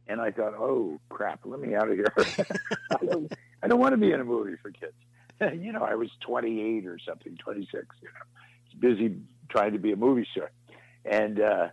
And 0.06 0.20
I 0.20 0.30
thought, 0.30 0.54
"Oh 0.54 1.00
crap, 1.08 1.40
let 1.44 1.60
me 1.60 1.74
out 1.74 1.88
of 1.88 1.96
here. 1.96 2.12
I 2.90 3.04
don't, 3.04 3.32
I 3.62 3.68
don't 3.68 3.80
want 3.80 3.92
to 3.92 3.98
be 3.98 4.12
in 4.12 4.20
a 4.20 4.24
movie 4.24 4.56
for 4.62 4.70
kids." 4.70 4.94
you 5.60 5.72
know, 5.72 5.82
I 5.82 5.94
was 5.94 6.10
28 6.20 6.86
or 6.86 6.98
something, 6.98 7.36
26. 7.36 7.86
You 8.02 8.08
know, 8.08 8.88
busy 8.88 9.16
trying 9.50 9.72
to 9.72 9.78
be 9.78 9.92
a 9.92 9.96
movie 9.96 10.26
star, 10.32 10.50
and 11.04 11.40
uh, 11.40 11.68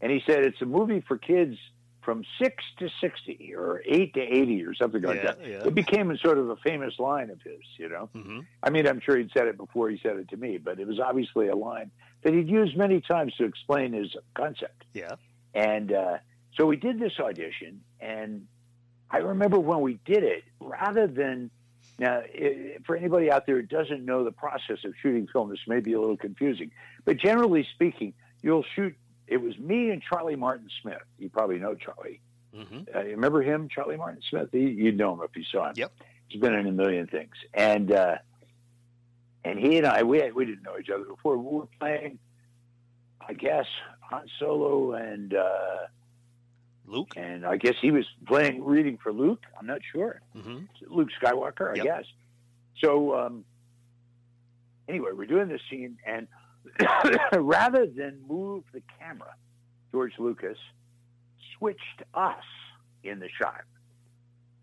and 0.00 0.10
he 0.10 0.22
said 0.26 0.44
it's 0.44 0.60
a 0.62 0.66
movie 0.66 1.02
for 1.06 1.18
kids 1.18 1.56
from 2.02 2.24
six 2.42 2.64
to 2.78 2.88
60 3.02 3.54
or 3.54 3.82
eight 3.84 4.14
to 4.14 4.20
80 4.20 4.64
or 4.64 4.74
something 4.74 5.02
like 5.02 5.16
Yeah, 5.16 5.24
that. 5.24 5.38
yeah. 5.46 5.66
It 5.66 5.74
became 5.74 6.10
a 6.10 6.16
sort 6.16 6.38
of 6.38 6.48
a 6.48 6.56
famous 6.56 6.98
line 6.98 7.28
of 7.28 7.38
his. 7.42 7.60
You 7.76 7.90
know, 7.90 8.08
hmm 8.14 8.40
I 8.62 8.70
mean, 8.70 8.86
I'm 8.88 9.00
sure 9.00 9.18
he'd 9.18 9.30
said 9.36 9.46
it 9.46 9.58
before 9.58 9.90
he 9.90 9.98
said 10.02 10.16
it 10.16 10.28
to 10.30 10.36
me, 10.36 10.56
but 10.56 10.80
it 10.80 10.86
was 10.86 10.98
obviously 11.00 11.48
a 11.48 11.56
line 11.56 11.90
that 12.22 12.32
he'd 12.32 12.48
used 12.48 12.76
many 12.78 13.00
times 13.02 13.34
to 13.36 13.44
explain 13.44 13.92
his 13.92 14.14
concept. 14.34 14.84
Yeah. 14.94 15.16
And 15.54 15.92
uh, 15.92 16.18
so 16.56 16.64
we 16.66 16.76
did 16.76 16.98
this 16.98 17.12
audition, 17.20 17.82
and 18.00 18.46
I 19.10 19.18
remember 19.18 19.58
when 19.58 19.80
we 19.82 19.98
did 20.06 20.22
it, 20.22 20.44
rather 20.60 21.06
than 21.06 21.50
now, 21.98 22.20
i 22.20 22.76
for 22.86 22.96
anybody 22.96 23.30
out 23.30 23.46
there 23.46 23.56
who 23.56 23.62
doesn't 23.62 24.04
know 24.04 24.24
the 24.24 24.32
process 24.32 24.84
of 24.84 24.94
shooting 25.02 25.26
film, 25.32 25.50
this 25.50 25.58
may 25.66 25.80
be 25.80 25.92
a 25.94 26.00
little 26.00 26.16
confusing, 26.16 26.70
but 27.04 27.16
generally 27.16 27.66
speaking, 27.74 28.14
you'll 28.42 28.64
shoot. 28.74 28.94
It 29.26 29.38
was 29.38 29.58
me 29.58 29.90
and 29.90 30.00
Charlie 30.02 30.36
Martin 30.36 30.68
Smith. 30.80 31.02
You 31.18 31.28
probably 31.28 31.58
know 31.58 31.74
Charlie. 31.74 32.20
hmm 32.54 32.82
Uh, 32.94 33.00
you 33.00 33.10
remember 33.10 33.42
him, 33.42 33.68
Charlie 33.68 33.96
Martin 33.96 34.22
Smith? 34.30 34.48
He, 34.52 34.60
you'd 34.70 34.96
know 34.96 35.12
him 35.14 35.20
if 35.22 35.36
you 35.36 35.44
saw 35.44 35.68
him. 35.68 35.74
Yep. 35.76 35.92
He's 36.28 36.40
been 36.40 36.54
in 36.54 36.66
a 36.66 36.72
million 36.72 37.06
things, 37.06 37.34
and 37.52 37.90
uh, 37.90 38.16
and 39.44 39.58
he 39.58 39.78
and 39.78 39.86
I 39.86 40.02
we 40.02 40.18
had, 40.18 40.34
we 40.34 40.44
didn't 40.46 40.62
know 40.62 40.78
each 40.78 40.90
other 40.90 41.04
before. 41.04 41.36
We 41.36 41.58
were 41.58 41.68
playing, 41.80 42.18
I 43.26 43.32
guess, 43.32 43.66
Han 44.02 44.26
Solo 44.38 44.92
and 44.92 45.34
uh, 45.34 45.86
Luke? 46.88 47.14
and 47.16 47.44
I 47.46 47.56
guess 47.56 47.74
he 47.80 47.90
was 47.90 48.06
playing 48.26 48.64
reading 48.64 48.98
for 49.02 49.12
Luke. 49.12 49.42
I'm 49.58 49.66
not 49.66 49.80
sure. 49.92 50.20
hmm 50.32 50.60
Luke 50.88 51.08
Skywalker, 51.22 51.72
I 51.72 51.76
Yep. 51.76 51.84
guess. 51.84 52.04
So 52.82 53.16
um, 53.18 53.44
anyway, 54.88 55.10
we're 55.16 55.26
doing 55.26 55.48
this 55.48 55.60
scene, 55.70 55.98
and 56.06 56.28
rather 57.36 57.86
than 57.86 58.20
move 58.28 58.64
the 58.72 58.82
camera, 58.98 59.34
George 59.92 60.12
Lucas 60.18 60.58
switched 61.58 62.02
us 62.14 62.44
in 63.02 63.18
the 63.20 63.28
shot, 63.40 63.62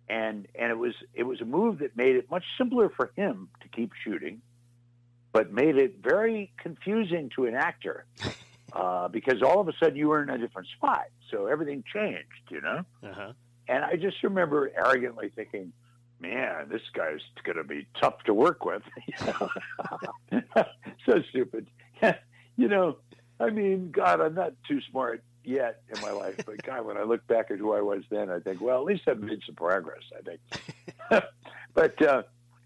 and 0.07 0.47
and 0.57 0.71
it 0.71 0.77
was 0.77 0.93
it 1.13 1.23
was 1.23 1.41
a 1.41 1.45
move 1.45 1.79
that 1.79 1.95
made 1.97 2.15
it 2.15 2.29
much 2.31 2.43
simpler 2.57 2.89
for 2.95 3.11
him 3.15 3.49
to 3.61 3.67
keep 3.69 3.91
shooting, 4.03 4.41
but 5.33 5.51
made 5.51 5.77
it 5.77 5.97
very 6.01 6.51
confusing 6.57 7.29
to 7.35 7.45
an 7.45 7.55
actor. 7.55 8.05
Uh, 8.73 9.07
because 9.07 9.41
all 9.41 9.61
of 9.61 9.69
a 9.69 9.73
sudden 9.79 9.95
you 9.95 10.09
were 10.09 10.21
in 10.21 10.29
a 10.29 10.37
different 10.37 10.67
spot, 10.75 11.05
so 11.31 11.47
everything 11.47 11.83
changed, 11.93 12.49
you 12.49 12.61
know. 12.61 12.81
Uh-huh. 13.03 13.33
And 13.67 13.83
I 13.83 13.95
just 13.95 14.23
remember 14.23 14.71
arrogantly 14.75 15.31
thinking, 15.35 15.73
man, 16.19 16.69
this 16.69 16.81
guy's 16.93 17.21
going 17.43 17.57
to 17.57 17.63
be 17.63 17.87
tough 17.99 18.23
to 18.23 18.33
work 18.33 18.63
with. 18.65 18.83
So 21.05 21.21
stupid. 21.29 21.67
you 22.57 22.67
know, 22.67 22.97
I 23.39 23.49
mean, 23.49 23.91
God, 23.91 24.21
I'm 24.21 24.33
not 24.33 24.53
too 24.67 24.79
smart 24.89 25.23
yet 25.43 25.81
in 25.93 26.01
my 26.01 26.11
life, 26.11 26.37
but 26.45 26.61
God, 26.63 26.85
when 26.85 26.97
I 26.97 27.03
look 27.03 27.25
back 27.27 27.51
at 27.51 27.59
who 27.59 27.73
I 27.73 27.81
was 27.81 28.03
then, 28.09 28.29
I 28.29 28.39
think, 28.39 28.61
well, 28.61 28.79
at 28.79 28.85
least 28.85 29.03
I've 29.07 29.19
made 29.19 29.41
some 29.45 29.55
progress, 29.55 30.01
I 30.17 30.21
think. 30.21 31.25
but 31.73 32.01
uh, 32.01 32.23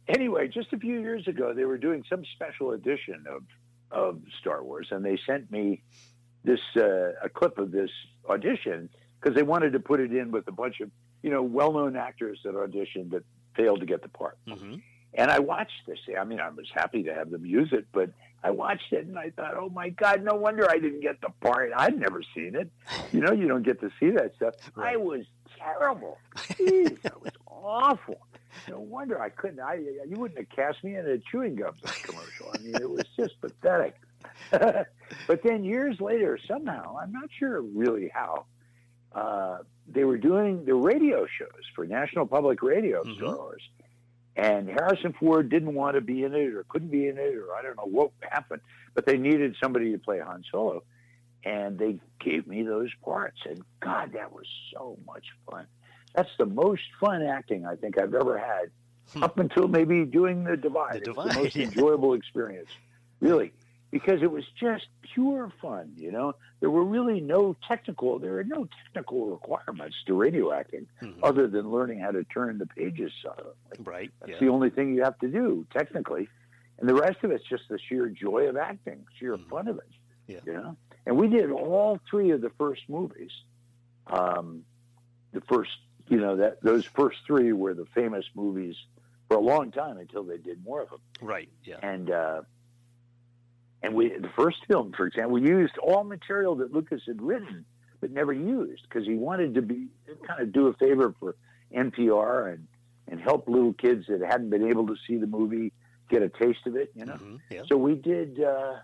anyway, 0.08 0.48
just 0.48 0.72
a 0.74 0.78
few 0.78 1.00
years 1.02 1.28
ago, 1.28 1.54
they 1.54 1.66
were 1.66 1.78
doing 1.78 2.04
some 2.10 2.24
special 2.36 2.72
edition 2.72 3.26
of, 3.30 3.44
of 3.92 4.22
Star 4.40 4.64
Wars, 4.64 4.88
and 4.92 5.04
they 5.04 5.20
sent 5.26 5.52
me 5.52 5.82
this 6.44 6.60
uh, 6.78 7.12
a 7.24 7.30
clip 7.30 7.58
of 7.58 7.72
this 7.72 7.90
audition 8.30 8.90
because 9.20 9.36
they 9.36 9.44
wanted 9.44 9.74
to 9.74 9.80
put 9.80 10.00
it 10.00 10.14
in 10.14 10.32
with 10.32 10.48
a 10.48 10.52
bunch 10.52 10.80
of 10.80 10.90
you 11.22 11.30
know 11.30 11.42
well-known 11.44 11.96
actors 11.96 12.40
that 12.44 12.54
auditioned 12.54 13.12
that 13.12 13.24
failed 13.56 13.80
to 13.82 13.86
get 13.86 14.02
the 14.02 14.10
part. 14.10 14.38
hmm 14.48 14.76
And 15.14 15.32
I 15.32 15.40
watched 15.40 15.86
this. 15.88 16.00
I 16.20 16.24
mean, 16.24 16.40
I 16.40 16.50
was 16.50 16.68
happy 16.74 17.04
to 17.04 17.14
have 17.14 17.30
them 17.30 17.46
use 17.46 17.70
it, 17.74 17.88
but 17.92 18.12
I 18.44 18.52
watched 18.52 18.94
it 18.94 19.06
and 19.06 19.20
I 19.20 19.32
thought, 19.32 19.56
oh 19.58 19.70
my 19.70 19.90
God, 19.90 20.24
no 20.24 20.36
wonder 20.36 20.70
I 20.70 20.78
didn't 20.80 21.02
get 21.02 21.20
the 21.20 21.30
part. 21.42 21.72
I'd 21.76 22.00
never 22.00 22.22
seen 22.36 22.56
it. 22.56 22.70
You 23.12 23.22
know, 23.22 23.32
you 23.34 23.48
don't 23.48 23.64
get 23.64 23.82
to 23.82 23.90
see 24.00 24.12
that 24.12 24.36
stuff. 24.36 24.54
I 24.78 24.96
was 24.96 25.26
terrible. 25.58 26.20
Jeez, 26.38 27.02
that 27.02 27.20
was 27.22 27.32
awful. 27.48 28.20
No 28.70 28.80
wonder 28.80 29.20
I 29.20 29.30
couldn't. 29.30 29.60
I 29.60 29.76
you 29.76 30.16
wouldn't 30.16 30.40
have 30.40 30.50
cast 30.50 30.84
me 30.84 30.96
in 30.96 31.08
a 31.08 31.18
chewing 31.18 31.56
gum 31.56 31.74
commercial. 32.04 32.52
I 32.54 32.60
mean, 32.60 32.76
it 32.76 32.90
was 32.90 33.06
just 33.18 33.40
pathetic. 33.42 33.96
but 35.28 35.44
then 35.44 35.64
years 35.64 36.00
later, 36.00 36.38
somehow, 36.48 36.98
I'm 36.98 37.12
not 37.12 37.30
sure 37.38 37.62
really 37.62 38.10
how, 38.14 38.46
uh, 39.14 39.60
they 39.88 40.04
were 40.04 40.18
doing 40.18 40.66
the 40.66 40.76
radio 40.76 41.26
shows 41.26 41.64
for 41.76 41.86
National 41.86 42.28
Public 42.28 42.62
Radio 42.62 43.04
Mhm. 43.04 43.16
stars. 43.18 43.62
And 44.36 44.70
Harrison 44.70 45.14
Ford 45.14 45.50
didn't 45.50 45.74
want 45.74 45.96
to 45.96 46.02
be 46.02 46.24
in 46.24 46.34
it 46.34 46.54
or 46.54 46.64
couldn't 46.70 46.90
be 46.92 47.08
in 47.08 47.18
it 47.18 47.36
or 47.36 47.54
I 47.56 47.62
don't 47.62 47.76
know 47.76 47.88
what 47.90 48.12
happened, 48.22 48.62
but 48.94 49.06
they 49.06 49.18
needed 49.18 49.56
somebody 49.62 49.92
to 49.92 49.98
play 49.98 50.20
Han 50.20 50.44
Solo. 50.52 50.84
And 51.44 51.78
they 51.78 52.00
gave 52.20 52.48
me 52.48 52.64
those 52.64 52.90
parts. 53.04 53.40
And 53.46 53.64
God, 53.82 54.14
that 54.14 54.32
was 54.32 54.46
so 54.74 54.98
much 55.06 55.26
fun. 55.50 55.66
That's 56.14 56.30
the 56.38 56.46
most 56.46 56.84
fun 57.00 57.22
acting 57.24 57.66
I 57.66 57.76
think 57.76 57.98
I've 58.00 58.14
ever 58.14 58.38
had 58.38 58.72
Hmm. 59.14 59.24
up 59.24 59.40
until 59.40 59.68
maybe 59.68 60.06
doing 60.06 60.44
The 60.44 60.56
Divide. 60.56 61.02
The 61.02 61.06
Divide, 61.06 61.32
the 61.32 61.40
most 61.42 61.56
enjoyable 61.56 62.14
experience, 62.14 62.70
really, 63.22 63.52
because 63.92 64.22
it 64.22 64.32
was 64.32 64.44
just 64.60 64.86
pure 65.14 65.52
fun, 65.62 65.94
you 65.98 66.12
know? 66.12 66.34
There 66.60 66.70
were 66.70 66.84
really 66.84 67.22
no 67.22 67.56
technical, 67.68 68.20
there 68.20 68.38
are 68.38 68.44
no 68.44 68.68
technical 68.86 69.28
requirements 69.28 69.96
to 70.06 70.14
radio 70.14 70.52
acting 70.54 70.88
Mhm. 71.02 71.20
other 71.24 71.48
than 71.48 71.72
learning 71.72 72.00
how 72.00 72.12
to 72.12 72.24
turn 72.26 72.58
the 72.60 72.68
pages 72.68 73.12
silently. 73.24 73.54
Right. 73.84 74.12
That's 74.20 74.34
Yeah. 74.34 74.40
the 74.40 74.50
only 74.50 74.70
thing 74.70 74.94
you 74.94 75.04
have 75.04 75.18
to 75.20 75.28
do 75.28 75.66
technically, 75.72 76.30
and 76.78 76.88
the 76.88 76.94
rest 76.94 77.24
of 77.24 77.32
it's 77.32 77.44
just 77.46 77.68
the 77.70 77.80
sheer 77.80 78.08
joy 78.10 78.48
of 78.48 78.58
acting, 78.58 79.06
sheer 79.18 79.36
Mhm. 79.38 79.50
fun 79.50 79.68
of 79.68 79.78
it. 79.78 79.90
Yeah. 80.28 80.40
You 80.46 80.54
know, 80.54 80.78
and 81.08 81.18
we 81.18 81.28
did 81.28 81.50
all 81.50 82.00
three 82.10 82.30
of 82.30 82.42
the 82.42 82.52
first 82.52 82.88
movies. 82.90 83.32
Um, 84.08 84.64
the 85.32 85.42
first, 85.42 85.72
you 86.08 86.18
know, 86.18 86.36
that 86.36 86.62
those 86.62 86.86
first 86.86 87.24
three 87.26 87.54
were 87.54 87.74
the 87.74 87.86
famous 87.88 88.26
movies 88.36 88.76
for 89.28 89.38
a 89.38 89.42
long 89.42 89.72
time 89.72 89.98
until 89.98 90.24
they 90.24 90.38
did 90.38 90.64
more 90.64 90.82
of 90.82 90.90
them. 90.90 91.00
Right. 91.22 91.50
Yeah. 91.64 91.78
And 91.82 92.12
uh, 92.12 92.42
and 93.82 93.94
we 93.96 94.10
the 94.10 94.30
first 94.36 94.58
film, 94.68 94.92
for 94.96 95.06
example, 95.08 95.34
we 95.34 95.48
used 95.48 95.78
all 95.78 96.04
material 96.04 96.56
that 96.56 96.74
Lucas 96.74 97.02
had 97.06 97.22
written 97.22 97.66
but 98.02 98.12
never 98.12 98.32
used 98.32 98.84
because 98.84 99.06
he 99.06 99.16
wanted 99.16 99.54
to 99.56 99.62
be 99.62 99.88
kind 100.26 100.42
of 100.42 100.52
do 100.54 100.68
a 100.68 100.74
favor 100.74 101.14
for 101.20 101.36
NPR 101.76 102.54
and 102.54 102.68
and 103.08 103.20
help 103.20 103.48
little 103.48 103.74
kids 103.74 104.06
that 104.08 104.22
hadn't 104.22 104.50
been 104.50 104.68
able 104.70 104.86
to 104.88 104.96
see 105.08 105.18
the 105.18 105.26
movie 105.28 105.72
get 106.10 106.22
a 106.22 106.30
taste 106.30 106.66
of 106.68 106.76
it. 106.76 106.92
You 106.96 107.06
know, 107.06 107.16
Mhm. 107.16 107.40
Yeah. 107.50 107.64
so 107.68 107.78
we 107.78 107.96
did 107.96 108.40
uh, 108.42 108.78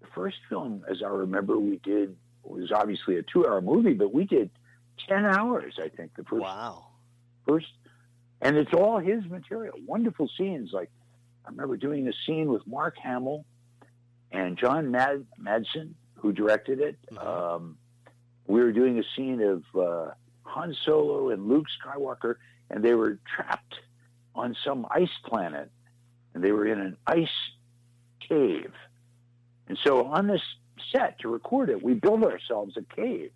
the 0.00 0.06
first 0.14 0.38
film, 0.48 0.84
as 0.88 1.02
I 1.02 1.08
remember, 1.08 1.58
we 1.58 1.78
did 1.78 2.16
was 2.44 2.72
obviously 2.72 3.18
a 3.18 3.22
two-hour 3.22 3.60
movie, 3.60 3.92
but 3.94 4.14
we 4.14 4.24
did 4.24 4.50
ten 5.08 5.24
hours. 5.26 5.78
I 5.82 5.88
think 5.88 6.14
the 6.16 6.24
first 6.24 6.42
Wow. 6.42 6.86
first, 7.46 7.66
and 8.40 8.56
it's 8.56 8.72
all 8.72 8.98
his 8.98 9.24
material. 9.26 9.76
Wonderful 9.86 10.28
scenes. 10.38 10.72
Like 10.72 10.90
I 11.44 11.50
remember 11.50 11.76
doing 11.76 12.08
a 12.08 12.12
scene 12.26 12.48
with 12.50 12.66
Mark 12.66 12.96
Hamill 12.98 13.44
and 14.32 14.56
John 14.58 14.90
Mad- 14.90 15.26
Madden, 15.38 15.94
who 16.14 16.32
directed 16.32 16.80
it. 16.80 16.96
Mhm. 17.12 17.24
Um, 17.26 17.78
we 18.46 18.60
were 18.60 18.72
doing 18.72 18.98
a 18.98 19.04
scene 19.16 19.40
of 19.42 19.64
uh, 19.76 20.12
Han 20.44 20.74
Solo 20.84 21.30
and 21.30 21.48
Luke 21.48 21.66
Skywalker, 21.82 22.36
and 22.70 22.82
they 22.84 22.94
were 22.94 23.18
trapped 23.34 23.74
on 24.34 24.56
some 24.64 24.86
ice 24.90 25.16
planet, 25.24 25.70
and 26.34 26.42
they 26.42 26.52
were 26.52 26.66
in 26.66 26.80
an 26.80 26.96
ice 27.06 27.28
cave. 28.20 28.72
And 29.68 29.78
so 29.84 30.06
on 30.06 30.26
this 30.26 30.42
set 30.92 31.18
to 31.20 31.28
record 31.28 31.68
it, 31.70 31.82
we 31.82 31.94
built 31.94 32.22
ourselves 32.24 32.76
a 32.76 32.82
cave 32.94 33.32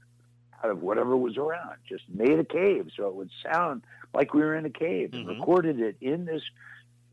out 0.63 0.71
of 0.71 0.83
whatever 0.83 1.17
was 1.17 1.37
around. 1.37 1.77
Just 1.89 2.09
made 2.09 2.39
a 2.39 2.45
cave 2.45 2.91
so 2.97 3.09
it 3.09 3.15
would 3.15 3.31
sound 3.43 3.83
like 4.15 4.33
we 4.33 4.41
were 4.43 4.55
in 4.55 4.65
a 4.65 4.71
cave 4.71 5.13
and 5.13 5.27
Mhm. 5.27 5.39
recorded 5.41 5.81
it 5.81 5.97
in 6.01 6.25
this. 6.25 6.43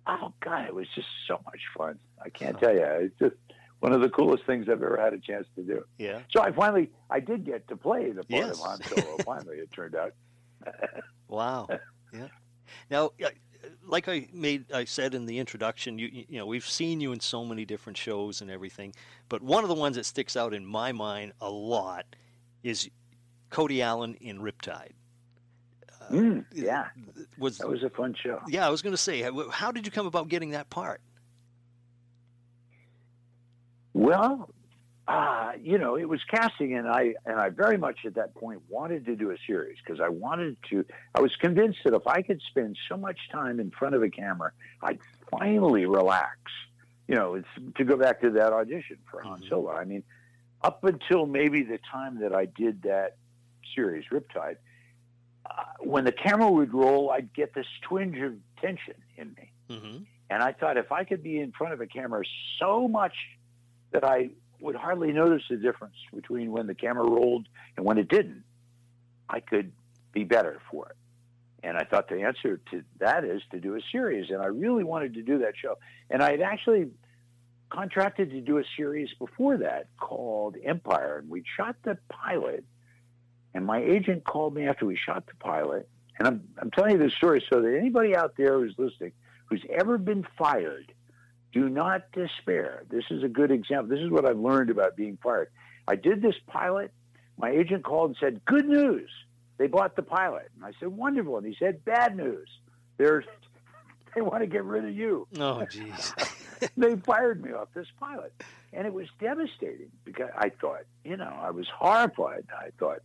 Oh 0.07 0.33
God, 0.39 0.65
it 0.67 0.73
was 0.75 0.87
just 0.95 1.07
so 1.27 1.41
much 1.45 1.61
fun. 1.75 1.99
I 2.23 2.29
can't 2.29 2.57
tell 2.59 2.73
you. 2.73 2.83
It's 2.83 3.17
just 3.19 3.35
one 3.79 3.93
of 3.93 4.01
the 4.01 4.09
coolest 4.09 4.45
things 4.45 4.67
I've 4.67 4.83
ever 4.83 4.99
had 5.01 5.13
a 5.13 5.19
chance 5.19 5.47
to 5.55 5.61
do. 5.63 5.83
Yeah. 5.97 6.19
So 6.31 6.41
I 6.41 6.51
finally, 6.51 6.89
I 7.09 7.19
did 7.19 7.45
get 7.45 7.67
to 7.69 7.77
play 7.77 8.11
the 8.11 8.23
part 8.23 8.29
Yes. 8.47 8.59
of 8.59 8.59
Han 8.65 8.79
Solo. 8.83 9.17
finally, 9.25 9.57
it 9.57 9.71
turned 9.71 9.95
out. 9.95 10.13
Wow. 11.27 11.67
Yeah. 12.11 12.27
Now, 12.89 13.11
uh, 13.23 13.29
like 13.85 14.09
I 14.09 14.27
made, 14.33 14.71
I 14.73 14.85
said 14.85 15.13
in 15.13 15.27
the 15.27 15.37
introduction, 15.37 15.99
you 15.99 16.07
you 16.27 16.39
know, 16.39 16.47
we've 16.47 16.65
seen 16.67 16.99
you 17.01 17.11
in 17.11 17.19
so 17.19 17.45
many 17.45 17.65
different 17.65 17.97
shows 17.97 18.41
and 18.41 18.49
everything, 18.49 18.95
but 19.29 19.43
one 19.43 19.63
of 19.63 19.69
the 19.69 19.75
ones 19.75 19.95
that 19.95 20.05
sticks 20.07 20.35
out 20.35 20.55
in 20.55 20.65
my 20.65 20.91
mind 20.91 21.33
a 21.39 21.49
lot 21.51 22.05
is 22.63 22.89
Cody 23.51 23.83
Allen 23.83 24.15
in 24.21 24.39
Riptide. 24.39 24.93
Uh, 26.01 26.05
Mm, 26.09 26.45
yeah, 26.51 26.87
Was, 27.37 27.59
that 27.59 27.69
was 27.69 27.83
a 27.83 27.91
fun 27.91 28.15
show. 28.19 28.41
yeah, 28.47 28.65
I 28.65 28.71
was 28.71 28.81
going 28.81 28.93
to 28.93 28.97
say, 28.97 29.21
how, 29.21 29.49
how 29.51 29.71
did 29.71 29.85
you 29.85 29.91
come 29.91 30.07
about 30.07 30.29
getting 30.29 30.49
that 30.51 30.71
part? 30.71 30.99
Well, 33.99 34.49
uh, 35.09 35.51
you 35.61 35.77
know, 35.77 35.97
it 35.97 36.07
was 36.07 36.21
casting, 36.23 36.73
and 36.73 36.87
I 36.87 37.15
and 37.25 37.37
I 37.37 37.49
very 37.49 37.77
much 37.77 38.05
at 38.05 38.15
that 38.15 38.33
point 38.33 38.61
wanted 38.69 39.05
to 39.07 39.15
do 39.17 39.31
a 39.31 39.35
series 39.45 39.77
because 39.83 39.99
I 39.99 40.07
wanted 40.07 40.55
to. 40.69 40.85
I 41.13 41.19
was 41.19 41.35
convinced 41.35 41.79
that 41.83 41.93
if 41.93 42.07
I 42.07 42.21
could 42.21 42.41
spend 42.49 42.77
so 42.87 42.95
much 42.95 43.17
time 43.29 43.59
in 43.59 43.71
front 43.71 43.95
of 43.95 44.03
a 44.03 44.09
camera, 44.09 44.53
I'd 44.81 44.99
finally 45.29 45.85
relax. 45.85 46.37
You 47.09 47.15
know, 47.15 47.33
it's 47.35 47.75
to 47.75 47.83
go 47.83 47.97
back 47.97 48.21
to 48.21 48.29
that 48.31 48.53
audition 48.53 48.99
for 49.11 49.21
Han 49.21 49.41
Mhm. 49.41 49.49
Solo. 49.49 49.71
I 49.71 49.83
mean, 49.83 50.03
up 50.61 50.81
until 50.85 51.25
maybe 51.25 51.63
the 51.63 51.79
time 51.91 52.21
that 52.21 52.33
I 52.33 52.45
did 52.45 52.83
that 52.83 53.17
series, 53.75 54.05
Riptide, 54.13 54.57
uh, 55.45 55.63
when 55.81 56.05
the 56.05 56.13
camera 56.13 56.49
would 56.49 56.73
roll, 56.73 57.09
I'd 57.11 57.33
get 57.33 57.53
this 57.53 57.67
twinge 57.81 58.17
of 58.19 58.35
tension 58.61 58.95
in 59.17 59.33
me. 59.33 59.51
hmm 59.69 60.03
And 60.29 60.41
I 60.41 60.53
thought 60.53 60.77
if 60.77 60.91
I 60.93 61.03
could 61.03 61.21
be 61.21 61.39
in 61.39 61.51
front 61.51 61.73
of 61.73 61.81
a 61.81 61.87
camera 61.87 62.23
so 62.59 62.87
much 62.87 63.15
that 63.91 64.03
I 64.03 64.29
would 64.61 64.75
hardly 64.75 65.11
notice 65.11 65.43
the 65.49 65.57
difference 65.57 65.95
between 66.13 66.51
when 66.51 66.67
the 66.67 66.75
camera 66.75 67.03
rolled 67.03 67.47
and 67.77 67.85
when 67.85 67.97
it 67.97 68.09
didn't, 68.09 68.43
I 69.29 69.39
could 69.39 69.71
be 70.11 70.23
better 70.23 70.59
for 70.71 70.89
it. 70.89 70.95
And 71.61 71.77
I 71.77 71.83
thought 71.83 72.07
the 72.07 72.21
answer 72.21 72.59
to 72.71 72.83
that 72.99 73.25
is 73.25 73.41
to 73.51 73.59
do 73.59 73.75
a 73.75 73.79
series. 73.91 74.29
And 74.29 74.41
I 74.41 74.45
really 74.45 74.83
wanted 74.83 75.13
to 75.15 75.21
do 75.21 75.39
that 75.39 75.53
show. 75.61 75.77
And 76.09 76.21
I 76.21 76.31
had 76.31 76.41
actually 76.41 76.89
contracted 77.69 78.31
to 78.31 78.41
do 78.41 78.57
a 78.57 78.63
series 78.77 79.09
before 79.19 79.57
that 79.57 79.87
called 79.97 80.55
Empire. 80.63 81.19
And 81.19 81.29
we 81.29 81.43
shot 81.57 81.75
the 81.83 81.97
pilot. 82.09 82.63
And 83.53 83.65
my 83.65 83.81
agent 83.81 84.23
called 84.23 84.55
me 84.55 84.67
after 84.67 84.85
we 84.85 84.95
shot 84.95 85.25
the 85.27 85.35
pilot. 85.35 85.89
And 86.17 86.27
I'm, 86.27 86.43
I'm 86.57 86.71
telling 86.71 86.93
you 86.93 86.97
this 86.97 87.13
story 87.13 87.43
so 87.51 87.61
that 87.61 87.77
anybody 87.77 88.15
out 88.15 88.35
there 88.37 88.57
who's 88.59 88.75
listening 88.77 89.11
who's 89.49 89.63
ever 89.69 89.97
been 89.97 90.25
fired, 90.37 90.93
do 91.51 91.67
not 91.69 92.03
despair. 92.13 92.83
This 92.89 93.05
is 93.09 93.23
a 93.23 93.27
good 93.27 93.51
example. 93.51 93.87
This 93.95 94.03
is 94.03 94.11
what 94.11 94.25
I've 94.27 94.37
learned 94.37 94.69
about 94.69 94.95
being 94.95 95.17
fired. 95.21 95.49
I 95.87 95.95
did 95.95 96.21
this 96.21 96.35
pilot. 96.47 96.91
My 97.37 97.49
agent 97.49 97.83
called 97.83 98.11
and 98.11 98.17
said, 98.19 98.45
Good 98.45 98.67
news. 98.67 99.09
They 99.57 99.67
bought 99.67 99.95
the 99.95 100.03
pilot. 100.03 100.49
And 100.55 100.63
I 100.65 100.71
said, 100.79 100.89
Wonderful. 100.89 101.37
And 101.37 101.45
he 101.47 101.55
said, 101.57 101.83
Bad 101.85 102.15
news. 102.15 102.47
They're, 102.97 103.23
they 104.15 104.21
want 104.21 104.41
to 104.41 104.47
get 104.47 104.63
rid 104.63 104.85
of 104.85 104.95
you. 104.95 105.27
Oh, 105.37 105.63
jeez. 105.73 105.99
they 106.77 106.95
fired 107.05 107.43
me 107.43 107.51
off 107.53 107.69
this 107.73 107.87
pilot. 107.99 108.33
And 108.71 108.85
it 108.85 108.93
was 108.93 109.07
devastating 109.19 109.89
because 110.05 110.29
I 110.37 110.49
thought, 110.49 110.81
you 111.03 111.17
know, 111.17 111.35
I 111.41 111.49
was 111.49 111.65
horrified. 111.75 112.45
I 112.55 112.69
thought, 112.77 112.99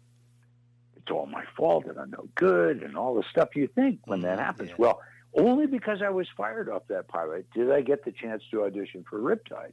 it's 0.96 1.10
all 1.10 1.26
my 1.26 1.44
fault 1.56 1.84
and 1.86 1.98
I'm 1.98 2.10
no 2.10 2.28
good 2.34 2.82
and 2.82 2.96
all 2.96 3.14
the 3.14 3.24
stuff 3.30 3.50
you 3.56 3.66
think 3.68 4.00
when 4.06 4.22
that 4.22 4.38
Mhm, 4.38 4.44
happens. 4.44 4.68
yeah. 4.70 4.76
Well, 4.78 5.00
only 5.34 5.66
because 5.66 6.00
I 6.02 6.10
was 6.10 6.26
fired 6.36 6.68
off 6.68 6.82
that 6.88 7.08
pilot 7.08 7.46
did 7.52 7.70
I 7.70 7.80
get 7.80 8.04
the 8.04 8.12
chance 8.12 8.42
to 8.50 8.64
audition 8.64 9.04
for 9.08 9.18
Riptide. 9.18 9.72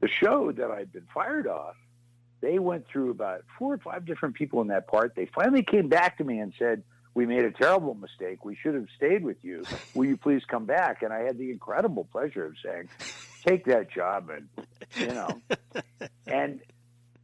The 0.00 0.08
show 0.08 0.52
that 0.52 0.70
I'd 0.70 0.92
been 0.92 1.06
fired 1.12 1.46
off, 1.46 1.76
they 2.40 2.58
went 2.58 2.86
through 2.88 3.10
about 3.10 3.42
four 3.58 3.72
or 3.74 3.78
five 3.78 4.04
different 4.04 4.34
people 4.34 4.60
in 4.60 4.68
that 4.68 4.86
part. 4.86 5.14
They 5.14 5.26
finally 5.26 5.62
came 5.62 5.88
back 5.88 6.18
to 6.18 6.24
me 6.24 6.38
and 6.38 6.52
said, 6.58 6.82
we 7.14 7.26
made 7.26 7.44
a 7.44 7.52
terrible 7.52 7.94
mistake. 7.94 8.44
We 8.44 8.56
should 8.56 8.74
have 8.74 8.88
stayed 8.96 9.24
with 9.24 9.38
you. 9.42 9.64
Will 9.94 10.06
you 10.06 10.16
please 10.16 10.42
come 10.46 10.66
back? 10.66 11.02
And 11.02 11.12
I 11.12 11.20
had 11.20 11.38
the 11.38 11.50
incredible 11.50 12.04
pleasure 12.10 12.44
of 12.44 12.54
saying, 12.62 12.88
take 13.46 13.64
that 13.66 13.90
job 13.90 14.30
and, 14.30 14.48
you 14.96 15.06
know. 15.14 15.40
and, 16.26 16.60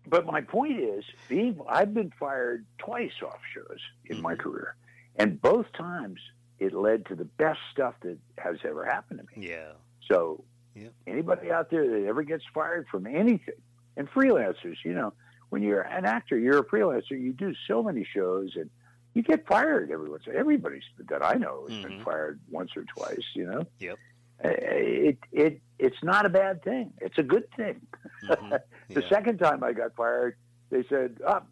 but 0.07 0.25
my 0.27 0.41
point 0.43 0.81
is, 0.81 1.05
being, 1.29 1.61
I've 1.69 1.93
been 1.93 2.13
fired 2.19 2.65
twice 2.79 3.13
off 3.23 3.41
shows 3.53 3.81
in 4.07 4.23
my 4.23 4.35
Mhm. 4.35 4.39
career. 4.39 4.77
And 5.17 5.43
both 5.43 5.67
times 5.73 6.21
it 6.61 6.73
led 6.75 7.07
to 7.07 7.15
the 7.17 7.25
best 7.25 7.59
stuff 7.73 7.95
that 8.03 8.19
has 8.39 8.57
ever 8.65 8.85
happened 8.85 9.21
to 9.21 9.41
me. 9.41 9.49
yeah. 9.49 9.73
So 10.11 10.45
Yeah. 10.75 10.89
anybody 11.07 11.51
out 11.51 11.71
there 11.71 11.89
that 11.89 12.07
ever 12.07 12.23
gets 12.23 12.45
fired 12.55 12.87
from 12.89 13.07
anything, 13.07 13.55
and 13.97 14.09
freelancers, 14.11 14.77
you 14.85 14.93
know, 14.93 15.13
when 15.49 15.63
you're 15.63 15.81
an 15.83 16.05
actor, 16.05 16.39
you're 16.39 16.59
a 16.59 16.65
freelancer. 16.65 17.11
You 17.21 17.33
do 17.33 17.55
so 17.67 17.83
many 17.83 18.05
shows, 18.05 18.55
and 18.57 18.71
you 19.15 19.23
get 19.23 19.47
fired 19.49 19.91
every 19.91 20.09
once. 20.09 20.25
Everybody's 20.33 20.85
that 21.09 21.25
I 21.25 21.35
know 21.35 21.67
has 21.69 21.83
been 21.83 21.99
Mhm. 21.99 22.05
fired 22.05 22.39
once 22.51 22.77
or 22.77 22.85
twice. 22.85 23.25
You 23.35 23.47
know, 23.47 23.67
Yep. 23.81 23.99
It 24.43 25.19
it 25.33 25.61
it's 25.79 26.03
not 26.03 26.25
a 26.25 26.29
bad 26.29 26.63
thing. 26.63 26.93
It's 27.01 27.19
a 27.19 27.23
good 27.23 27.51
thing. 27.57 27.81
Mhm. 28.25 28.61
The 28.89 29.03
Yeah. 29.03 29.09
second 29.09 29.39
time 29.39 29.63
I 29.63 29.73
got 29.73 29.95
fired, 29.95 30.37
they 30.71 30.83
said, 30.85 31.21
"Up, 31.27 31.47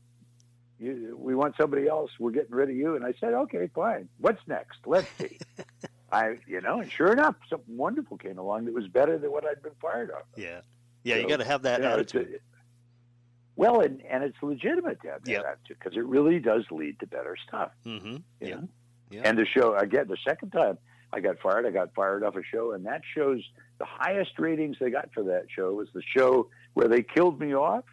you, 0.79 1.17
we 1.21 1.35
want 1.35 1.55
somebody 1.57 1.89
else. 1.89 2.11
We're 2.19 2.31
getting 2.31 2.55
rid 2.55 2.71
of 2.71 2.77
you." 2.77 2.97
And 2.97 3.05
I 3.05 3.15
said, 3.21 3.35
"Okay, 3.35 3.69
fine. 3.75 4.09
What's 4.19 4.41
next? 4.47 4.79
Let's 4.87 5.09
see." 5.19 5.39
I, 6.13 6.39
you 6.47 6.61
know, 6.63 6.81
and 6.81 6.91
sure 6.91 7.13
enough, 7.13 7.35
something 7.51 7.77
wonderful 7.77 8.17
came 8.17 8.39
along 8.39 8.65
that 8.65 8.73
was 8.75 8.89
better 8.89 9.19
than 9.19 9.31
what 9.31 9.45
I'd 9.45 9.63
been 9.63 9.73
fired 9.81 10.11
of. 10.11 10.23
Yeah. 10.37 10.61
Yeah, 11.05 11.17
you 11.17 11.29
got 11.29 11.37
to 11.39 11.45
have 11.45 11.63
that 11.63 11.81
You 11.81 11.87
know, 11.87 11.93
attitude. 11.95 12.29
a- 12.37 12.39
well, 13.57 13.81
and, 13.81 14.01
and 14.09 14.23
it's 14.25 14.37
legitimate 14.43 15.03
to 15.03 15.09
have 15.11 15.25
that 15.25 15.31
Yep. 15.31 15.45
attitude 15.45 15.77
because 15.79 15.97
it 15.97 16.05
really 16.07 16.39
does 16.39 16.65
lead 16.71 16.99
to 17.01 17.07
better 17.07 17.37
stuff. 17.47 17.73
mm-hmm. 17.85 18.17
Yeah. 18.41 18.61
Yeah. 19.11 19.23
And 19.25 19.37
the 19.39 19.47
show 19.47 19.75
again, 19.77 20.07
the 20.09 20.17
second 20.27 20.51
time 20.51 20.79
I 21.13 21.21
got 21.21 21.39
fired, 21.41 21.67
I 21.67 21.71
got 21.71 21.95
fired 21.95 22.23
off 22.23 22.37
a 22.37 22.43
show, 22.43 22.73
and 22.73 22.85
that 22.87 23.03
show's 23.15 23.43
the 23.79 23.85
highest 23.87 24.39
ratings 24.39 24.77
they 24.81 24.91
got 24.91 25.11
for 25.15 25.23
that 25.25 25.47
show 25.55 25.73
was 25.75 25.89
the 25.95 26.03
show 26.03 26.49
where 26.75 26.89
they 26.89 27.03
killed 27.03 27.41
me 27.41 27.55
off, 27.55 27.85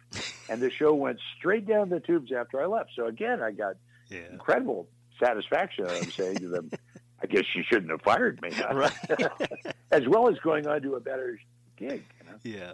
and 0.48 0.62
the 0.62 0.70
show 0.70 0.94
went 0.94 1.18
straight 1.38 1.66
down 1.66 1.88
the 1.88 2.00
tubes 2.00 2.30
after 2.32 2.60
I 2.60 2.66
left. 2.66 2.90
So 2.96 3.06
again, 3.06 3.42
I 3.42 3.50
got 3.52 3.76
Yeah. 4.10 4.30
incredible 4.32 4.88
satisfaction. 5.22 5.86
I'm 5.86 6.10
saying 6.16 6.40
to 6.40 6.48
them, 6.48 6.70
I 7.22 7.26
guess 7.26 7.44
you 7.54 7.62
shouldn't 7.70 7.90
have 7.90 8.02
fired 8.02 8.40
me, 8.42 8.50
Right. 8.72 8.92
as 9.90 10.02
well 10.06 10.28
as 10.28 10.38
going 10.40 10.66
on 10.66 10.82
to 10.82 10.94
a 10.94 11.00
better 11.00 11.38
gig. 11.76 12.04
You 12.20 12.30
know? 12.30 12.38
Yeah. 12.42 12.72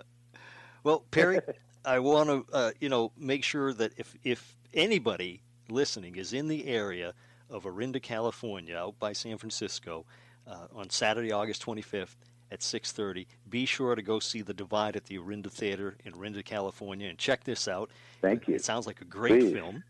Well, 0.85 1.05
Perry, 1.11 1.41
I 1.85 1.99
want 2.01 2.29
to 2.29 2.47
uh, 2.53 2.71
you 2.81 2.89
know 2.89 3.13
make 3.17 3.45
sure 3.45 3.73
that 3.75 3.93
if 3.97 4.15
if 4.25 4.57
anybody 4.75 5.43
listening 5.69 6.17
is 6.17 6.33
in 6.33 6.49
the 6.49 6.67
area 6.67 7.15
of 7.49 7.65
Orinda, 7.67 8.01
California, 8.01 8.77
out 8.77 8.99
by 8.99 9.13
San 9.13 9.39
Francisco, 9.39 10.05
uh, 10.47 10.67
on 10.75 10.91
Saturday, 10.91 11.31
August 11.33 11.65
25th 11.65 12.17
at 12.53 12.61
6:30, 12.61 13.27
be 13.49 13.65
sure 13.65 13.95
to 13.95 14.03
go 14.03 14.19
see 14.19 14.43
The 14.43 14.53
Divide 14.53 14.95
at 14.95 15.07
the 15.07 15.17
Orinda 15.19 15.51
Theater 15.51 15.97
in 16.05 16.13
Orinda, 16.13 16.43
California, 16.45 17.09
and 17.09 17.19
check 17.19 17.45
this 17.45 17.67
out. 17.67 17.91
Thank 18.21 18.47
you. 18.47 18.55
It 18.55 18.65
sounds 18.65 18.87
like 18.87 19.01
a 19.01 19.07
great 19.07 19.41
Please. 19.41 19.53
film. 19.55 19.83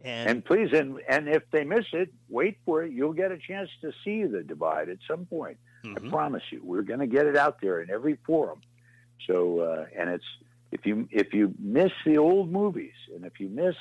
And, 0.00 0.28
And 0.30 0.44
please, 0.44 0.70
and 0.72 0.98
and 1.08 1.28
if 1.28 1.42
they 1.50 1.64
miss 1.64 1.86
it, 1.92 2.12
wait 2.28 2.58
for 2.64 2.82
it. 2.82 2.92
You'll 2.92 3.12
get 3.14 3.32
a 3.32 3.38
chance 3.38 3.70
to 3.82 3.92
see 4.02 4.24
the 4.24 4.42
divide 4.42 4.88
at 4.88 4.98
some 5.08 5.26
point. 5.26 5.58
I 5.84 5.88
Mhm. 5.88 6.08
promise 6.10 6.42
you. 6.50 6.60
We're 6.62 6.82
going 6.82 7.00
to 7.00 7.06
get 7.06 7.26
it 7.26 7.36
out 7.36 7.60
there 7.60 7.80
in 7.82 7.90
every 7.90 8.16
forum. 8.26 8.60
So, 9.26 9.60
uh, 9.60 9.86
and 9.96 10.08
it's 10.10 10.24
if 10.72 10.84
you 10.86 11.06
if 11.10 11.32
you 11.34 11.54
miss 11.58 11.92
the 12.06 12.16
old 12.18 12.50
movies, 12.50 12.94
and 13.14 13.24
if 13.24 13.38
you 13.40 13.48
miss, 13.48 13.76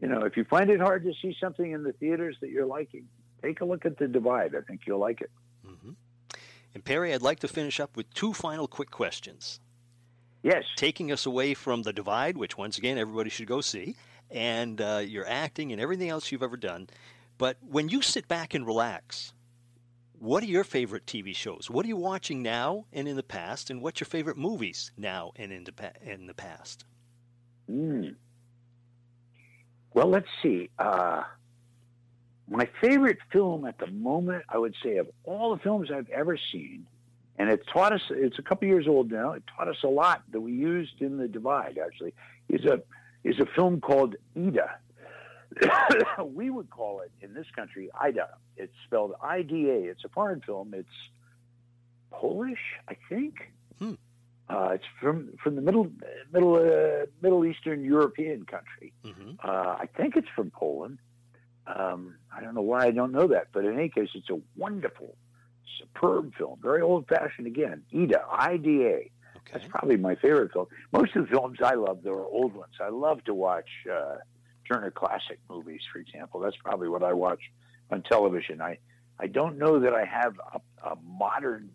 you 0.00 0.08
know, 0.08 0.20
if 0.22 0.36
you 0.38 0.44
find 0.44 0.70
it 0.70 0.80
hard 0.80 1.04
to 1.04 1.12
see 1.20 1.36
something 1.38 1.70
in 1.70 1.82
the 1.82 1.92
theaters 1.92 2.36
that 2.40 2.50
you're 2.50 2.66
liking, 2.66 3.08
take 3.42 3.60
a 3.60 3.64
look 3.64 3.84
at 3.86 3.96
the 3.98 4.08
divide. 4.08 4.54
I 4.54 4.60
think 4.62 4.86
you'll 4.86 4.98
like 4.98 5.20
it. 5.20 5.30
And 6.74 6.84
Perry, 6.84 7.12
I'd 7.12 7.22
like 7.22 7.40
to 7.40 7.48
finish 7.48 7.80
up 7.80 7.96
with 7.96 8.12
two 8.14 8.32
final 8.32 8.66
quick 8.68 8.90
questions. 8.90 9.60
Yes. 10.42 10.62
taking 10.76 11.10
us 11.10 11.26
away 11.26 11.52
from 11.52 11.82
the 11.82 11.92
divide, 11.92 12.36
which 12.36 12.56
once 12.56 12.78
again 12.78 12.96
everybody 12.96 13.28
should 13.28 13.48
go 13.48 13.60
see, 13.60 13.96
and 14.30 14.80
uh, 14.80 15.02
your 15.04 15.26
acting 15.26 15.72
and 15.72 15.80
everything 15.80 16.08
else 16.10 16.30
you've 16.30 16.44
ever 16.44 16.56
done. 16.56 16.88
But 17.38 17.56
when 17.60 17.88
you 17.88 18.02
sit 18.02 18.28
back 18.28 18.54
and 18.54 18.64
relax, 18.64 19.32
what 20.18 20.42
are 20.42 20.46
your 20.46 20.64
favorite 20.64 21.06
TV 21.06 21.34
shows? 21.34 21.68
What 21.68 21.84
are 21.84 21.88
you 21.88 21.96
watching 21.96 22.42
now 22.42 22.84
and 22.92 23.08
in 23.08 23.16
the 23.16 23.22
past? 23.22 23.68
And 23.68 23.82
what's 23.82 24.00
your 24.00 24.06
favorite 24.06 24.36
movies 24.36 24.92
now 24.96 25.32
and 25.36 25.52
in 25.52 25.64
the, 25.64 25.72
pa- 25.72 25.92
in 26.02 26.26
the 26.26 26.34
past? 26.34 26.84
Mm. 27.70 28.14
Well, 29.92 30.08
let's 30.08 30.28
see. 30.42 30.70
Uh, 30.78 31.22
my 32.50 32.68
favorite 32.80 33.18
film 33.32 33.64
at 33.64 33.78
the 33.78 33.86
moment, 33.88 34.44
I 34.48 34.58
would 34.58 34.74
say, 34.82 34.96
of 34.96 35.08
all 35.24 35.54
the 35.54 35.62
films 35.62 35.90
I've 35.90 36.08
ever 36.10 36.38
seen, 36.52 36.86
and 37.38 37.50
it 37.50 37.66
taught 37.72 37.92
us. 37.92 38.02
It's 38.10 38.38
a 38.38 38.42
couple 38.42 38.68
years 38.68 38.86
old 38.88 39.10
now. 39.10 39.32
It 39.32 39.42
taught 39.56 39.68
us 39.68 39.82
a 39.84 39.88
lot 39.88 40.22
that 40.32 40.40
we 40.40 40.52
used 40.52 41.00
in 41.00 41.18
the 41.18 41.28
Divide. 41.28 41.78
Actually, 41.78 42.14
is 42.48 42.64
a 42.64 42.82
is 43.24 43.38
a 43.38 43.46
film 43.46 43.80
called 43.80 44.16
Ida. 44.36 44.70
we 46.24 46.50
would 46.50 46.70
call 46.70 47.00
it 47.00 47.10
in 47.20 47.34
this 47.34 47.46
country 47.54 47.90
Ida. 48.00 48.28
It's 48.56 48.74
spelled 48.86 49.14
I 49.22 49.42
D 49.42 49.68
A. 49.70 49.90
It's 49.90 50.04
a 50.04 50.08
foreign 50.08 50.40
film. 50.40 50.74
It's 50.74 50.88
Polish, 52.10 52.58
I 52.88 52.96
think. 53.08 53.52
Hmm. 53.78 53.94
Uh, 54.48 54.70
it's 54.74 54.84
from 55.00 55.30
from 55.42 55.54
the 55.56 55.62
middle 55.62 55.90
middle 56.32 56.54
uh, 56.56 57.06
Middle 57.20 57.44
Eastern 57.44 57.84
European 57.84 58.44
country. 58.46 58.92
hmm 59.04 59.32
Uh, 59.44 59.76
I 59.80 59.88
think 59.96 60.16
it's 60.16 60.28
from 60.34 60.50
Poland. 60.50 60.98
Um, 61.74 62.14
I 62.34 62.40
don't 62.42 62.54
know 62.54 62.62
why 62.62 62.86
I 62.86 62.90
don't 62.90 63.12
know 63.12 63.26
that, 63.28 63.48
but 63.52 63.64
in 63.64 63.74
any 63.74 63.88
case, 63.88 64.10
it's 64.14 64.30
a 64.30 64.40
wonderful, 64.56 65.16
superb 65.78 66.34
film. 66.36 66.58
Very 66.62 66.80
old 66.82 67.06
fashioned 67.08 67.46
again. 67.46 67.82
Ida, 67.94 68.22
I 68.30 68.56
D 68.56 68.84
A. 68.84 68.88
Okay. 68.88 69.10
That's 69.52 69.66
probably 69.68 69.96
my 69.96 70.14
favorite 70.14 70.52
film. 70.52 70.66
Most 70.92 71.14
of 71.16 71.24
the 71.24 71.28
films 71.30 71.58
I 71.62 71.74
love, 71.74 72.00
though, 72.02 72.14
are 72.14 72.24
old 72.26 72.54
ones. 72.54 72.74
I 72.80 72.88
love 72.88 73.22
to 73.24 73.34
watch 73.34 73.68
uh, 73.90 74.16
Turner 74.66 74.90
Classic 74.90 75.38
movies, 75.48 75.82
for 75.92 75.98
example. 75.98 76.40
That's 76.40 76.56
probably 76.56 76.88
what 76.88 77.02
I 77.02 77.12
watch 77.12 77.40
on 77.90 78.02
television. 78.02 78.60
I, 78.60 78.78
I 79.18 79.26
don't 79.26 79.58
know 79.58 79.80
that 79.80 79.94
I 79.94 80.04
have 80.04 80.38
a, 80.54 80.60
a 80.90 80.96
modern 81.02 81.70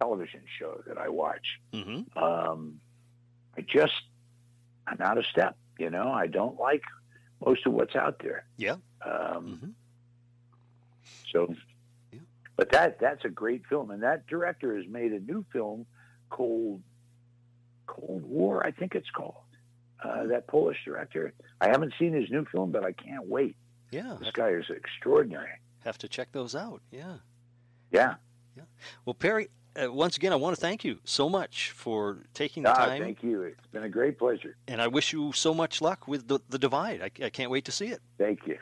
television 0.00 0.42
show 0.58 0.82
that 0.86 0.98
I 0.98 1.08
watch. 1.08 1.46
hmm 1.72 2.02
Um, 2.16 2.80
I 3.56 3.62
just, 3.62 3.94
I'm 4.86 5.00
out 5.00 5.18
of 5.18 5.26
step. 5.26 5.56
You 5.78 5.90
know, 5.90 6.10
I 6.10 6.26
don't 6.26 6.58
like 6.60 6.82
most 7.44 7.66
of 7.66 7.72
what's 7.72 7.96
out 7.96 8.20
there. 8.22 8.46
Yeah. 8.56 8.76
Um, 9.04 9.58
hmm 9.62 9.70
so, 11.32 11.54
Yeah. 12.12 12.20
but 12.56 12.70
that 12.72 12.98
that's 12.98 13.24
a 13.24 13.28
great 13.28 13.66
film, 13.66 13.90
and 13.90 14.02
that 14.02 14.26
director 14.26 14.76
has 14.76 14.86
made 14.88 15.12
a 15.12 15.20
new 15.20 15.44
film 15.52 15.86
called 16.30 16.82
Cold 17.86 18.24
War, 18.24 18.64
I 18.66 18.70
think 18.70 18.94
it's 18.94 19.10
called. 19.10 19.34
Uh, 20.02 20.26
that 20.26 20.46
Polish 20.46 20.78
director. 20.84 21.32
I 21.60 21.68
haven't 21.68 21.94
seen 21.98 22.12
his 22.12 22.30
new 22.30 22.44
film, 22.46 22.70
but 22.70 22.84
I 22.84 22.92
can't 22.92 23.26
wait. 23.26 23.56
Yeah. 23.90 24.16
This 24.20 24.30
guy 24.30 24.50
is 24.50 24.64
extraordinary. 24.70 25.48
Have 25.84 25.98
to 25.98 26.08
check 26.08 26.32
those 26.32 26.54
out. 26.54 26.80
Yeah. 26.90 27.16
Yeah. 27.90 28.14
Well, 29.04 29.14
Perry, 29.14 29.48
uh, 29.80 29.92
once 29.92 30.16
again, 30.16 30.32
I 30.32 30.36
want 30.36 30.54
to 30.54 30.60
thank 30.60 30.84
you 30.84 30.98
so 31.04 31.28
much 31.28 31.70
for 31.70 32.18
taking 32.34 32.62
the 32.64 32.70
Ah, 32.70 32.86
time, 32.86 33.00
thank 33.02 33.22
you. 33.22 33.42
It's 33.42 33.66
been 33.72 33.84
a 33.84 33.88
great 33.88 34.18
pleasure. 34.18 34.56
and 34.68 34.80
I 34.82 34.88
wish 34.88 35.12
you 35.12 35.32
so 35.32 35.52
much 35.54 35.80
luck 35.80 36.08
with 36.08 36.26
the, 36.28 36.40
the 36.48 36.58
divide. 36.58 37.00
I, 37.02 37.10
I 37.24 37.30
can't 37.30 37.50
wait 37.50 37.64
to 37.66 37.72
see 37.72 37.86
it. 37.88 38.00
Thank 38.18 38.46
you. 38.46 38.58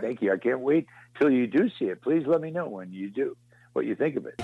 Thank 0.00 0.22
you. 0.22 0.32
I 0.32 0.38
can't 0.38 0.60
wait 0.60 0.86
till 1.18 1.30
you 1.30 1.46
do 1.46 1.68
see 1.78 1.86
it. 1.86 2.02
Please 2.02 2.24
let 2.26 2.40
me 2.40 2.50
know 2.50 2.68
when 2.68 2.92
you 2.92 3.10
do 3.10 3.36
what 3.72 3.86
you 3.86 3.94
think 3.94 4.16
of 4.16 4.26
it. 4.26 4.40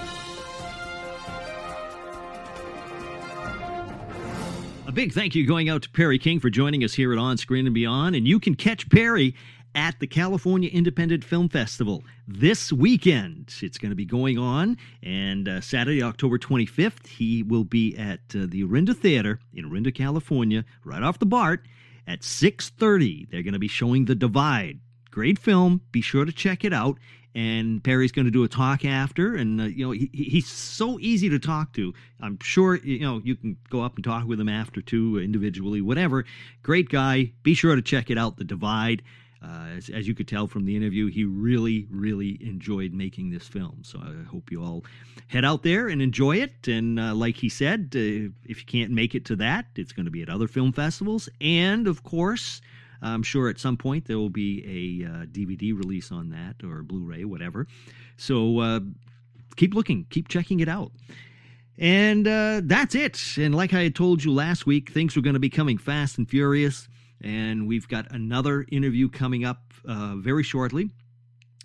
A 4.86 4.92
big 4.92 5.12
thank 5.12 5.36
you 5.36 5.46
going 5.46 5.68
out 5.68 5.82
to 5.82 5.90
Perry 5.90 6.18
King 6.18 6.40
for 6.40 6.50
joining 6.50 6.82
us 6.82 6.94
here 6.94 7.12
at 7.12 7.18
On 7.18 7.36
Screen 7.36 7.66
and 7.66 7.74
Beyond. 7.74 8.16
And 8.16 8.26
you 8.26 8.40
can 8.40 8.56
catch 8.56 8.88
Perry 8.90 9.36
at 9.74 9.98
the 10.00 10.06
California 10.06 10.68
Independent 10.68 11.22
Film 11.22 11.48
Festival 11.48 12.02
this 12.26 12.72
weekend. 12.72 13.54
It's 13.62 13.78
going 13.78 13.90
to 13.90 13.96
be 13.96 14.04
going 14.04 14.36
on, 14.36 14.76
and 15.02 15.48
uh, 15.48 15.60
Saturday, 15.60 16.02
October 16.02 16.38
25th, 16.38 17.06
he 17.06 17.42
will 17.42 17.64
be 17.64 17.96
at 17.96 18.20
uh, 18.34 18.46
the 18.48 18.64
Orinda 18.64 18.96
Theater 18.96 19.38
in 19.54 19.66
Orinda, 19.66 19.92
California, 19.92 20.64
right 20.84 21.02
off 21.02 21.18
the 21.18 21.26
BART 21.26 21.66
at 22.06 22.22
6:30. 22.22 23.30
They're 23.30 23.42
going 23.42 23.52
to 23.52 23.60
be 23.60 23.68
showing 23.68 24.06
The 24.06 24.16
Divide. 24.16 24.80
Great 25.10 25.38
film. 25.38 25.80
Be 25.92 26.00
sure 26.00 26.24
to 26.24 26.32
check 26.32 26.64
it 26.64 26.72
out. 26.72 26.98
And 27.32 27.82
Perry's 27.84 28.10
going 28.10 28.24
to 28.24 28.30
do 28.32 28.42
a 28.42 28.48
talk 28.48 28.84
after, 28.84 29.36
and 29.36 29.60
uh, 29.60 29.64
you 29.64 29.84
know 29.84 29.92
he, 29.92 30.10
he- 30.12 30.24
he's 30.24 30.48
so 30.48 30.98
easy 30.98 31.28
to 31.28 31.38
talk 31.38 31.72
to. 31.74 31.94
I'm 32.20 32.36
sure 32.42 32.74
you 32.76 33.00
know 33.00 33.20
you 33.24 33.36
can 33.36 33.56
go 33.68 33.82
up 33.82 33.94
and 33.94 34.02
talk 34.04 34.26
with 34.26 34.40
him 34.40 34.48
after 34.48 34.82
too, 34.82 35.20
individually, 35.20 35.80
whatever. 35.80 36.24
Great 36.64 36.88
guy. 36.88 37.30
Be 37.44 37.54
sure 37.54 37.76
to 37.76 37.82
check 37.82 38.10
it 38.10 38.18
out. 38.18 38.36
The 38.36 38.44
Divide. 38.44 39.02
Uh, 39.42 39.68
as, 39.76 39.88
as 39.88 40.06
you 40.06 40.14
could 40.14 40.28
tell 40.28 40.46
from 40.46 40.66
the 40.66 40.76
interview, 40.76 41.06
he 41.06 41.24
really, 41.24 41.86
really 41.90 42.36
enjoyed 42.42 42.92
making 42.92 43.30
this 43.30 43.48
film. 43.48 43.78
So 43.82 43.98
I 43.98 44.22
hope 44.28 44.50
you 44.52 44.62
all 44.62 44.84
head 45.28 45.46
out 45.46 45.62
there 45.62 45.88
and 45.88 46.02
enjoy 46.02 46.36
it. 46.36 46.68
And 46.68 47.00
uh, 47.00 47.14
like 47.14 47.36
he 47.36 47.48
said, 47.48 47.92
uh, 47.94 48.28
if 48.44 48.58
you 48.58 48.66
can't 48.66 48.90
make 48.90 49.14
it 49.14 49.24
to 49.26 49.36
that, 49.36 49.64
it's 49.76 49.92
going 49.92 50.04
to 50.04 50.10
be 50.10 50.20
at 50.20 50.28
other 50.28 50.46
film 50.46 50.72
festivals. 50.74 51.26
And 51.40 51.86
of 51.86 52.02
course, 52.02 52.60
I'm 53.02 53.22
sure 53.22 53.48
at 53.48 53.58
some 53.58 53.76
point 53.76 54.06
there 54.06 54.18
will 54.18 54.30
be 54.30 55.02
a 55.02 55.08
uh, 55.08 55.26
DVD 55.26 55.76
release 55.76 56.12
on 56.12 56.30
that 56.30 56.64
or 56.64 56.82
Blu 56.82 57.04
ray, 57.04 57.24
whatever. 57.24 57.66
So 58.16 58.58
uh, 58.58 58.80
keep 59.56 59.74
looking, 59.74 60.06
keep 60.10 60.28
checking 60.28 60.60
it 60.60 60.68
out. 60.68 60.92
And 61.78 62.28
uh, 62.28 62.60
that's 62.64 62.94
it. 62.94 63.18
And 63.38 63.54
like 63.54 63.72
I 63.72 63.88
told 63.88 64.22
you 64.22 64.32
last 64.32 64.66
week, 64.66 64.90
things 64.90 65.16
were 65.16 65.22
going 65.22 65.34
to 65.34 65.40
be 65.40 65.48
coming 65.48 65.78
fast 65.78 66.18
and 66.18 66.28
furious. 66.28 66.88
And 67.22 67.66
we've 67.66 67.88
got 67.88 68.12
another 68.12 68.66
interview 68.70 69.08
coming 69.08 69.44
up 69.44 69.72
uh, 69.86 70.16
very 70.16 70.42
shortly. 70.42 70.90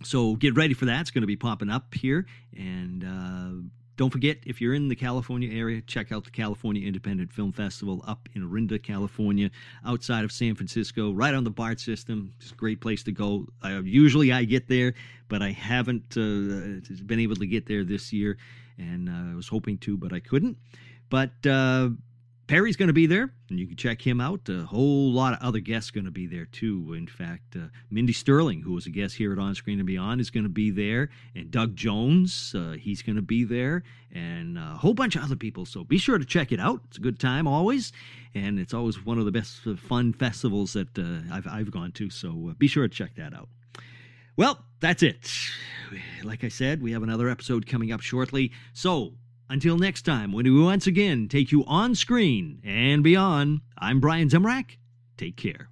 So 0.03 0.35
get 0.35 0.55
ready 0.55 0.73
for 0.73 0.85
that. 0.85 1.01
It's 1.01 1.11
going 1.11 1.21
to 1.23 1.27
be 1.27 1.35
popping 1.35 1.69
up 1.69 1.93
here. 1.93 2.25
And 2.55 3.03
uh, 3.03 3.69
don't 3.97 4.09
forget, 4.09 4.37
if 4.45 4.59
you're 4.59 4.73
in 4.73 4.87
the 4.89 4.95
California 4.95 5.57
area, 5.57 5.81
check 5.81 6.11
out 6.11 6.25
the 6.25 6.31
California 6.31 6.85
Independent 6.85 7.31
Film 7.31 7.51
Festival 7.51 8.03
up 8.05 8.27
in 8.33 8.43
Orinda, 8.43 8.77
California, 8.77 9.49
outside 9.85 10.25
of 10.25 10.31
San 10.31 10.53
Francisco, 10.55 11.11
right 11.11 11.33
on 11.33 11.43
the 11.43 11.49
BART 11.49 11.79
system. 11.79 12.33
It's 12.39 12.51
a 12.51 12.55
great 12.55 12.81
place 12.81 13.03
to 13.03 13.11
go. 13.11 13.47
Uh, 13.63 13.81
usually 13.83 14.33
I 14.33 14.43
get 14.43 14.67
there, 14.67 14.93
but 15.29 15.41
I 15.41 15.51
haven't 15.51 16.17
uh, 16.17 16.81
been 17.05 17.19
able 17.19 17.35
to 17.37 17.47
get 17.47 17.65
there 17.65 17.83
this 17.83 18.11
year, 18.11 18.37
and 18.77 19.07
uh, 19.09 19.31
I 19.31 19.35
was 19.35 19.47
hoping 19.47 19.77
to, 19.79 19.97
but 19.97 20.11
I 20.11 20.19
couldn't. 20.19 20.57
But 21.09 21.31
uh, 21.45 21.89
Perry's 22.47 22.75
going 22.75 22.87
to 22.87 22.93
be 22.93 23.07
there, 23.07 23.31
and 23.49 23.59
you 23.59 23.65
can 23.65 23.75
check 23.75 24.05
him 24.05 24.21
out. 24.21 24.47
A 24.49 24.65
whole 24.65 25.11
lot 25.11 25.33
of 25.33 25.39
other 25.41 25.59
guests 25.59 25.89
going 25.89 26.05
to 26.05 26.11
be 26.11 26.27
there 26.27 26.45
too. 26.45 26.93
In 26.93 27.07
fact, 27.07 27.55
uh, 27.55 27.67
Mindy 27.89 28.13
Sterling, 28.13 28.61
who 28.61 28.73
was 28.73 28.85
a 28.85 28.91
guest 28.91 29.15
here 29.15 29.33
at 29.33 29.39
On 29.39 29.55
Screen 29.55 29.79
and 29.79 29.87
Beyond, 29.87 30.21
is 30.21 30.29
going 30.29 30.43
to 30.43 30.49
be 30.49 30.69
there, 30.69 31.09
and 31.33 31.49
Doug 31.49 31.75
Jones, 31.75 32.53
uh, 32.55 32.73
he's 32.79 33.01
going 33.01 33.15
to 33.15 33.23
be 33.23 33.43
there, 33.43 33.83
and 34.11 34.59
a 34.59 34.77
whole 34.77 34.93
bunch 34.93 35.15
of 35.15 35.23
other 35.23 35.35
people. 35.35 35.65
So 35.65 35.83
be 35.83 35.97
sure 35.97 36.19
to 36.19 36.25
check 36.25 36.51
it 36.51 36.59
out. 36.59 36.81
It's 36.87 36.97
a 36.97 37.01
good 37.01 37.19
time 37.19 37.47
always, 37.47 37.91
and 38.35 38.59
it's 38.59 38.75
always 38.75 39.03
one 39.03 39.17
of 39.17 39.25
the 39.25 39.31
best 39.31 39.65
uh, 39.65 39.75
fun 39.75 40.13
festivals 40.13 40.73
that 40.73 40.97
uh, 40.99 41.33
I've 41.33 41.47
I've 41.47 41.71
gone 41.71 41.93
to. 41.93 42.11
So 42.11 42.49
uh, 42.51 42.53
be 42.53 42.67
sure 42.67 42.87
to 42.87 42.93
check 42.93 43.15
that 43.15 43.33
out. 43.33 43.49
Well, 44.37 44.63
that's 44.81 45.01
it. 45.01 45.31
Like 46.23 46.43
I 46.43 46.49
said, 46.49 46.81
we 46.81 46.91
have 46.91 47.03
another 47.03 47.29
episode 47.29 47.65
coming 47.65 47.91
up 47.91 48.01
shortly. 48.01 48.51
So 48.73 49.13
until 49.49 49.77
next 49.77 50.03
time, 50.03 50.31
when 50.31 50.45
we 50.45 50.61
once 50.61 50.87
again 50.87 51.27
take 51.27 51.51
you 51.51 51.63
on 51.65 51.95
screen 51.95 52.61
and 52.63 53.03
beyond, 53.03 53.61
I'm 53.77 53.99
Brian 53.99 54.29
Zemrak. 54.29 54.77
Take 55.17 55.37
care. 55.37 55.69